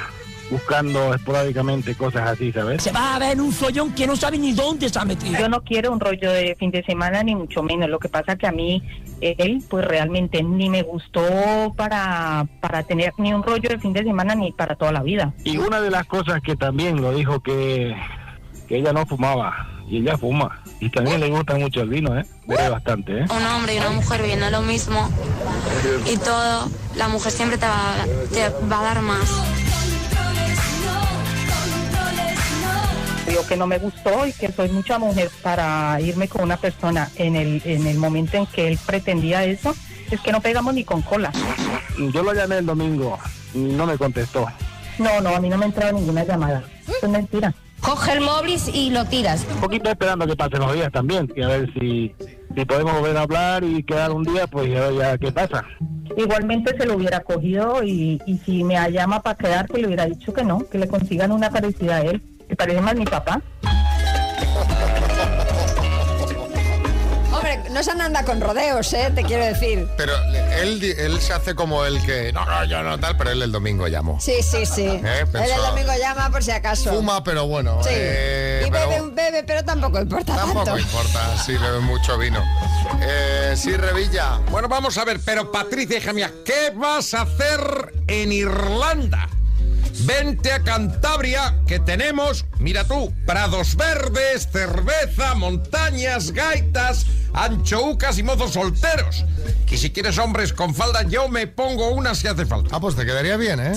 buscando 0.50 1.14
esporádicamente 1.14 1.96
cosas 1.96 2.30
así, 2.30 2.52
¿sabes? 2.52 2.84
Se 2.84 2.92
va 2.92 3.16
a 3.16 3.20
ver 3.20 3.40
un 3.40 3.52
follón 3.52 3.94
que 3.94 4.08
no 4.08 4.16
sabe 4.16 4.38
ni 4.38 4.54
dónde 4.54 4.90
se 4.90 5.00
ha 5.00 5.06
metido. 5.06 5.40
Yo 5.40 5.50
no 5.50 5.64
quiero 5.64 5.92
un 5.92 6.00
rollo 6.00 6.32
de 6.32 6.56
fin 6.56 6.72
de 6.72 6.84
semana, 6.84 7.24
ni 7.24 7.36
mucho 7.36 7.64
menos. 7.64 7.90
Lo 7.90 8.00
que 8.00 8.10
pasa 8.10 8.36
que 8.36 8.48
a 8.48 8.52
mí, 8.52 8.84
él, 9.22 9.64
pues 9.70 9.86
realmente 9.86 10.44
ni 10.44 10.70
me 10.70 10.84
gustó 10.84 11.22
para, 11.76 12.46
para 12.62 12.84
tener 12.84 13.14
ni 13.18 13.34
un 13.34 13.44
rollo 13.44 13.70
de 13.70 13.80
fin 13.80 13.94
de 13.94 14.04
semana 14.04 14.36
ni 14.36 14.52
para 14.52 14.76
toda 14.76 14.92
la 14.92 15.04
vida. 15.04 15.34
Y 15.44 15.58
una 15.58 15.82
de 15.82 15.92
las 15.92 16.06
cosas 16.06 16.42
que 16.42 16.56
también 16.56 17.02
lo 17.02 17.14
dijo 17.14 17.40
que, 17.40 17.96
que 18.68 18.78
ella 18.78 18.94
no 18.94 19.06
fumaba 19.06 19.70
y 19.88 19.98
ella 19.98 20.18
fuma. 20.18 20.62
Y 20.80 20.90
también 20.90 21.20
le 21.20 21.30
gusta 21.30 21.56
mucho 21.56 21.82
el 21.82 21.90
vino, 21.90 22.18
¿eh? 22.18 22.26
Bebe 22.48 22.70
bastante, 22.70 23.20
¿eh? 23.20 23.26
Un 23.30 23.46
hombre 23.46 23.76
y 23.76 23.78
una 23.78 23.92
mujer 23.92 24.22
viene 24.24 24.52
lo 24.52 24.62
mismo 24.62 25.10
y 26.12 26.18
todo, 26.18 26.70
la 26.96 27.08
mujer 27.08 27.32
siempre 27.32 27.58
te 27.58 27.66
va, 27.66 28.06
te 28.32 28.50
va 28.68 28.80
a 28.80 28.84
dar 28.84 29.02
más. 29.02 29.65
Digo 33.28 33.46
que 33.48 33.58
no 33.58 33.66
me 33.68 33.80
gustó 33.80 34.26
y 34.28 34.34
que 34.34 34.52
soy 34.52 34.70
mucha 34.70 35.00
mujer 35.00 35.30
para 35.42 36.00
irme 36.00 36.28
con 36.28 36.44
una 36.44 36.58
persona 36.58 37.10
en 37.16 37.36
el, 37.36 37.62
en 37.66 37.88
el 37.88 37.98
momento 37.98 38.38
en 38.38 38.46
que 38.46 38.68
él 38.68 38.80
pretendía 38.86 39.44
eso. 39.46 39.76
Es 40.12 40.22
que 40.22 40.32
no 40.32 40.42
pegamos 40.42 40.74
ni 40.74 40.84
con 40.84 41.02
cola. 41.02 41.32
Yo 42.14 42.22
lo 42.22 42.34
llamé 42.34 42.60
el 42.60 42.66
domingo, 42.66 43.18
no 43.56 43.88
me 43.88 43.98
contestó. 43.98 44.46
No, 45.00 45.20
no, 45.22 45.36
a 45.36 45.40
mí 45.40 45.50
no 45.50 45.58
me 45.58 45.66
ha 45.66 45.68
entrado 45.68 45.94
ninguna 45.94 46.24
llamada. 46.24 46.64
Eso 46.88 47.08
es 47.08 47.10
mentira. 47.10 47.54
Coge 47.82 48.14
el 48.14 48.22
móvil 48.22 48.60
y 48.74 48.90
lo 48.92 49.06
tiras. 49.06 49.46
Un 49.54 49.60
poquito 49.60 49.90
esperando 49.90 50.26
que 50.26 50.36
pasen 50.36 50.60
los 50.60 50.74
días 50.74 50.92
también, 50.92 51.32
y 51.36 51.42
a 51.42 51.48
ver 51.48 51.74
si, 51.74 52.16
si 52.56 52.66
podemos 52.66 53.00
volver 53.00 53.18
a 53.18 53.22
hablar 53.22 53.64
y 53.64 53.84
quedar 53.84 54.12
un 54.12 54.24
día, 54.24 54.48
pues 54.48 54.70
ya, 54.70 54.92
ya 54.92 55.18
qué 55.18 55.32
pasa. 55.32 55.66
Igualmente 56.18 56.76
se 56.78 56.86
lo 56.86 56.96
hubiera 56.96 57.20
cogido 57.20 57.84
y, 57.84 58.22
y 58.26 58.38
si 58.40 58.64
me 58.64 58.76
llama 58.92 59.22
para 59.22 59.36
quedarse 59.36 59.78
le 59.78 59.88
hubiera 59.88 60.06
dicho 60.06 60.34
que 60.34 60.44
no, 60.44 60.68
que 60.68 60.78
le 60.78 60.88
consigan 60.88 61.32
una 61.32 61.50
parecida 61.50 61.98
a 61.98 62.02
él, 62.02 62.22
que 62.48 62.56
parece 62.56 62.82
más 62.82 62.96
mi 62.96 63.06
papá. 63.06 63.42
Hombre, 67.32 67.60
no 67.72 67.84
se 67.84 67.92
anda 67.92 68.24
con 68.24 68.40
rodeos, 68.40 68.94
¿eh? 68.94 69.12
Te 69.14 69.24
quiero 69.24 69.44
decir. 69.44 69.88
Pero 69.98 70.14
él, 70.62 70.82
él 70.84 71.20
se 71.20 71.34
hace 71.34 71.54
como 71.54 71.84
el 71.86 72.02
que, 72.06 72.32
no, 72.32 72.46
no, 72.46 72.64
yo 72.66 72.82
no 72.82 72.98
tal, 72.98 73.18
pero 73.18 73.32
él 73.32 73.42
el 73.42 73.52
domingo 73.52 73.88
llamó. 73.88 74.20
Sí, 74.22 74.42
sí, 74.42 74.66
sí. 74.66 74.86
Eh, 74.86 75.26
Él 75.34 75.52
el 75.52 75.62
domingo 75.62 75.92
llama 76.00 76.30
por 76.30 76.44
si 76.44 76.52
acaso. 76.52 76.92
Fuma, 76.94 77.24
pero 77.24 77.46
bueno. 77.48 77.84
Sí. 77.84 77.90
eh, 77.92 78.64
y 78.68 78.72
pero 78.72 78.88
bebe 78.90 79.02
un 79.02 79.16
bebe, 79.16 79.44
pero 79.44 79.64
tampoco 79.66 80.00
importa 80.00 80.34
tampoco 80.36 80.64
tanto. 80.64 80.80
importa 80.80 81.38
si 81.44 81.58
bebe 81.58 81.80
mucho 81.80 82.18
vino. 82.18 82.42
Eh, 83.02 83.54
sí, 83.58 83.76
Revilla. 83.76 84.40
Bueno, 84.50 84.70
vamos 84.70 84.98
a 84.98 85.04
ver, 85.04 85.20
pero 85.24 85.52
Patricia, 85.52 85.98
hija 85.98 86.14
mía, 86.14 86.32
¿qué 86.46 86.72
vas 86.74 87.14
a 87.14 87.24
hacer 87.24 87.94
en 88.08 88.32
Irlanda? 88.32 89.28
Vente 90.02 90.52
a 90.52 90.62
Cantabria, 90.62 91.56
que 91.68 91.80
tenemos, 91.80 92.46
mira 92.60 92.84
tú, 92.84 93.14
prados 93.26 93.76
verdes, 93.76 94.50
cerveza, 94.52 95.36
montañas, 95.36 96.32
gaitas, 96.32 97.06
anchoucas 97.36 98.18
y 98.18 98.24
mozos 98.24 98.52
solteros. 98.54 99.26
Y 99.70 99.78
si 99.78 99.92
quieres 99.92 100.18
hombres 100.18 100.54
con 100.54 100.74
falda, 100.74 101.04
yo 101.04 101.28
me 101.28 101.48
pongo 101.48 101.90
una 101.90 102.16
si 102.16 102.28
hace 102.28 102.46
falta. 102.46 102.78
Ah, 102.78 102.80
pues 102.80 102.96
te 102.96 103.06
quedaría 103.06 103.36
bien, 103.36 103.60
¿eh? 103.60 103.74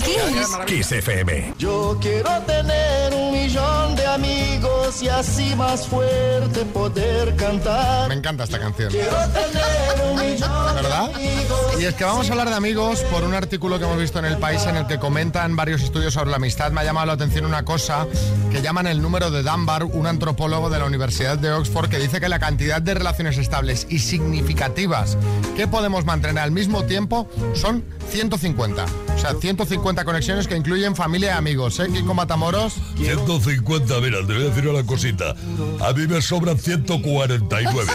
Kiss 0.65 0.93
FM. 0.93 1.55
Yo 1.57 1.97
quiero 1.99 2.29
tener 2.43 3.13
un 3.13 3.33
millón 3.33 3.97
de 3.97 4.05
amigos 4.07 5.03
y 5.03 5.09
así 5.09 5.53
más 5.57 5.85
fuerte 5.87 6.63
poder 6.65 7.35
cantar. 7.35 8.07
Me 8.07 8.15
encanta 8.15 8.45
esta 8.45 8.59
canción. 8.59 8.89
Quiero 8.91 9.17
tener 9.33 10.09
un 10.09 10.15
millón 10.15 10.75
¿Verdad? 10.75 11.09
de 11.09 11.15
amigos. 11.15 11.81
Y 11.81 11.85
es 11.85 11.95
que 11.95 12.05
vamos 12.05 12.29
a 12.29 12.31
hablar 12.31 12.49
de 12.49 12.55
amigos 12.55 13.01
por 13.11 13.23
un 13.25 13.33
artículo 13.33 13.77
que 13.77 13.83
hemos 13.83 13.97
visto 13.97 14.19
en 14.19 14.25
El 14.25 14.37
País 14.37 14.65
en 14.67 14.77
el 14.77 14.87
que 14.87 14.99
comentan 14.99 15.57
varios 15.57 15.81
estudios 15.81 16.13
sobre 16.13 16.29
la 16.29 16.37
amistad. 16.37 16.71
Me 16.71 16.79
ha 16.79 16.83
llamado 16.85 17.07
la 17.07 17.13
atención 17.13 17.45
una 17.45 17.65
cosa 17.65 18.07
que 18.51 18.61
llaman 18.61 18.87
el 18.87 19.01
número 19.01 19.31
de 19.31 19.43
Dunbar, 19.43 19.83
un 19.83 20.07
antropólogo 20.07 20.69
de 20.69 20.79
la 20.79 20.85
Universidad 20.85 21.37
de 21.37 21.51
Oxford, 21.51 21.89
que 21.89 21.99
dice 21.99 22.21
que 22.21 22.29
la 22.29 22.39
cantidad 22.39 22.81
de 22.81 22.93
relaciones 22.93 23.37
estables 23.49 23.87
y 23.89 23.97
significativas 23.97 25.17
que 25.57 25.67
podemos 25.67 26.05
mantener 26.05 26.37
al 26.37 26.51
mismo 26.51 26.83
tiempo 26.83 27.27
son 27.55 27.83
150. 28.09 28.85
O 29.19 29.21
sea, 29.21 29.33
150 29.33 30.05
conexiones 30.05 30.47
que 30.47 30.55
incluyen 30.55 30.95
familia 30.95 31.33
y 31.33 31.37
amigos. 31.37 31.77
¿Eh, 31.81 31.89
Kiko 31.91 32.13
Matamoros? 32.13 32.75
150, 32.95 33.99
mira, 33.99 34.19
te 34.25 34.33
voy 34.33 34.43
a 34.43 34.45
decir 34.45 34.65
una 34.65 34.85
cosita. 34.85 35.35
A 35.81 35.91
mí 35.91 36.07
me 36.07 36.21
sobran 36.21 36.57
149. 36.57 37.91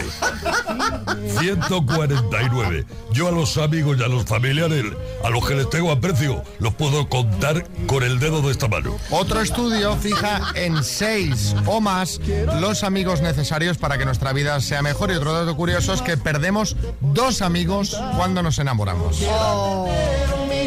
149. 1.39 2.85
Yo 3.11 3.29
a 3.29 3.31
los 3.31 3.57
amigos 3.57 3.97
y 3.99 4.03
a 4.03 4.07
los 4.07 4.25
familiares, 4.25 4.85
a 5.23 5.31
los 5.31 5.47
que 5.47 5.55
les 5.55 5.67
tengo 5.71 5.91
aprecio, 5.91 6.43
los 6.59 6.75
puedo 6.75 7.09
contar 7.09 7.67
con 7.87 8.03
el 8.03 8.19
dedo 8.19 8.43
de 8.43 8.51
esta 8.51 8.67
mano. 8.67 8.95
Otro 9.09 9.41
estudio 9.41 9.95
fija 9.95 10.53
en 10.53 10.83
seis 10.83 11.55
o 11.65 11.81
más 11.81 12.19
los 12.61 12.83
amigos 12.83 13.21
necesarios 13.21 13.79
para 13.79 13.97
que 13.97 14.05
nuestra 14.05 14.31
vida 14.31 14.61
sea 14.61 14.83
mejor. 14.83 15.09
Y 15.09 15.15
otro 15.15 15.33
dato 15.33 15.55
curioso 15.55 15.91
es 15.93 16.03
que 16.03 16.17
perdemos 16.17 16.75
dos 17.01 17.41
amigos 17.41 17.99
cuando 18.15 18.43
nos 18.43 18.59
enamoramos. 18.59 19.23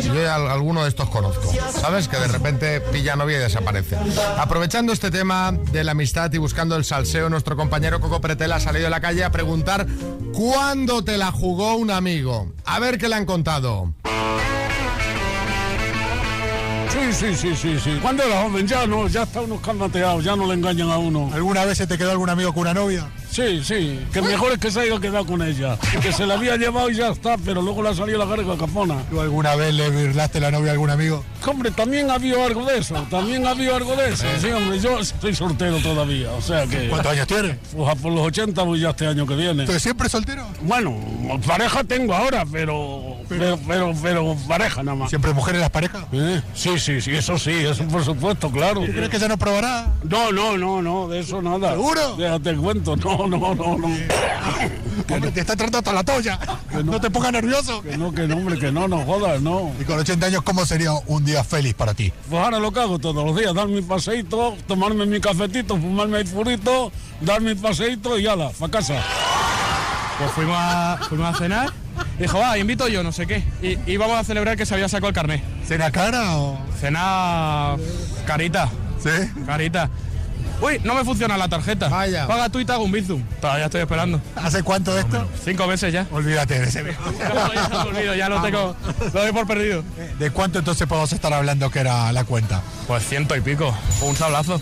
Yo 0.02 0.14
ya 0.14 0.34
al- 0.36 0.48
alguno 0.50 0.82
de 0.82 0.88
estos 0.88 1.08
conozco, 1.08 1.52
¿sabes? 1.80 2.08
Que 2.08 2.16
de 2.18 2.28
repente 2.28 2.80
pilla 2.80 3.16
novia 3.16 3.38
y 3.38 3.40
desaparece. 3.40 3.96
Aprovechando 4.38 4.92
este 4.92 5.10
tema 5.10 5.52
de 5.72 5.84
la 5.84 5.92
amistad 5.92 6.32
y 6.32 6.38
buscando 6.38 6.76
el 6.76 6.84
salseo, 6.84 7.28
nuestro 7.28 7.56
compañero 7.56 8.00
Coco 8.00 8.20
Pretel 8.20 8.52
ha 8.52 8.60
salido 8.60 8.86
a 8.86 8.90
la 8.90 9.00
calle 9.00 9.24
a 9.24 9.30
preguntar 9.30 9.86
¿cuándo 10.32 11.02
te 11.04 11.18
la 11.18 11.32
jugó 11.32 11.74
un 11.76 11.90
amigo? 11.90 12.52
A 12.64 12.78
ver 12.78 12.98
qué 12.98 13.08
le 13.08 13.16
han 13.16 13.26
contado. 13.26 13.92
Sí, 16.90 17.12
sí, 17.12 17.34
sí, 17.36 17.56
sí, 17.56 17.78
sí. 17.82 17.98
Cuando 18.02 18.22
era 18.22 18.42
joven 18.42 18.66
ya 18.66 18.86
no, 18.86 19.06
ya 19.08 19.22
está 19.22 19.40
uno 19.40 19.60
calmateado, 19.60 20.20
ya 20.20 20.36
no 20.36 20.46
le 20.46 20.54
engañan 20.54 20.90
a 20.90 20.98
uno. 20.98 21.30
¿Alguna 21.32 21.64
vez 21.64 21.78
se 21.78 21.86
te 21.86 21.96
quedó 21.98 22.10
algún 22.10 22.28
amigo 22.30 22.52
con 22.52 22.62
una 22.62 22.74
novia? 22.74 23.08
Sí, 23.30 23.62
sí, 23.62 24.00
que 24.12 24.22
mejor 24.22 24.52
es 24.52 24.58
que 24.58 24.70
se 24.70 24.80
haya 24.80 24.98
quedado 24.98 25.24
con 25.26 25.42
ella. 25.42 25.78
Que 26.02 26.12
se 26.12 26.26
la 26.26 26.34
había 26.34 26.56
llevado 26.56 26.90
y 26.90 26.96
ya 26.96 27.08
está, 27.08 27.36
pero 27.38 27.62
luego 27.62 27.82
le 27.82 27.90
ha 27.90 27.94
salido 27.94 28.18
la 28.18 28.26
carga 28.26 28.56
capona. 28.56 28.96
¿Tú 29.10 29.20
alguna 29.20 29.54
vez 29.54 29.74
le 29.74 29.90
virlaste 29.90 30.40
la 30.40 30.50
novia 30.50 30.70
a 30.70 30.72
algún 30.72 30.90
amigo? 30.90 31.24
Hombre, 31.46 31.70
también 31.70 32.10
ha 32.10 32.14
habido 32.14 32.44
algo 32.44 32.64
de 32.64 32.78
eso, 32.78 32.94
también 33.10 33.46
ha 33.46 33.50
habido 33.50 33.76
algo 33.76 33.96
de 33.96 34.10
eso. 34.10 34.24
Sí, 34.40 34.48
hombre, 34.50 34.80
yo 34.80 34.98
estoy 34.98 35.34
soltero 35.34 35.78
todavía, 35.78 36.32
o 36.32 36.42
sea 36.42 36.66
que... 36.66 36.88
¿Cuántos 36.88 37.12
años 37.12 37.26
tienes? 37.26 37.56
Pues 37.74 37.88
a 37.88 37.94
por 37.94 38.12
los 38.12 38.26
80 38.26 38.62
voy 38.62 38.80
ya 38.80 38.90
este 38.90 39.06
año 39.06 39.26
que 39.26 39.34
viene. 39.34 39.64
¿Pero 39.66 39.78
siempre 39.78 40.08
soltero? 40.08 40.46
Bueno, 40.62 40.98
pareja 41.46 41.84
tengo 41.84 42.14
ahora, 42.14 42.44
pero... 42.50 43.07
Pero, 43.28 43.58
pero, 43.66 43.94
pero 44.02 44.36
pareja 44.46 44.82
nada 44.82 44.96
más. 44.96 45.10
¿Siempre 45.10 45.32
mujeres 45.32 45.60
las 45.60 45.70
parejas? 45.70 46.04
¿Eh? 46.12 46.42
Sí, 46.54 46.78
sí, 46.78 47.00
sí, 47.00 47.14
eso 47.14 47.38
sí, 47.38 47.50
eso 47.50 47.84
por 47.84 48.04
supuesto, 48.04 48.50
claro. 48.50 48.80
¿Tú 48.80 48.92
crees 48.92 49.08
que 49.08 49.18
ya 49.18 49.28
no 49.28 49.36
probará? 49.36 49.92
No, 50.02 50.32
no, 50.32 50.56
no, 50.56 50.82
no, 50.82 51.08
de 51.08 51.20
eso 51.20 51.42
nada. 51.42 51.72
¿Seguro? 51.72 52.16
Déjate 52.16 52.50
el 52.50 52.58
cuento, 52.58 52.96
no, 52.96 53.26
no, 53.26 53.54
no, 53.54 53.78
no. 53.78 53.88
Hombre, 55.10 55.30
te 55.30 55.40
está 55.40 55.56
tratando 55.56 55.78
hasta 55.78 55.92
la 55.92 56.04
toalla. 56.04 56.38
No. 56.84 57.00
te 57.00 57.10
pongas 57.10 57.32
nervioso. 57.32 57.82
Que 57.82 57.96
no, 57.96 58.12
que 58.12 58.26
no, 58.26 58.36
hombre, 58.36 58.58
que 58.58 58.70
no, 58.70 58.88
no 58.88 59.04
jodas, 59.04 59.40
no. 59.40 59.72
Y 59.80 59.84
con 59.84 59.98
80 59.98 60.26
años, 60.26 60.42
¿cómo 60.42 60.66
sería 60.66 60.92
un 61.06 61.24
día 61.24 61.42
feliz 61.44 61.74
para 61.74 61.94
ti? 61.94 62.12
Pues 62.28 62.42
ahora 62.42 62.58
lo 62.58 62.72
que 62.72 62.80
hago 62.80 62.98
todos 62.98 63.24
los 63.24 63.36
días, 63.36 63.54
dar 63.54 63.68
mi 63.68 63.80
paseíto, 63.80 64.56
tomarme 64.66 65.06
mi 65.06 65.20
cafetito, 65.20 65.76
fumarme 65.76 66.20
el 66.20 66.26
furito, 66.26 66.92
dar 67.20 67.40
mi 67.40 67.54
paseíto 67.54 68.18
y 68.18 68.26
ala, 68.26 68.50
pa' 68.50 68.68
casa. 68.68 69.02
Pues 70.18 70.30
fuimos 70.32 70.56
a, 70.58 70.98
fuimos 71.08 71.34
a 71.34 71.38
cenar. 71.38 71.72
Dijo, 72.18 72.38
va, 72.38 72.58
invito 72.58 72.88
yo, 72.88 73.02
no 73.02 73.12
sé 73.12 73.26
qué. 73.26 73.44
Y 73.62 73.78
íbamos 73.90 74.18
a 74.18 74.24
celebrar 74.24 74.56
que 74.56 74.66
se 74.66 74.74
había 74.74 74.88
sacado 74.88 75.08
el 75.08 75.14
carnet. 75.14 75.42
¿Cena 75.66 75.90
cara 75.90 76.36
o...? 76.36 76.58
Cena 76.80 77.76
carita. 78.26 78.68
¿Sí? 79.02 79.10
Carita. 79.46 79.90
Uy, 80.60 80.80
no 80.82 80.94
me 80.94 81.04
funciona 81.04 81.36
la 81.36 81.48
tarjeta. 81.48 81.88
Vaya. 81.88 82.26
Paga 82.26 82.48
tú 82.48 82.58
y 82.58 82.64
te 82.64 82.72
hago 82.72 82.82
un 82.82 82.90
bizum. 82.90 83.22
Todavía 83.40 83.66
estoy 83.66 83.80
esperando. 83.82 84.20
¿Hace 84.34 84.64
cuánto 84.64 84.92
de 84.92 85.02
esto? 85.02 85.28
Cinco 85.44 85.68
meses 85.68 85.92
ya. 85.92 86.06
Olvídate 86.10 86.58
de 86.58 86.66
ese. 86.66 86.82
ya 87.18 87.82
olvido, 87.84 88.14
ya 88.14 88.28
lo 88.28 88.42
tengo. 88.42 88.74
Lo 89.14 89.20
doy 89.22 89.32
por 89.32 89.46
perdido. 89.46 89.84
¿De 90.18 90.30
cuánto 90.30 90.58
entonces 90.58 90.86
podemos 90.88 91.12
estar 91.12 91.32
hablando 91.32 91.70
que 91.70 91.78
era 91.78 92.10
la 92.12 92.24
cuenta? 92.24 92.62
Pues 92.88 93.06
ciento 93.06 93.36
y 93.36 93.40
pico. 93.40 93.72
Un 94.02 94.16
sablazo. 94.16 94.60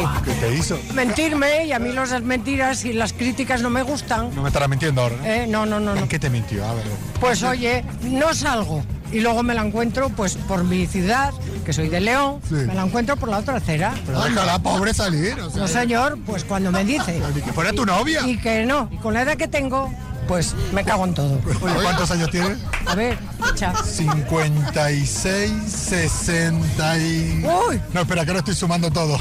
Sí. 0.00 0.04
¿Qué 0.24 0.32
te 0.32 0.54
hizo? 0.54 0.78
Mentirme 0.94 1.66
y 1.66 1.72
a 1.72 1.78
mí 1.78 1.92
las 1.92 2.20
mentiras 2.22 2.84
y 2.84 2.92
las 2.92 3.12
críticas 3.12 3.62
no 3.62 3.70
me 3.70 3.82
gustan. 3.82 4.34
No 4.34 4.42
me 4.42 4.48
estarás 4.48 4.68
mintiendo 4.68 5.00
ahora. 5.02 5.16
¿no? 5.16 5.24
Eh, 5.26 5.46
no, 5.46 5.66
no, 5.66 5.80
no, 5.80 5.94
no. 5.94 6.00
¿En 6.02 6.08
qué 6.08 6.18
te 6.18 6.30
mintió? 6.30 6.64
A 6.66 6.74
ver. 6.74 6.84
Pues 7.20 7.42
oye, 7.42 7.84
no 8.02 8.34
salgo 8.34 8.82
y 9.12 9.20
luego 9.20 9.42
me 9.42 9.54
la 9.54 9.62
encuentro 9.64 10.08
pues 10.10 10.36
por 10.36 10.64
mi 10.64 10.86
ciudad, 10.86 11.32
que 11.64 11.72
soy 11.72 11.88
de 11.88 12.00
León, 12.00 12.40
Sí. 12.48 12.54
me 12.54 12.74
la 12.74 12.84
encuentro 12.84 13.16
por 13.16 13.28
la 13.28 13.38
otra 13.38 13.56
acera. 13.56 13.94
Pero 14.04 14.20
déjala, 14.22 14.58
pobre, 14.58 14.92
salir. 14.92 15.38
o 15.40 15.50
sea. 15.50 15.60
No 15.62 15.68
señor, 15.68 16.18
pues 16.26 16.44
cuando 16.44 16.72
me 16.72 16.84
dice 16.84 17.20
que 17.44 17.52
fuera 17.52 17.72
tu 17.72 17.86
novia. 17.86 18.26
y 18.26 18.36
que 18.38 18.64
no, 18.66 18.88
y 18.90 18.96
con 18.96 19.14
la 19.14 19.22
edad 19.22 19.36
que 19.36 19.48
tengo, 19.48 19.92
pues 20.26 20.54
me 20.72 20.84
cago 20.84 21.04
en 21.04 21.14
todo. 21.14 21.38
Oye, 21.62 21.74
¿cuántos 21.82 22.10
años 22.10 22.30
tienes? 22.30 22.58
A 22.86 22.94
ver, 22.94 23.18
echa. 23.52 23.72
56, 23.82 25.52
60 25.66 26.98
y... 26.98 27.44
Uy. 27.68 27.80
No, 27.92 28.00
espera, 28.02 28.24
que 28.24 28.30
ahora 28.30 28.38
estoy 28.40 28.54
sumando 28.54 28.90
todo. 28.90 29.18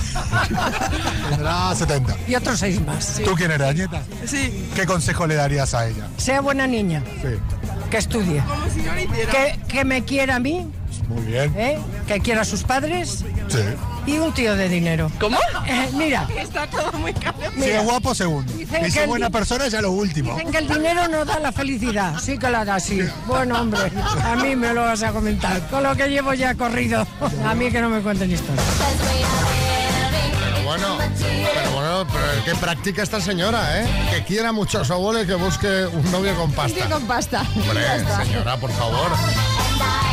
Tendrá 1.30 1.74
70. 1.76 2.16
Y 2.28 2.36
otros 2.36 2.60
seis 2.60 2.82
más. 2.86 3.22
¿Tú 3.24 3.34
quién 3.36 3.52
eres, 3.52 3.68
Añeta? 3.68 4.02
Sí. 4.26 4.70
¿Qué 4.76 4.86
consejo 4.86 5.28
le 5.28 5.36
darías 5.36 5.74
a 5.74 5.88
ella? 5.88 6.08
Sea 6.18 6.42
buena 6.42 6.68
niña, 6.68 7.04
Sí. 7.22 7.38
que 7.90 7.98
estudie, 7.98 8.44
que, 9.32 9.60
que 9.68 9.86
me 9.86 10.04
quiera 10.04 10.36
a 10.36 10.40
mí, 10.40 10.68
Muy 11.08 11.22
bien. 11.24 11.54
¿eh? 11.58 11.80
que 12.08 12.20
quiera 12.20 12.42
a 12.42 12.46
sus 12.46 12.64
padres 12.64 13.24
Sí. 13.48 13.60
y 14.08 14.18
un 14.18 14.34
tío 14.34 14.56
de 14.56 14.70
dinero. 14.70 15.12
¿Cómo? 15.20 15.38
mira, 15.94 16.28
Está 16.38 16.68
todo 16.68 16.92
muy 16.94 17.14
caro. 17.14 17.38
Si 17.58 17.64
es 17.70 17.84
guapo, 17.84 18.14
segundo. 18.16 18.52
Dicen 18.54 18.86
Y 18.86 18.88
si 18.92 18.98
que 18.98 19.04
es 19.04 19.08
buena 19.08 19.30
persona, 19.30 19.68
ya 19.68 19.82
lo 19.82 19.92
último. 19.92 20.34
Dicen 20.36 20.52
que 20.52 20.58
el 20.60 20.68
dinero 20.68 21.08
no 21.08 21.26
da 21.26 21.40
la 21.40 21.52
felicidad. 21.52 22.20
Sí 22.20 22.38
que 22.38 22.50
la 22.50 22.66
da, 22.66 22.80
sí. 22.80 23.02
Bueno, 23.28 23.62
hombre, 23.62 23.92
a 24.24 24.36
mí 24.36 24.56
me 24.56 24.74
lo 24.74 24.82
vas 24.82 25.04
a 25.04 25.12
comentar. 25.12 25.60
Con 25.70 25.84
lo 25.84 25.96
que 25.96 26.08
llevo 26.10 26.34
ya 26.34 26.56
corrido. 26.56 27.06
A 27.46 27.56
mí 27.56 27.72
que 27.72 27.82
no 27.82 27.90
me 27.90 28.02
cuenten 28.02 28.32
historias. 28.32 28.66
Pero 30.44 30.64
bueno, 30.64 30.98
pero 31.00 31.72
bueno, 31.72 32.08
pero 32.12 32.46
qué 32.46 32.56
práctica 32.56 33.04
esta 33.04 33.22
señora, 33.22 33.82
¿eh? 33.82 33.88
Que 34.12 34.24
quiera 34.24 34.52
mucho 34.52 34.82
a 34.82 34.86
su 34.86 34.94
abuelo 34.94 35.22
y 35.22 35.28
que 35.28 35.36
busque 35.36 35.86
un 35.86 36.12
novio 36.12 36.36
con 36.36 36.52
pasta. 36.52 36.84
Sí, 36.84 36.90
con 36.92 37.06
pasta. 37.06 37.42
Hombre, 37.56 37.84
señora, 38.26 38.58
por 38.58 38.72
favor. 38.72 39.12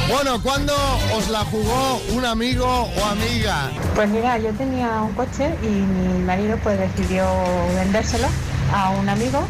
Bueno, 0.08 0.40
¿cuándo 0.42 0.74
os 1.16 1.28
la 1.30 1.40
jugó 1.44 2.00
un 2.14 2.24
amigo 2.24 2.66
o 2.66 3.04
amiga? 3.06 3.70
Pues 3.94 4.08
mira, 4.10 4.38
yo 4.38 4.50
tenía 4.52 5.00
un 5.02 5.12
coche 5.14 5.54
y 5.62 5.66
mi 5.66 6.18
marido 6.24 6.58
pues 6.62 6.78
decidió 6.78 7.24
vendérselo 7.74 8.26
a 8.74 8.90
un 8.90 9.08
amigo 9.08 9.42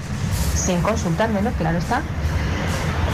sin 0.54 0.80
consultármelo, 0.82 1.50
claro 1.52 1.78
está. 1.78 2.02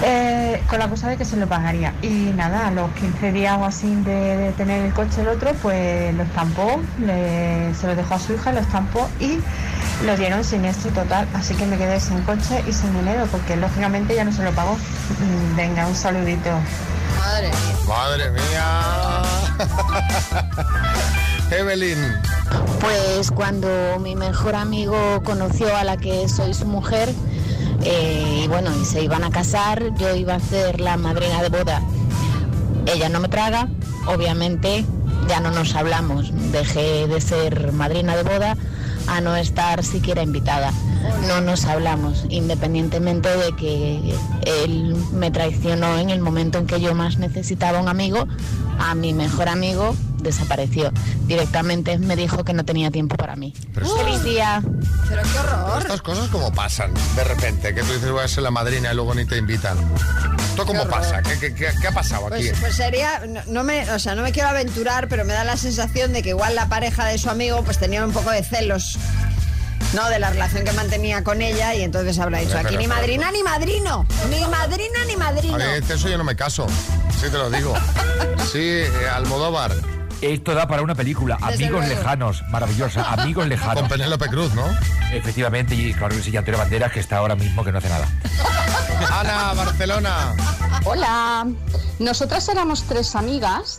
eh, 0.04 0.62
con 0.68 0.78
la 0.78 0.88
cosa 0.88 1.08
de 1.08 1.16
que 1.16 1.24
se 1.24 1.36
lo 1.36 1.46
pagaría. 1.48 1.92
Y 2.02 2.32
nada, 2.36 2.68
a 2.68 2.70
los 2.70 2.90
15 2.92 3.32
días 3.32 3.56
o 3.58 3.64
así 3.64 3.94
de, 3.96 4.52
tener 4.56 4.84
el 4.84 4.92
coche 4.92 5.22
el 5.22 5.28
otro, 5.28 5.52
pues 5.62 6.14
lo 6.14 6.22
estampó, 6.22 6.80
se 7.06 7.86
lo 7.86 7.94
dejó 7.96 8.14
a 8.14 8.18
su 8.20 8.34
hija, 8.34 8.52
lo 8.52 8.60
estampó 8.60 9.08
y 9.18 9.38
lo 10.04 10.16
dieron 10.16 10.44
siniestro 10.44 10.90
total. 10.92 11.26
Así 11.34 11.54
que 11.54 11.66
me 11.66 11.76
quedé 11.78 11.98
sin 12.00 12.20
coche 12.22 12.62
y 12.68 12.72
sin 12.72 12.92
dinero, 12.94 13.26
porque 13.32 13.56
lógicamente 13.56 14.14
ya 14.14 14.24
no 14.24 14.32
se 14.32 14.42
lo 14.44 14.52
pagó. 14.52 14.74
Mm, 14.74 15.56
Venga, 15.56 15.86
un 15.88 15.96
saludito. 15.96 16.50
Madre 17.18 17.48
mía. 17.48 17.76
Madre 17.88 18.30
mía. 18.30 19.22
Evelyn. 21.50 21.98
Pues 22.80 23.30
cuando 23.30 23.68
mi 24.00 24.14
mejor 24.14 24.54
amigo 24.54 25.22
conoció 25.24 25.74
a 25.76 25.84
la 25.84 25.96
que 25.96 26.28
soy 26.28 26.54
su 26.54 26.66
mujer, 26.66 27.12
eh, 27.84 28.42
y 28.44 28.48
bueno, 28.48 28.70
y 28.80 28.84
se 28.84 29.02
iban 29.02 29.24
a 29.24 29.30
casar, 29.30 29.82
yo 29.96 30.14
iba 30.14 30.34
a 30.34 30.40
ser 30.40 30.80
la 30.80 30.96
madrina 30.96 31.42
de 31.42 31.48
boda. 31.48 31.82
Ella 32.86 33.08
no 33.08 33.20
me 33.20 33.28
traga, 33.28 33.68
obviamente 34.06 34.84
ya 35.28 35.40
no 35.40 35.50
nos 35.50 35.74
hablamos. 35.74 36.30
Dejé 36.52 37.06
de 37.06 37.20
ser 37.20 37.72
madrina 37.72 38.16
de 38.16 38.22
boda 38.22 38.56
a 39.08 39.20
no 39.20 39.36
estar 39.36 39.82
siquiera 39.84 40.22
invitada. 40.22 40.72
No 41.26 41.40
nos 41.40 41.64
hablamos, 41.64 42.26
independientemente 42.28 43.28
de 43.28 43.56
que 43.56 44.14
él 44.64 44.94
me 45.12 45.30
traicionó 45.30 45.98
en 45.98 46.10
el 46.10 46.20
momento 46.20 46.58
en 46.58 46.66
que 46.66 46.80
yo 46.80 46.94
más 46.94 47.18
necesitaba 47.18 47.80
un 47.80 47.88
amigo, 47.88 48.26
a 48.78 48.94
mi 48.94 49.14
mejor 49.14 49.48
amigo 49.48 49.94
desapareció. 50.20 50.92
Directamente 51.26 51.98
me 51.98 52.16
dijo 52.16 52.44
que 52.44 52.52
no 52.52 52.64
tenía 52.64 52.90
tiempo 52.90 53.16
para 53.16 53.36
mí. 53.36 53.54
Feliz 53.74 54.22
día. 54.24 54.62
Pero 55.08 55.22
qué 55.22 55.38
horror. 55.38 55.82
Estas 55.82 56.02
cosas 56.02 56.28
como 56.28 56.52
pasan 56.52 56.92
de 57.16 57.24
repente, 57.24 57.74
que 57.74 57.82
tú 57.82 57.92
dices 57.92 58.10
voy 58.10 58.24
a 58.24 58.28
ser 58.28 58.42
la 58.42 58.50
madrina 58.50 58.92
y 58.92 58.94
luego 58.94 59.14
ni 59.14 59.24
te 59.24 59.36
invitan. 59.36 59.76
¿Esto 60.50 60.66
cómo 60.66 60.82
horror. 60.82 60.98
pasa? 60.98 61.22
¿Qué, 61.22 61.38
qué- 61.38 61.54
qué- 61.54 61.70
qué 61.80 61.88
ha 61.88 61.92
pasado 61.92 62.26
aquí? 62.26 62.48
Pues, 62.48 62.60
pues 62.60 62.74
sería, 62.76 63.22
no, 63.28 63.40
no 63.46 63.62
me, 63.64 63.88
o 63.92 63.98
sea, 63.98 64.14
no 64.16 64.22
me 64.22 64.32
quiero 64.32 64.48
aventurar, 64.48 65.08
pero 65.08 65.24
me 65.24 65.32
da 65.32 65.44
la 65.44 65.56
sensación 65.56 66.12
de 66.12 66.22
que 66.22 66.30
igual 66.30 66.54
la 66.56 66.68
pareja 66.68 67.04
de 67.06 67.16
su 67.18 67.30
amigo 67.30 67.62
pues 67.62 67.78
tenía 67.78 68.04
un 68.04 68.12
poco 68.12 68.30
de 68.32 68.42
celos, 68.42 68.98
¿no? 69.94 70.08
De 70.08 70.18
la 70.18 70.30
relación 70.30 70.64
que 70.64 70.72
mantenía 70.72 71.22
con 71.22 71.42
ella 71.42 71.74
y 71.76 71.82
entonces 71.82 72.18
habrá 72.18 72.38
dicho, 72.38 72.58
aquí 72.58 72.76
ni 72.76 72.88
madrina 72.88 73.30
ni 73.30 73.42
madrino, 73.44 74.04
ni 74.30 74.40
madrina 74.46 74.98
ni 75.06 75.16
madrino. 75.16 75.54
A 75.54 75.58
ver, 75.58 75.84
de 75.84 75.94
eso 75.94 76.08
yo 76.08 76.18
no 76.18 76.24
me 76.24 76.34
caso, 76.34 76.66
sí 77.20 77.30
te 77.30 77.38
lo 77.38 77.50
digo. 77.50 77.74
Sí, 78.52 78.58
eh, 78.60 78.90
Almodóvar. 79.14 79.72
Esto 80.20 80.54
da 80.54 80.66
para 80.66 80.82
una 80.82 80.94
película, 80.94 81.36
Desde 81.36 81.66
Amigos 81.66 81.86
luego. 81.86 82.00
Lejanos, 82.00 82.42
maravillosa, 82.50 83.12
Amigos 83.12 83.46
Lejanos. 83.48 83.80
Con 83.80 83.88
Penélope 83.88 84.26
Cruz, 84.28 84.52
¿no? 84.54 84.64
Efectivamente, 85.12 85.74
y 85.74 85.94
claro 85.94 86.16
que 86.16 86.22
sí, 86.22 86.30
y 86.30 86.36
Antonio 86.36 86.58
Banderas, 86.58 86.92
que 86.92 87.00
está 87.00 87.18
ahora 87.18 87.36
mismo 87.36 87.64
que 87.64 87.70
no 87.70 87.78
hace 87.78 87.88
nada. 87.88 88.08
Ana, 89.20 89.52
Barcelona. 89.54 90.34
Hola, 90.84 91.46
nosotras 92.00 92.48
éramos 92.48 92.82
tres 92.84 93.14
amigas 93.14 93.78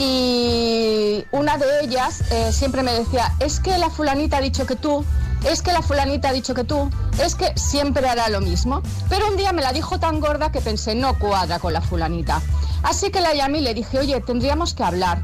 y 0.00 1.24
una 1.30 1.58
de 1.58 1.84
ellas 1.84 2.22
eh, 2.30 2.52
siempre 2.52 2.82
me 2.82 2.92
decía, 2.92 3.32
es 3.38 3.60
que 3.60 3.78
la 3.78 3.88
fulanita 3.88 4.38
ha 4.38 4.40
dicho 4.40 4.66
que 4.66 4.76
tú, 4.76 5.04
es 5.44 5.62
que 5.62 5.72
la 5.72 5.82
fulanita 5.82 6.30
ha 6.30 6.32
dicho 6.32 6.54
que 6.54 6.64
tú, 6.64 6.90
es 7.22 7.34
que 7.36 7.52
siempre 7.56 8.08
hará 8.08 8.28
lo 8.28 8.40
mismo. 8.40 8.82
Pero 9.08 9.28
un 9.28 9.36
día 9.36 9.52
me 9.52 9.62
la 9.62 9.72
dijo 9.72 10.00
tan 10.00 10.18
gorda 10.18 10.50
que 10.50 10.60
pensé, 10.60 10.94
no 10.96 11.18
cuadra 11.18 11.60
con 11.60 11.72
la 11.72 11.80
fulanita. 11.80 12.42
Así 12.82 13.10
que 13.10 13.20
la 13.20 13.34
llamé 13.34 13.58
y 13.58 13.62
le 13.62 13.74
dije, 13.74 13.98
oye, 13.98 14.20
tendríamos 14.20 14.74
que 14.74 14.82
hablar. 14.82 15.22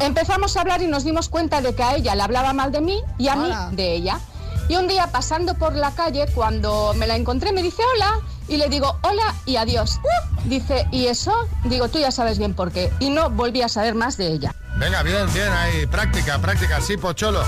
Empezamos 0.00 0.56
a 0.56 0.60
hablar 0.62 0.82
y 0.82 0.86
nos 0.86 1.04
dimos 1.04 1.28
cuenta 1.28 1.60
de 1.60 1.74
que 1.74 1.82
a 1.82 1.96
ella 1.96 2.14
le 2.14 2.22
hablaba 2.22 2.52
mal 2.52 2.72
de 2.72 2.80
mí 2.80 3.00
y 3.18 3.28
a 3.28 3.34
Hola. 3.34 3.68
mí 3.70 3.76
de 3.76 3.94
ella. 3.94 4.20
Y 4.68 4.76
un 4.76 4.88
día 4.88 5.08
pasando 5.08 5.54
por 5.54 5.74
la 5.74 5.90
calle, 5.92 6.26
cuando 6.34 6.94
me 6.94 7.06
la 7.06 7.16
encontré, 7.16 7.52
me 7.52 7.62
dice 7.62 7.82
hola. 7.94 8.20
Y 8.48 8.56
le 8.56 8.68
digo 8.68 8.98
hola 9.02 9.34
y 9.46 9.56
adiós. 9.56 10.00
Dice, 10.44 10.86
¿y 10.90 11.06
eso? 11.06 11.32
Digo, 11.64 11.88
tú 11.88 11.98
ya 11.98 12.10
sabes 12.10 12.38
bien 12.38 12.54
por 12.54 12.72
qué. 12.72 12.90
Y 13.00 13.10
no 13.10 13.30
volví 13.30 13.62
a 13.62 13.68
saber 13.68 13.94
más 13.94 14.16
de 14.16 14.32
ella. 14.32 14.54
Venga, 14.76 15.02
bien, 15.02 15.32
bien, 15.32 15.48
ahí, 15.52 15.86
práctica, 15.86 16.38
práctica, 16.40 16.80
sí, 16.80 16.96
Pocholo. 16.96 17.42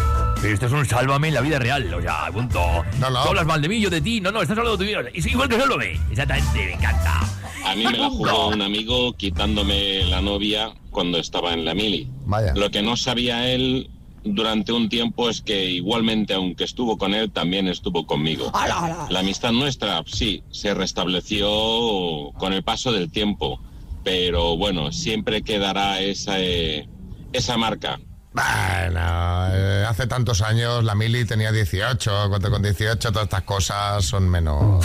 Esto 0.45 0.66
es 0.66 0.72
un 0.72 0.87
sálvame 0.87 1.28
en 1.28 1.35
la 1.35 1.41
vida 1.41 1.59
real, 1.59 1.93
o 1.95 2.01
sea, 2.01 2.30
punto. 2.32 2.61
No, 2.99 3.11
no. 3.11 3.22
Tú 3.22 3.28
hablas 3.30 3.47
mal 3.47 3.62
de 3.62 3.68
mí, 3.68 3.80
yo 3.80 3.91
de 3.91 4.01
ti, 4.01 4.20
no, 4.20 4.30
no, 4.30 4.43
estás 4.43 4.59
hablando 4.59 4.76
de 4.76 4.85
tu 4.85 4.89
vida. 4.89 5.11
Es 5.12 5.26
igual 5.26 5.49
que 5.49 5.59
solo 5.59 5.78
ve. 5.78 5.99
Exactamente, 6.11 6.66
me 6.66 6.72
encanta. 6.74 7.20
A 7.64 7.74
mí 7.74 7.85
me 7.87 7.97
la 7.99 8.11
jugó 8.11 8.49
un 8.49 8.61
amigo 8.61 9.14
quitándome 9.16 10.05
la 10.05 10.20
novia 10.20 10.70
cuando 10.95 11.18
estaba 11.18 11.53
en 11.53 11.66
la 11.66 11.74
mili. 11.74 12.09
Vaya. 12.24 12.55
Lo 12.55 12.70
que 12.70 12.80
no 12.80 12.97
sabía 12.97 13.51
él 13.51 13.90
durante 14.24 14.72
un 14.72 14.88
tiempo 14.88 15.28
es 15.28 15.42
que 15.42 15.66
igualmente, 15.66 16.32
aunque 16.32 16.64
estuvo 16.64 16.97
con 16.97 17.12
él, 17.12 17.30
también 17.30 17.68
estuvo 17.68 18.07
conmigo. 18.07 18.51
Ala, 18.55 18.78
ala. 18.78 19.07
La 19.11 19.20
amistad 19.20 19.53
nuestra, 19.53 20.03
sí, 20.07 20.42
se 20.51 20.72
restableció 20.72 22.32
con 22.38 22.55
el 22.55 22.62
paso 22.62 22.92
del 22.92 23.11
tiempo, 23.11 23.61
pero 24.03 24.57
bueno, 24.57 24.92
siempre 24.92 25.42
quedará 25.42 26.01
esa, 26.01 26.40
eh, 26.40 26.88
esa 27.34 27.59
marca. 27.59 28.01
Bueno, 28.32 29.49
eh, 29.53 29.84
hace 29.86 30.07
tantos 30.07 30.42
años 30.42 30.82
la 30.82 30.95
Mili 30.95 31.24
tenía 31.24 31.53
18, 31.53 32.28
cuando 32.30 32.51
con 32.51 32.62
18 32.62 33.12
todas 33.12 33.24
estas 33.24 33.42
cosas 33.42 34.05
son 34.05 34.28
menos. 34.28 34.84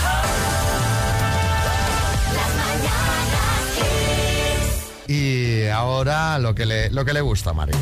Y 5.08 5.39
ahora 5.72 6.40
lo 6.40 6.56
que 6.56 6.66
le, 6.66 6.90
lo 6.90 7.06
que 7.06 7.14
le 7.14 7.22
gusta 7.22 7.52
a 7.52 7.54
María. 7.54 7.78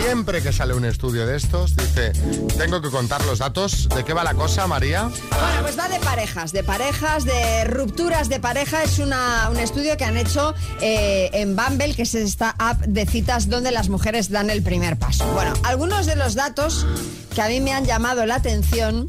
Siempre 0.00 0.42
que 0.42 0.52
sale 0.52 0.74
un 0.74 0.84
estudio 0.84 1.26
de 1.26 1.36
estos, 1.36 1.76
dice, 1.76 2.12
tengo 2.58 2.80
que 2.80 2.90
contar 2.90 3.24
los 3.24 3.38
datos. 3.38 3.88
¿De 3.94 4.04
qué 4.04 4.12
va 4.14 4.24
la 4.24 4.34
cosa, 4.34 4.66
María? 4.66 5.04
Bueno, 5.04 5.62
pues 5.62 5.78
va 5.78 5.88
de 5.88 6.00
parejas, 6.00 6.52
de 6.52 6.64
parejas, 6.64 7.24
de 7.24 7.64
rupturas 7.64 8.28
de 8.28 8.40
pareja. 8.40 8.82
Es 8.82 8.98
una, 8.98 9.48
un 9.50 9.58
estudio 9.58 9.96
que 9.96 10.04
han 10.04 10.16
hecho 10.16 10.54
eh, 10.80 11.30
en 11.32 11.56
Bumble, 11.56 11.94
que 11.94 12.02
es 12.02 12.14
esta 12.14 12.54
app 12.58 12.80
de 12.82 13.06
citas 13.06 13.48
donde 13.48 13.70
las 13.70 13.88
mujeres 13.88 14.30
dan 14.30 14.50
el 14.50 14.62
primer 14.62 14.98
paso. 14.98 15.26
Bueno, 15.32 15.52
algunos 15.62 16.06
de 16.06 16.16
los 16.16 16.34
datos 16.34 16.86
que 17.34 17.42
a 17.42 17.48
mí 17.48 17.60
me 17.60 17.72
han 17.72 17.84
llamado 17.84 18.26
la 18.26 18.36
atención 18.36 19.08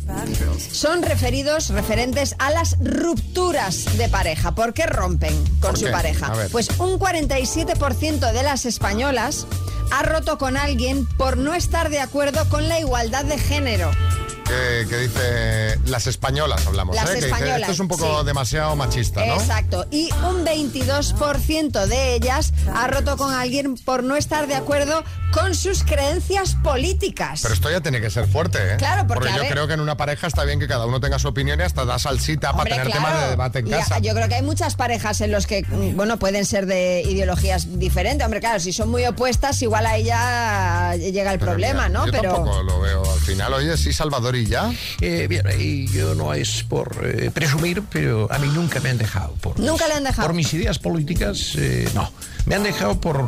son 0.72 1.02
referidos, 1.02 1.70
referentes 1.70 2.36
a 2.40 2.52
las 2.52 2.78
rupturas 2.82 3.98
de 3.98 4.08
pareja. 4.10 4.54
¿Por 4.56 4.74
qué 4.74 4.86
rompen 4.86 5.36
con 5.60 5.72
¿Por 5.72 5.78
su 5.80 5.86
qué? 5.86 5.92
pareja? 5.92 6.32
Pues 6.52 6.70
un 6.80 7.00
47% 7.00 8.32
de 8.32 8.44
las 8.44 8.66
españolas 8.66 9.46
ha 9.92 10.04
roto 10.04 10.38
con 10.38 10.58
alguien 10.58 11.06
por 11.18 11.38
no 11.38 11.54
estar 11.54 11.90
de 11.90 12.00
acuerdo 12.00 12.48
con 12.50 12.68
la 12.68 12.80
igualdad 12.80 13.26
de 13.26 13.38
género. 13.38 13.92
Que, 14.46 14.86
que 14.90 14.98
dice 14.98 15.80
las 15.86 16.06
españolas, 16.08 16.66
hablamos. 16.68 16.96
Las 16.96 17.10
¿eh? 17.12 17.20
Que 17.20 17.26
dice, 17.28 17.56
esto 17.56 17.72
es 17.72 17.80
un 17.80 17.88
poco 17.88 18.20
sí. 18.20 18.26
demasiado 18.26 18.76
machista, 18.76 19.26
¿no? 19.26 19.36
Exacto. 19.36 19.86
Y 19.90 20.10
un 20.30 20.46
22% 20.46 21.86
de 21.86 22.16
ellas 22.16 22.54
ha 22.74 22.88
roto 22.88 23.16
con 23.18 23.34
alguien 23.34 23.76
por 23.76 24.04
no 24.04 24.16
estar 24.16 24.48
de 24.48 24.56
acuerdo 24.56 25.04
con 25.32 25.56
sus 25.56 25.84
creencias 25.84 26.56
políticas. 26.64 27.40
Pero 27.42 27.54
esto 27.54 27.72
ya 27.72 27.82
tiene 27.82 28.02
que 28.02 28.10
ser 28.10 28.28
fuerte, 28.28 28.60
¿eh? 28.74 28.78
Claro, 28.78 29.08
porque, 29.08 29.30
a 29.30 29.36
yo 29.36 29.42
ver- 29.44 29.52
creo 29.52 29.68
que 29.68 29.74
en 29.74 29.80
una 29.80 29.98
pareja 29.98 30.28
está 30.28 30.44
bien 30.44 30.60
que 30.60 30.68
cada 30.68 30.86
uno 30.86 31.00
tenga 31.00 31.18
su 31.20 31.28
opinión 31.30 31.60
y 31.60 31.64
hasta 31.64 31.86
da 31.86 31.98
salsita 31.98 32.52
Hombre, 32.52 32.70
para 32.72 32.84
tener 32.84 32.98
claro. 32.98 33.08
temas 33.08 33.24
de 33.24 33.30
debate 33.30 33.60
en 33.60 33.70
casa. 33.70 34.00
yo 34.00 34.14
creo 34.14 34.28
que 34.28 34.36
hay 34.36 34.44
muchas 34.44 34.76
parejas 34.76 35.22
en 35.22 35.32
los 35.32 35.48
que, 35.48 35.66
bueno, 35.96 36.20
pueden 36.20 36.46
ser 36.46 36.66
de 36.66 37.02
ideologías 37.02 37.80
diferentes. 37.80 38.24
Hombre, 38.26 38.42
claro, 38.42 38.60
si 38.60 38.74
son 38.74 38.90
muy 38.90 39.06
opuestas, 39.06 39.62
igual 39.62 39.86
ahí 39.86 40.04
ya 40.04 40.96
llega 40.98 41.32
el 41.32 41.40
problema, 41.40 41.90
¿no? 41.90 42.06
Yo 42.06 42.12
Pero 42.12 42.34
tampoco 42.34 42.62
lo 42.64 42.82
veo 42.82 43.04
al 43.12 43.20
final. 43.22 43.54
Oye, 43.54 43.78
sí, 43.78 43.94
Salvador 43.94 44.33
y 44.36 44.46
ya. 44.46 44.72
Eh, 45.02 45.28
bien, 45.28 45.46
y 45.60 45.88
yo 45.88 46.16
no 46.16 46.34
es 46.34 46.64
por 46.64 46.92
eh, 47.04 47.32
presumir, 47.34 47.84
pero 47.92 48.32
a 48.32 48.40
mí 48.40 48.48
nunca 48.54 48.80
me 48.80 48.90
han 48.90 48.98
dejado. 48.98 49.34
Por, 49.36 49.60
Nunca 49.60 49.88
le 49.88 49.94
han 49.96 50.04
dejado. 50.04 50.28
Por 50.28 50.36
mis 50.36 50.54
ideas 50.54 50.80
políticas, 50.80 51.54
eh, 51.58 51.88
no. 51.94 52.12
Me 52.46 52.56
han 52.56 52.64
dejado 52.64 53.00
por, 53.00 53.24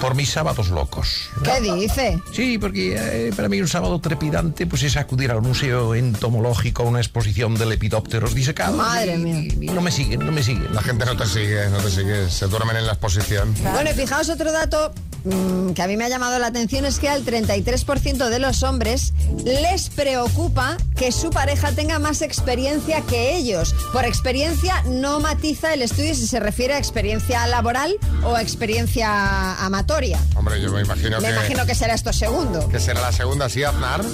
por 0.00 0.14
mis 0.14 0.30
sábados 0.30 0.70
locos. 0.70 1.28
¿qué 1.42 1.60
dice? 1.60 2.18
Sí, 2.32 2.56
porque 2.58 2.94
eh, 2.96 3.32
para 3.36 3.48
mí 3.50 3.60
un 3.60 3.68
sábado 3.68 4.00
trepidante 4.00 4.66
pues 4.66 4.82
es 4.82 4.96
acudir 4.96 5.30
al 5.30 5.42
museo 5.42 5.94
entomológico 5.94 6.84
a 6.84 6.86
una 6.86 7.00
exposición 7.00 7.54
de 7.56 7.66
lepidópteros 7.66 8.34
disecados. 8.34 8.76
Madre 8.76 9.14
y- 9.14 9.18
mía. 9.18 9.52
y 9.60 9.66
no 9.66 9.80
me 9.82 9.90
siguen, 9.90 10.20
no 10.24 10.32
me 10.32 10.42
siguen. 10.42 10.72
La 10.74 10.82
gente 10.82 11.04
no 11.04 11.16
te 11.16 11.26
sigue, 11.26 11.68
no 11.70 11.78
te 11.78 11.90
sigue. 11.90 12.30
Se 12.30 12.46
duermen 12.46 12.76
en 12.76 12.86
la 12.86 12.92
exposición. 12.92 13.54
Bueno, 13.72 13.90
y 13.90 13.94
fijaos 13.94 14.28
otro 14.30 14.52
dato 14.52 14.92
mm, 15.24 15.72
que 15.72 15.82
a 15.82 15.86
mí 15.86 15.96
me 15.98 16.04
ha 16.04 16.08
llamado 16.08 16.38
la 16.38 16.46
atención 16.46 16.86
es 16.86 16.98
que 16.98 17.10
al 17.10 17.24
33% 17.26 18.28
de 18.30 18.38
los 18.38 18.62
hombres 18.62 19.12
les 19.44 19.90
preocupa 20.08 20.76
que 20.98 21.10
su 21.12 21.30
pareja 21.30 21.72
tenga 21.72 21.98
más 21.98 22.20
experiencia 22.20 23.00
que 23.08 23.36
ellos. 23.36 23.74
Por 23.90 24.04
experiencia 24.04 24.82
no 24.84 25.18
matiza 25.18 25.72
el 25.72 25.80
estudio 25.80 26.14
si 26.14 26.26
se 26.26 26.40
refiere 26.40 26.74
a 26.74 26.78
experiencia 26.78 27.46
laboral 27.46 27.96
o 28.22 28.34
a 28.36 28.42
experiencia 28.42 29.54
amatoria. 29.64 30.18
Hombre, 30.36 30.60
yo 30.60 30.70
me 30.72 30.82
imagino 30.82 31.18
Me 31.22 31.28
que, 31.28 31.32
imagino 31.32 31.64
que 31.64 31.74
será 31.74 31.94
esto 31.94 32.12
segundo. 32.12 32.68
que 32.68 32.80
será 32.80 33.00
la 33.00 33.12
segunda, 33.12 33.48
sí, 33.48 33.64
Aznar. 33.64 34.04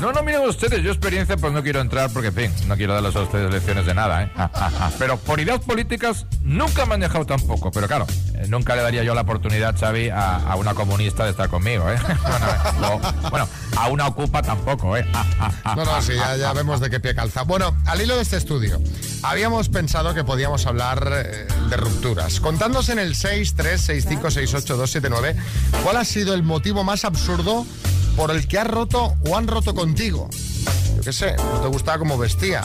No, 0.00 0.12
no, 0.12 0.22
miren 0.22 0.42
ustedes, 0.42 0.80
yo 0.82 0.92
experiencia 0.92 1.36
pues 1.36 1.52
no 1.52 1.60
quiero 1.60 1.80
entrar 1.80 2.08
porque, 2.12 2.28
en 2.28 2.34
fin, 2.34 2.52
no 2.68 2.76
quiero 2.76 2.94
darles 2.94 3.16
a 3.16 3.22
ustedes 3.22 3.52
lecciones 3.52 3.84
de 3.84 3.94
nada, 3.94 4.22
¿eh? 4.22 4.30
Pero 4.98 5.18
por 5.18 5.40
ideas 5.40 5.58
políticas 5.58 6.24
nunca 6.42 6.86
me 6.86 6.94
han 6.94 7.00
dejado 7.00 7.26
tampoco, 7.26 7.72
pero 7.72 7.88
claro, 7.88 8.06
eh, 8.34 8.46
nunca 8.48 8.76
le 8.76 8.82
daría 8.82 9.02
yo 9.02 9.12
la 9.14 9.22
oportunidad, 9.22 9.76
Xavi, 9.76 10.10
a, 10.10 10.54
una 10.56 10.74
comunista 10.74 11.24
de 11.24 11.30
estar 11.30 11.48
conmigo, 11.48 11.90
¿eh? 11.90 11.98
Bueno, 12.28 12.46
eh, 12.46 13.28
bueno, 13.30 13.48
a 13.76 13.88
una 13.88 14.06
ocupa 14.06 14.40
tampoco, 14.40 14.96
¿eh? 14.96 15.04
No, 15.76 15.84
no, 15.84 16.00
sí, 16.00 16.12
ya, 16.14 16.52
vemos 16.52 16.78
de 16.80 16.90
qué 16.90 17.00
pie 17.00 17.16
calza. 17.16 17.42
Bueno, 17.42 17.76
al 17.86 18.00
hilo 18.00 18.14
de 18.16 18.22
este 18.22 18.36
estudio, 18.36 18.80
habíamos 19.22 19.68
pensado 19.68 20.14
que 20.14 20.22
podíamos 20.24 20.66
hablar 20.66 21.10
eh, 21.12 21.46
de 21.68 21.76
rupturas. 21.76 22.38
Contándonos 22.40 22.88
en 22.88 23.00
el 23.00 23.16
636568279 23.16 25.34
cuál 25.82 25.96
ha 25.96 26.04
sido 26.04 26.34
el 26.34 26.44
motivo 26.44 26.84
más 26.84 27.04
absurdo 27.04 27.66
por 28.18 28.30
el 28.32 28.46
que 28.48 28.58
has 28.58 28.66
roto 28.66 29.14
o 29.28 29.36
han 29.36 29.46
roto 29.46 29.76
contigo. 29.76 30.28
Yo 30.96 31.02
qué 31.02 31.12
sé, 31.12 31.36
no 31.36 31.60
te 31.60 31.68
gustaba 31.68 31.98
cómo 31.98 32.18
vestía. 32.18 32.64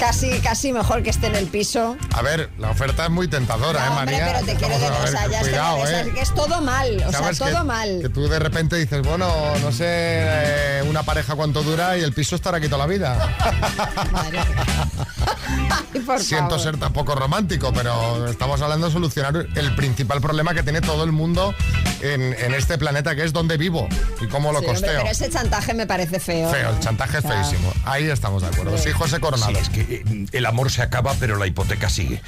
casi, 0.03 0.41
casi 0.41 0.73
mejor 0.73 1.05
que 1.05 1.11
esté 1.11 1.29
en 1.29 1.37
el 1.37 1.47
piso. 1.47 1.97
A 2.13 2.23
ver, 2.23 2.51
la 2.59 2.71
oferta 2.71 3.05
es 3.05 3.11
muy 3.11 3.29
tentadora, 3.29 3.79
¿eh, 3.79 3.83
No, 3.89 3.97
hombre, 3.99 4.19
María? 4.19 4.33
pero 4.33 4.47
te 4.47 4.55
quiero 4.57 4.75
decir, 4.75 4.91
o 4.91 5.07
sea, 5.07 5.29
ya 5.29 5.41
es 5.41 5.49
que, 5.49 6.11
¿eh? 6.11 6.13
que 6.13 6.25
todo 6.35 6.61
mal, 6.61 6.97
o 7.07 7.11
sea, 7.11 7.21
¿Sabes 7.21 7.39
todo 7.39 7.59
que, 7.59 7.63
mal. 7.65 7.99
Que 8.03 8.09
tú 8.09 8.29
de 8.29 8.39
repente 8.41 8.77
dices, 8.77 9.01
bueno, 9.03 9.29
no 9.63 9.71
sé, 9.71 9.85
eh, 9.87 10.83
una 10.89 11.05
pareja 11.05 11.37
cuánto 11.37 11.63
dura 11.63 11.97
y 11.97 12.03
el 12.03 12.13
piso 12.13 12.35
estará 12.35 12.57
aquí 12.59 12.67
toda 12.67 12.79
la 12.79 12.87
vida. 12.87 13.17
Siento 16.19 16.59
ser 16.59 16.79
tampoco 16.79 17.15
romántico, 17.15 17.73
pero 17.73 18.27
estamos 18.29 18.61
hablando 18.61 18.87
de 18.87 18.93
solucionar 18.93 19.47
el 19.55 19.75
principal 19.77 20.21
problema 20.21 20.55
que 20.55 20.63
tiene 20.63 20.81
todo 20.81 21.05
el 21.05 21.13
mundo 21.13 21.55
en, 22.01 22.23
en 22.23 22.55
este 22.55 22.79
planeta, 22.79 23.15
que 23.15 23.25
es 23.25 23.33
dónde 23.33 23.57
vivo 23.57 23.89
y 24.21 24.27
cómo 24.27 24.53
lo 24.53 24.61
Sí, 24.61 24.67
hombre, 24.67 24.81
costeo. 24.81 25.01
pero 25.01 25.11
ese 25.11 25.31
chantaje 25.31 25.75
me 25.75 25.87
parece 25.87 26.19
feo. 26.19 26.51
Feo, 26.51 26.71
el 26.71 26.81
chantaje 26.81 27.19
es 27.19 27.25
O 27.25 27.29
sea, 27.29 27.45
feísimo. 27.45 27.73
Ahí 27.85 28.09
estamos 28.09 28.43
de 28.43 28.49
acuerdo. 28.49 28.77
Sí, 28.79 28.91
José 28.91 29.21
Coronado. 29.21 29.53
Sí, 29.53 29.59
es 29.61 29.69
que 29.69 29.92
eh, 29.95 30.27
el 30.33 30.47
amor 30.47 30.71
se 30.71 30.83
acaba, 30.83 31.15
pero 31.19 31.37
la 31.37 31.47
hipoteca 31.47 31.89
sigue. 31.89 32.17
Eh, 32.17 32.21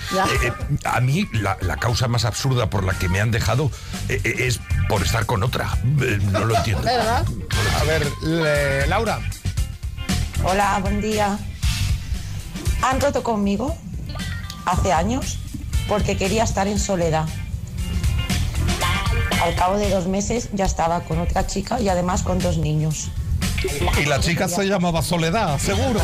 eh, 0.44 0.52
a 0.84 1.00
mí, 1.00 1.28
la, 1.32 1.56
la 1.60 1.76
causa 1.76 2.08
más 2.08 2.24
absurda 2.24 2.70
por 2.70 2.84
la 2.84 2.94
que 2.94 3.08
me 3.08 3.20
han 3.20 3.30
dejado 3.30 3.70
es 4.08 4.60
por 4.88 5.02
estar 5.02 5.26
con 5.26 5.42
otra. 5.42 5.78
Eh, 6.02 6.18
no 6.30 6.44
lo 6.44 6.56
entiendo. 6.56 6.82
¿Verdad? 6.84 7.24
A 7.80 7.84
ver, 7.84 8.06
le- 8.22 8.86
Laura. 8.86 9.20
Hola, 10.44 10.78
buen 10.80 11.00
día. 11.00 11.38
Han 12.82 13.00
roto 13.00 13.22
conmigo 13.22 13.76
hace 14.66 14.92
años 14.92 15.38
porque 15.88 16.16
quería 16.16 16.44
estar 16.44 16.66
en 16.68 16.78
soledad. 16.78 17.26
Al 19.42 19.54
cabo 19.56 19.76
de 19.76 19.90
dos 19.90 20.06
meses 20.06 20.48
ya 20.52 20.64
estaba 20.64 21.00
con 21.00 21.18
otra 21.18 21.46
chica 21.46 21.80
y 21.80 21.88
además 21.88 22.22
con 22.22 22.38
dos 22.38 22.56
niños. 22.58 23.10
Y 24.00 24.06
la 24.06 24.20
chica 24.20 24.48
se 24.48 24.66
llamaba 24.66 25.02
Soledad, 25.02 25.58
seguro. 25.58 26.00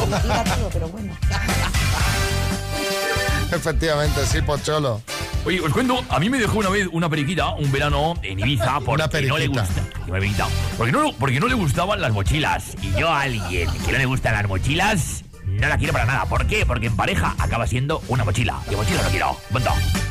Pero 0.72 0.88
bueno. 0.88 1.16
Efectivamente, 3.52 4.20
sí, 4.26 4.42
Pocholo. 4.42 5.02
Oye, 5.44 5.60
os 5.60 5.72
cuento, 5.72 6.04
a 6.08 6.20
mí 6.20 6.28
me 6.28 6.38
dejó 6.38 6.58
una 6.58 6.68
vez 6.68 6.86
una 6.92 7.08
periquita 7.08 7.50
un 7.54 7.72
verano 7.72 8.14
en 8.22 8.38
Ibiza 8.38 8.78
porque 8.80 9.22
no 9.22 9.38
le 9.38 9.48
gusta. 9.48 9.66
Una 10.06 10.18
periquita. 10.18 10.46
Porque 10.76 10.92
no, 10.92 11.12
porque 11.14 11.40
no 11.40 11.48
le 11.48 11.54
gustaban 11.54 12.00
las 12.00 12.12
mochilas. 12.12 12.76
Y 12.82 12.92
yo 12.92 13.08
a 13.08 13.22
alguien 13.22 13.68
que 13.84 13.92
no 13.92 13.98
le 13.98 14.04
gustan 14.04 14.34
las 14.34 14.46
mochilas, 14.46 15.24
no 15.60 15.68
la 15.68 15.78
quiero 15.78 15.92
para 15.92 16.06
nada. 16.06 16.24
¿Por 16.26 16.46
qué? 16.46 16.64
Porque 16.66 16.86
en 16.86 16.96
pareja 16.96 17.34
acaba 17.38 17.66
siendo 17.66 18.02
una 18.08 18.24
mochila. 18.24 18.60
Y 18.70 18.76
mochila 18.76 19.02
no 19.02 19.08
quiero. 19.10 19.36
Punto. 19.52 19.70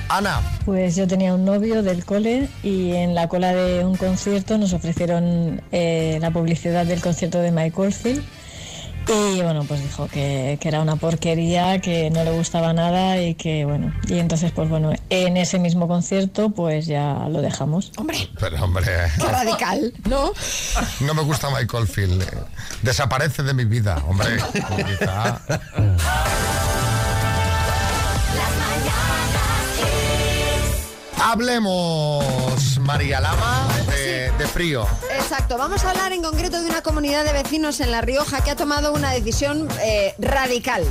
Ana. 0.10 0.42
Pues 0.66 0.96
yo 0.96 1.08
tenía 1.08 1.34
un 1.34 1.46
novio 1.46 1.84
del 1.84 2.06
cole 2.06 2.50
y 2.64 2.94
en 2.94 3.16
la 3.16 3.28
cola 3.28 3.54
de 3.54 3.86
un 3.86 3.96
concierto 3.96 4.58
nos 4.58 4.74
ofrecieron 4.74 5.62
eh, 5.72 6.18
la 6.22 6.32
publicidad 6.32 6.86
del 6.86 7.02
concierto 7.02 7.40
de 7.40 7.52
Mike 7.52 7.80
Oldfield 7.80 8.24
Y 9.12 9.42
bueno, 9.42 9.64
pues 9.64 9.82
dijo 9.82 10.08
que, 10.08 10.58
que 10.62 10.68
era 10.68 10.82
una 10.82 10.96
porquería, 10.96 11.80
que 11.82 12.10
no 12.12 12.24
le 12.24 12.32
gustaba 12.32 12.74
nada 12.74 13.20
y 13.22 13.34
que 13.36 13.66
bueno. 13.66 13.94
Y 14.08 14.20
entonces, 14.20 14.52
pues 14.52 14.70
bueno, 14.70 14.92
en 15.10 15.38
ese 15.38 15.58
mismo 15.60 15.88
concierto, 15.88 16.52
pues 16.52 16.86
ya 16.86 17.28
lo 17.30 17.42
dejamos. 17.42 17.92
Hombre, 17.98 18.30
Pero 18.40 18.64
hombre, 18.64 18.86
qué 19.18 19.26
radical, 19.28 19.94
¿no? 20.08 20.32
no 21.02 21.14
me 21.14 21.24
gusta 21.24 21.50
Michael 21.50 21.88
Field. 21.88 22.22
eh. 22.22 22.28
Desaparece 22.84 23.44
de 23.44 23.54
mi 23.54 23.66
vida, 23.66 24.02
hombre. 24.08 24.38
Quizá. 25.00 25.42
Hablemos, 31.50 32.80
María 32.82 33.20
Lama, 33.20 33.68
de 33.90 33.99
frío. 34.50 34.86
Exacto, 35.16 35.58
vamos 35.58 35.84
a 35.84 35.92
hablar 35.92 36.12
en 36.14 36.22
concreto 36.22 36.62
de 36.62 36.70
una 36.70 36.82
comunidad 36.82 37.24
de 37.24 37.34
vecinos 37.34 37.80
en 37.80 37.92
La 37.92 38.02
Rioja 38.02 38.44
que 38.44 38.52
ha 38.52 38.56
tomado 38.56 38.94
una 38.94 39.12
decisión 39.12 39.68
eh, 39.82 40.14
radical. 40.18 40.84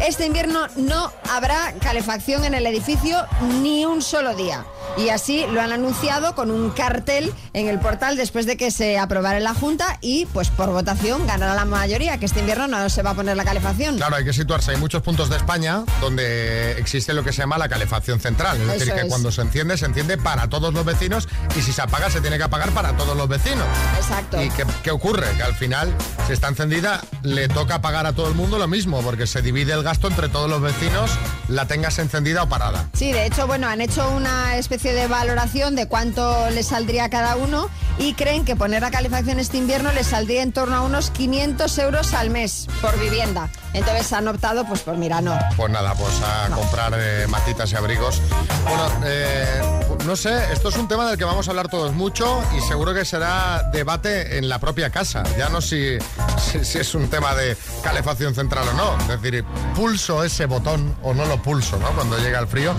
Este 0.00 0.26
invierno 0.26 0.66
no 0.76 1.12
habrá 1.30 1.74
calefacción 1.80 2.44
en 2.44 2.54
el 2.54 2.66
edificio 2.66 3.24
ni 3.62 3.84
un 3.86 4.02
solo 4.02 4.34
día. 4.34 4.64
Y 4.96 5.08
así 5.08 5.44
lo 5.50 5.60
han 5.60 5.72
anunciado 5.72 6.34
con 6.34 6.50
un 6.50 6.70
cartel 6.70 7.32
en 7.52 7.68
el 7.68 7.80
portal 7.80 8.16
después 8.16 8.46
de 8.46 8.56
que 8.56 8.70
se 8.70 8.98
aprobara 8.98 9.38
en 9.38 9.44
la 9.44 9.54
Junta 9.54 9.98
y 10.00 10.26
pues 10.26 10.50
por 10.50 10.70
votación 10.70 11.26
ganará 11.26 11.54
la 11.54 11.64
mayoría 11.64 12.18
que 12.18 12.26
este 12.26 12.40
invierno 12.40 12.68
no 12.68 12.88
se 12.88 13.02
va 13.02 13.10
a 13.10 13.14
poner 13.14 13.36
la 13.36 13.44
calefacción. 13.44 13.96
Claro, 13.96 14.16
hay 14.16 14.24
que 14.24 14.32
situarse. 14.32 14.70
Hay 14.70 14.76
muchos 14.76 15.02
puntos 15.02 15.28
de 15.28 15.36
España 15.36 15.82
donde 16.00 16.72
existe 16.78 17.12
lo 17.12 17.24
que 17.24 17.32
se 17.32 17.38
llama 17.38 17.58
la 17.58 17.68
calefacción 17.68 18.20
central. 18.20 18.60
Es 18.60 18.66
decir, 18.78 18.94
que 18.94 19.00
es. 19.00 19.08
cuando 19.08 19.32
se 19.32 19.42
enciende, 19.42 19.76
se 19.76 19.86
enciende 19.86 20.16
para 20.16 20.48
todos 20.48 20.72
los 20.72 20.84
vecinos 20.84 21.28
y 21.56 21.62
si 21.62 21.72
se 21.72 21.82
apaga, 21.82 22.08
se 22.08 22.20
tiene 22.20 22.36
que 22.38 22.44
apagar 22.44 22.70
para 22.70 22.96
todos 22.96 23.16
los 23.16 23.28
vecinos. 23.28 23.66
Exacto. 23.96 24.40
¿Y 24.40 24.48
qué, 24.50 24.64
qué 24.82 24.90
ocurre? 24.92 25.26
Que 25.36 25.42
al 25.42 25.54
final, 25.54 25.92
si 26.28 26.34
está 26.34 26.48
encendida, 26.48 27.00
le 27.22 27.48
toca 27.48 27.80
pagar 27.80 28.06
a 28.06 28.12
todo 28.12 28.28
el 28.28 28.34
mundo 28.34 28.58
lo 28.58 28.68
mismo, 28.68 29.02
porque 29.02 29.26
se 29.26 29.42
divide 29.42 29.72
el 29.72 29.82
gasto 29.82 30.06
entre 30.06 30.28
todos 30.28 30.48
los 30.48 30.60
vecinos, 30.60 31.10
la 31.48 31.66
tengas 31.66 31.98
encendida 31.98 32.44
o 32.44 32.48
parada. 32.48 32.88
Sí, 32.92 33.12
de 33.12 33.26
hecho, 33.26 33.46
bueno, 33.46 33.66
han 33.66 33.80
hecho 33.80 34.08
una 34.10 34.56
especie 34.56 34.73
de 34.82 35.06
valoración 35.06 35.76
de 35.76 35.86
cuánto 35.86 36.50
les 36.50 36.66
saldría 36.66 37.04
a 37.04 37.08
cada 37.08 37.36
uno 37.36 37.70
y 37.96 38.14
creen 38.14 38.44
que 38.44 38.56
poner 38.56 38.82
la 38.82 38.90
calefacción 38.90 39.38
este 39.38 39.56
invierno 39.56 39.92
les 39.92 40.08
saldría 40.08 40.42
en 40.42 40.52
torno 40.52 40.74
a 40.74 40.80
unos 40.82 41.10
500 41.10 41.78
euros 41.78 42.12
al 42.12 42.30
mes 42.30 42.66
por 42.82 42.98
vivienda. 42.98 43.48
Entonces 43.74 44.12
han 44.12 44.28
optado, 44.28 44.64
pues 44.64 44.80
por 44.80 44.96
mira, 44.96 45.20
no. 45.20 45.36
Pues 45.56 45.70
nada, 45.70 45.94
pues 45.94 46.20
a 46.22 46.48
comprar 46.54 46.94
eh, 46.96 47.26
matitas 47.28 47.70
y 47.72 47.76
abrigos. 47.76 48.22
Bueno, 48.62 48.86
eh, 49.04 49.60
no 50.06 50.16
sé, 50.16 50.52
esto 50.52 50.68
es 50.68 50.76
un 50.76 50.86
tema 50.86 51.08
del 51.08 51.18
que 51.18 51.24
vamos 51.24 51.48
a 51.48 51.50
hablar 51.50 51.68
todos 51.68 51.92
mucho 51.92 52.42
y 52.56 52.60
seguro 52.60 52.94
que 52.94 53.04
será 53.04 53.68
debate 53.72 54.38
en 54.38 54.48
la 54.48 54.60
propia 54.60 54.90
casa. 54.90 55.24
Ya 55.36 55.48
no 55.48 55.60
si, 55.60 55.98
si, 56.38 56.64
si 56.64 56.78
es 56.78 56.94
un 56.94 57.08
tema 57.08 57.34
de 57.34 57.56
calefacción 57.82 58.34
central 58.34 58.68
o 58.68 58.72
no. 58.74 59.12
Es 59.12 59.20
decir, 59.20 59.44
pulso 59.74 60.22
ese 60.22 60.46
botón 60.46 60.96
o 61.02 61.12
no 61.12 61.26
lo 61.26 61.42
pulso, 61.42 61.76
¿no? 61.78 61.88
Cuando 61.90 62.16
llega 62.18 62.38
el 62.38 62.46
frío. 62.46 62.74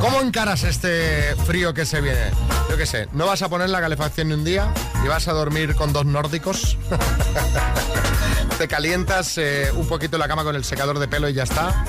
¿Cómo 0.00 0.20
encaras 0.20 0.64
este 0.64 1.36
frío 1.46 1.72
que 1.72 1.86
se 1.86 2.00
viene? 2.00 2.30
Yo 2.68 2.76
qué 2.76 2.86
sé, 2.86 3.08
¿no 3.12 3.26
vas 3.26 3.42
a 3.42 3.48
poner 3.48 3.70
la 3.70 3.80
calefacción 3.80 4.28
ni 4.28 4.34
un 4.34 4.44
día 4.44 4.72
y 5.04 5.08
vas 5.08 5.28
a 5.28 5.32
dormir 5.32 5.74
con 5.74 5.92
dos 5.92 6.06
nórdicos? 6.06 6.76
te 8.60 8.68
calientas 8.68 9.38
eh, 9.38 9.70
un 9.74 9.88
poquito 9.88 10.18
la 10.18 10.28
cama 10.28 10.44
con 10.44 10.54
el 10.54 10.64
secador 10.64 10.98
de 10.98 11.08
pelo 11.08 11.30
y 11.30 11.32
ya 11.32 11.44
está. 11.44 11.84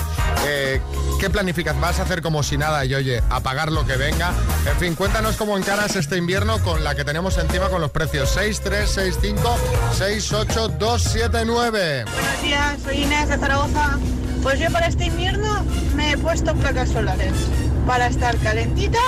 Eh, 0.45 0.81
¿Qué 1.19 1.29
planificas? 1.29 1.77
¿Vas 1.81 1.99
a 1.99 2.03
hacer 2.03 2.21
como 2.21 2.43
si 2.43 2.57
nada 2.57 2.85
y 2.85 2.95
oye, 2.95 3.21
apagar 3.29 3.71
lo 3.73 3.85
que 3.85 3.97
venga? 3.97 4.31
En 4.65 4.77
fin, 4.77 4.95
cuéntanos 4.95 5.35
cómo 5.35 5.57
encaras 5.57 5.97
este 5.97 6.15
invierno 6.15 6.59
con 6.63 6.83
la 6.85 6.95
que 6.95 7.03
tenemos 7.03 7.37
encima 7.37 7.67
con 7.67 7.81
los 7.81 7.91
precios 7.91 8.31
6, 8.33 8.61
3, 8.63 8.89
6, 8.89 9.19
5, 9.21 9.57
6, 9.97 10.31
8, 10.31 10.67
2, 10.79 11.03
7, 11.03 11.43
9. 11.45 12.05
Buenos 12.05 12.41
días, 12.41 12.81
soy 12.81 13.03
Inés 13.03 13.27
de 13.27 13.37
Zaragoza. 13.37 13.99
Pues 14.41 14.57
yo 14.57 14.71
para 14.71 14.87
este 14.87 15.07
invierno 15.07 15.65
me 15.95 16.13
he 16.13 16.17
puesto 16.17 16.55
placas 16.55 16.89
solares 16.89 17.33
para 17.85 18.07
estar 18.07 18.37
calentita 18.37 18.99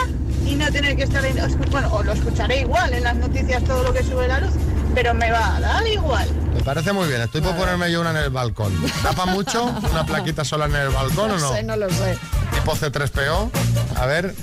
y 0.46 0.56
no 0.56 0.72
tener 0.72 0.96
que 0.96 1.04
estar 1.04 1.24
en... 1.26 1.38
Bueno, 1.72 1.90
o 1.94 2.04
lo 2.04 2.14
escucharé 2.14 2.62
igual 2.62 2.94
en 2.94 3.04
las 3.04 3.16
noticias 3.16 3.64
todo 3.64 3.84
lo 3.84 3.94
que 3.94 4.04
sube 4.04 4.28
la 4.28 4.40
luz, 4.40 4.54
pero 4.94 5.14
me 5.14 5.32
va 5.32 5.58
a 5.58 5.60
dar 5.60 5.88
igual. 5.88 6.28
Me 6.54 6.62
parece 6.62 6.94
muy 6.94 7.08
bien, 7.08 7.22
estoy 7.22 7.42
por 7.42 7.56
ponerme 7.56 7.92
yo 7.92 8.02
una 8.02 8.12
en 8.12 8.18
el 8.18 8.30
balcón. 8.30 8.74
¿Tapa 9.02 9.26
mucho 9.26 9.64
una 9.64 10.06
plaquita 10.06 10.44
solar 10.46 10.70
en 10.70 10.76
el 10.76 10.90
balcón 10.90 11.32
o 11.32 11.38
no? 11.38 11.54
sé, 11.54 11.64
no 11.64 11.76
lo 11.76 11.90
sé. 11.90 12.18
Tipo 12.54 12.76
C3PO. 12.76 13.50
A 13.96 14.06
ver, 14.06 14.34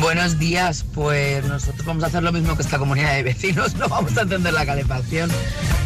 Buenos 0.00 0.38
días, 0.38 0.84
pues 0.94 1.44
nosotros 1.44 1.84
vamos 1.84 2.02
a 2.02 2.06
hacer 2.06 2.22
lo 2.22 2.32
mismo 2.32 2.56
que 2.56 2.62
esta 2.62 2.78
comunidad 2.78 3.14
de 3.14 3.22
vecinos, 3.22 3.74
no 3.76 3.88
vamos 3.88 4.16
a 4.16 4.22
encender 4.22 4.52
la 4.52 4.64
calefacción. 4.64 5.30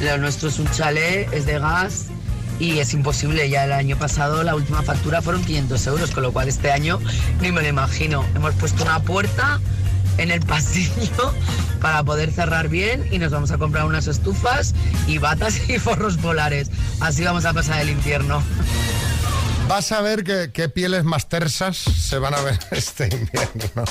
Lo 0.01 0.17
nuestro 0.19 0.49
es 0.49 0.59
un 0.59 0.71
chalet, 0.71 1.31
es 1.33 1.45
de 1.45 1.59
gas 1.59 2.07
y 2.59 2.79
es 2.79 2.93
imposible. 2.95 3.49
Ya 3.49 3.65
el 3.65 3.73
año 3.73 3.97
pasado 3.99 4.43
la 4.43 4.55
última 4.55 4.83
factura 4.83 5.23
fueron 5.23 5.45
500 5.45 5.87
euros, 5.87 6.11
con 6.11 6.23
lo 6.23 6.33
cual 6.33 6.49
este 6.49 6.71
año 6.73 6.99
ni 7.41 7.53
me 7.53 7.63
lo 7.63 7.69
imagino. 7.69 8.25
Hemos 8.35 8.55
puesto 8.55 8.83
una 8.83 9.01
puerta 9.01 9.61
en 10.19 10.31
el 10.31 10.41
pasillo 10.41 11.35
para 11.81 12.03
poder 12.05 12.33
cerrar 12.33 12.69
bien 12.69 13.07
y 13.11 13.19
nos 13.19 13.31
vamos 13.33 13.51
a 13.51 13.59
comprar 13.59 13.85
unas 13.85 14.07
estufas 14.07 14.75
y 15.07 15.19
batas 15.19 15.69
y 15.69 15.79
forros 15.79 16.17
polares. 16.17 16.71
Así 17.01 17.23
vamos 17.25 17.45
a 17.45 17.53
pasar 17.53 17.81
el 17.81 17.91
invierno. 17.91 18.43
vas 19.69 19.93
a 19.93 20.01
ver 20.01 20.25
que- 20.25 20.51
qué 20.53 20.69
pieles 20.69 21.05
más 21.05 21.29
tersas 21.29 21.77
se 21.77 22.19
van 22.19 22.35
a 22.35 22.41
ver 22.41 22.59
este 22.71 23.05
invierno. 23.13 23.85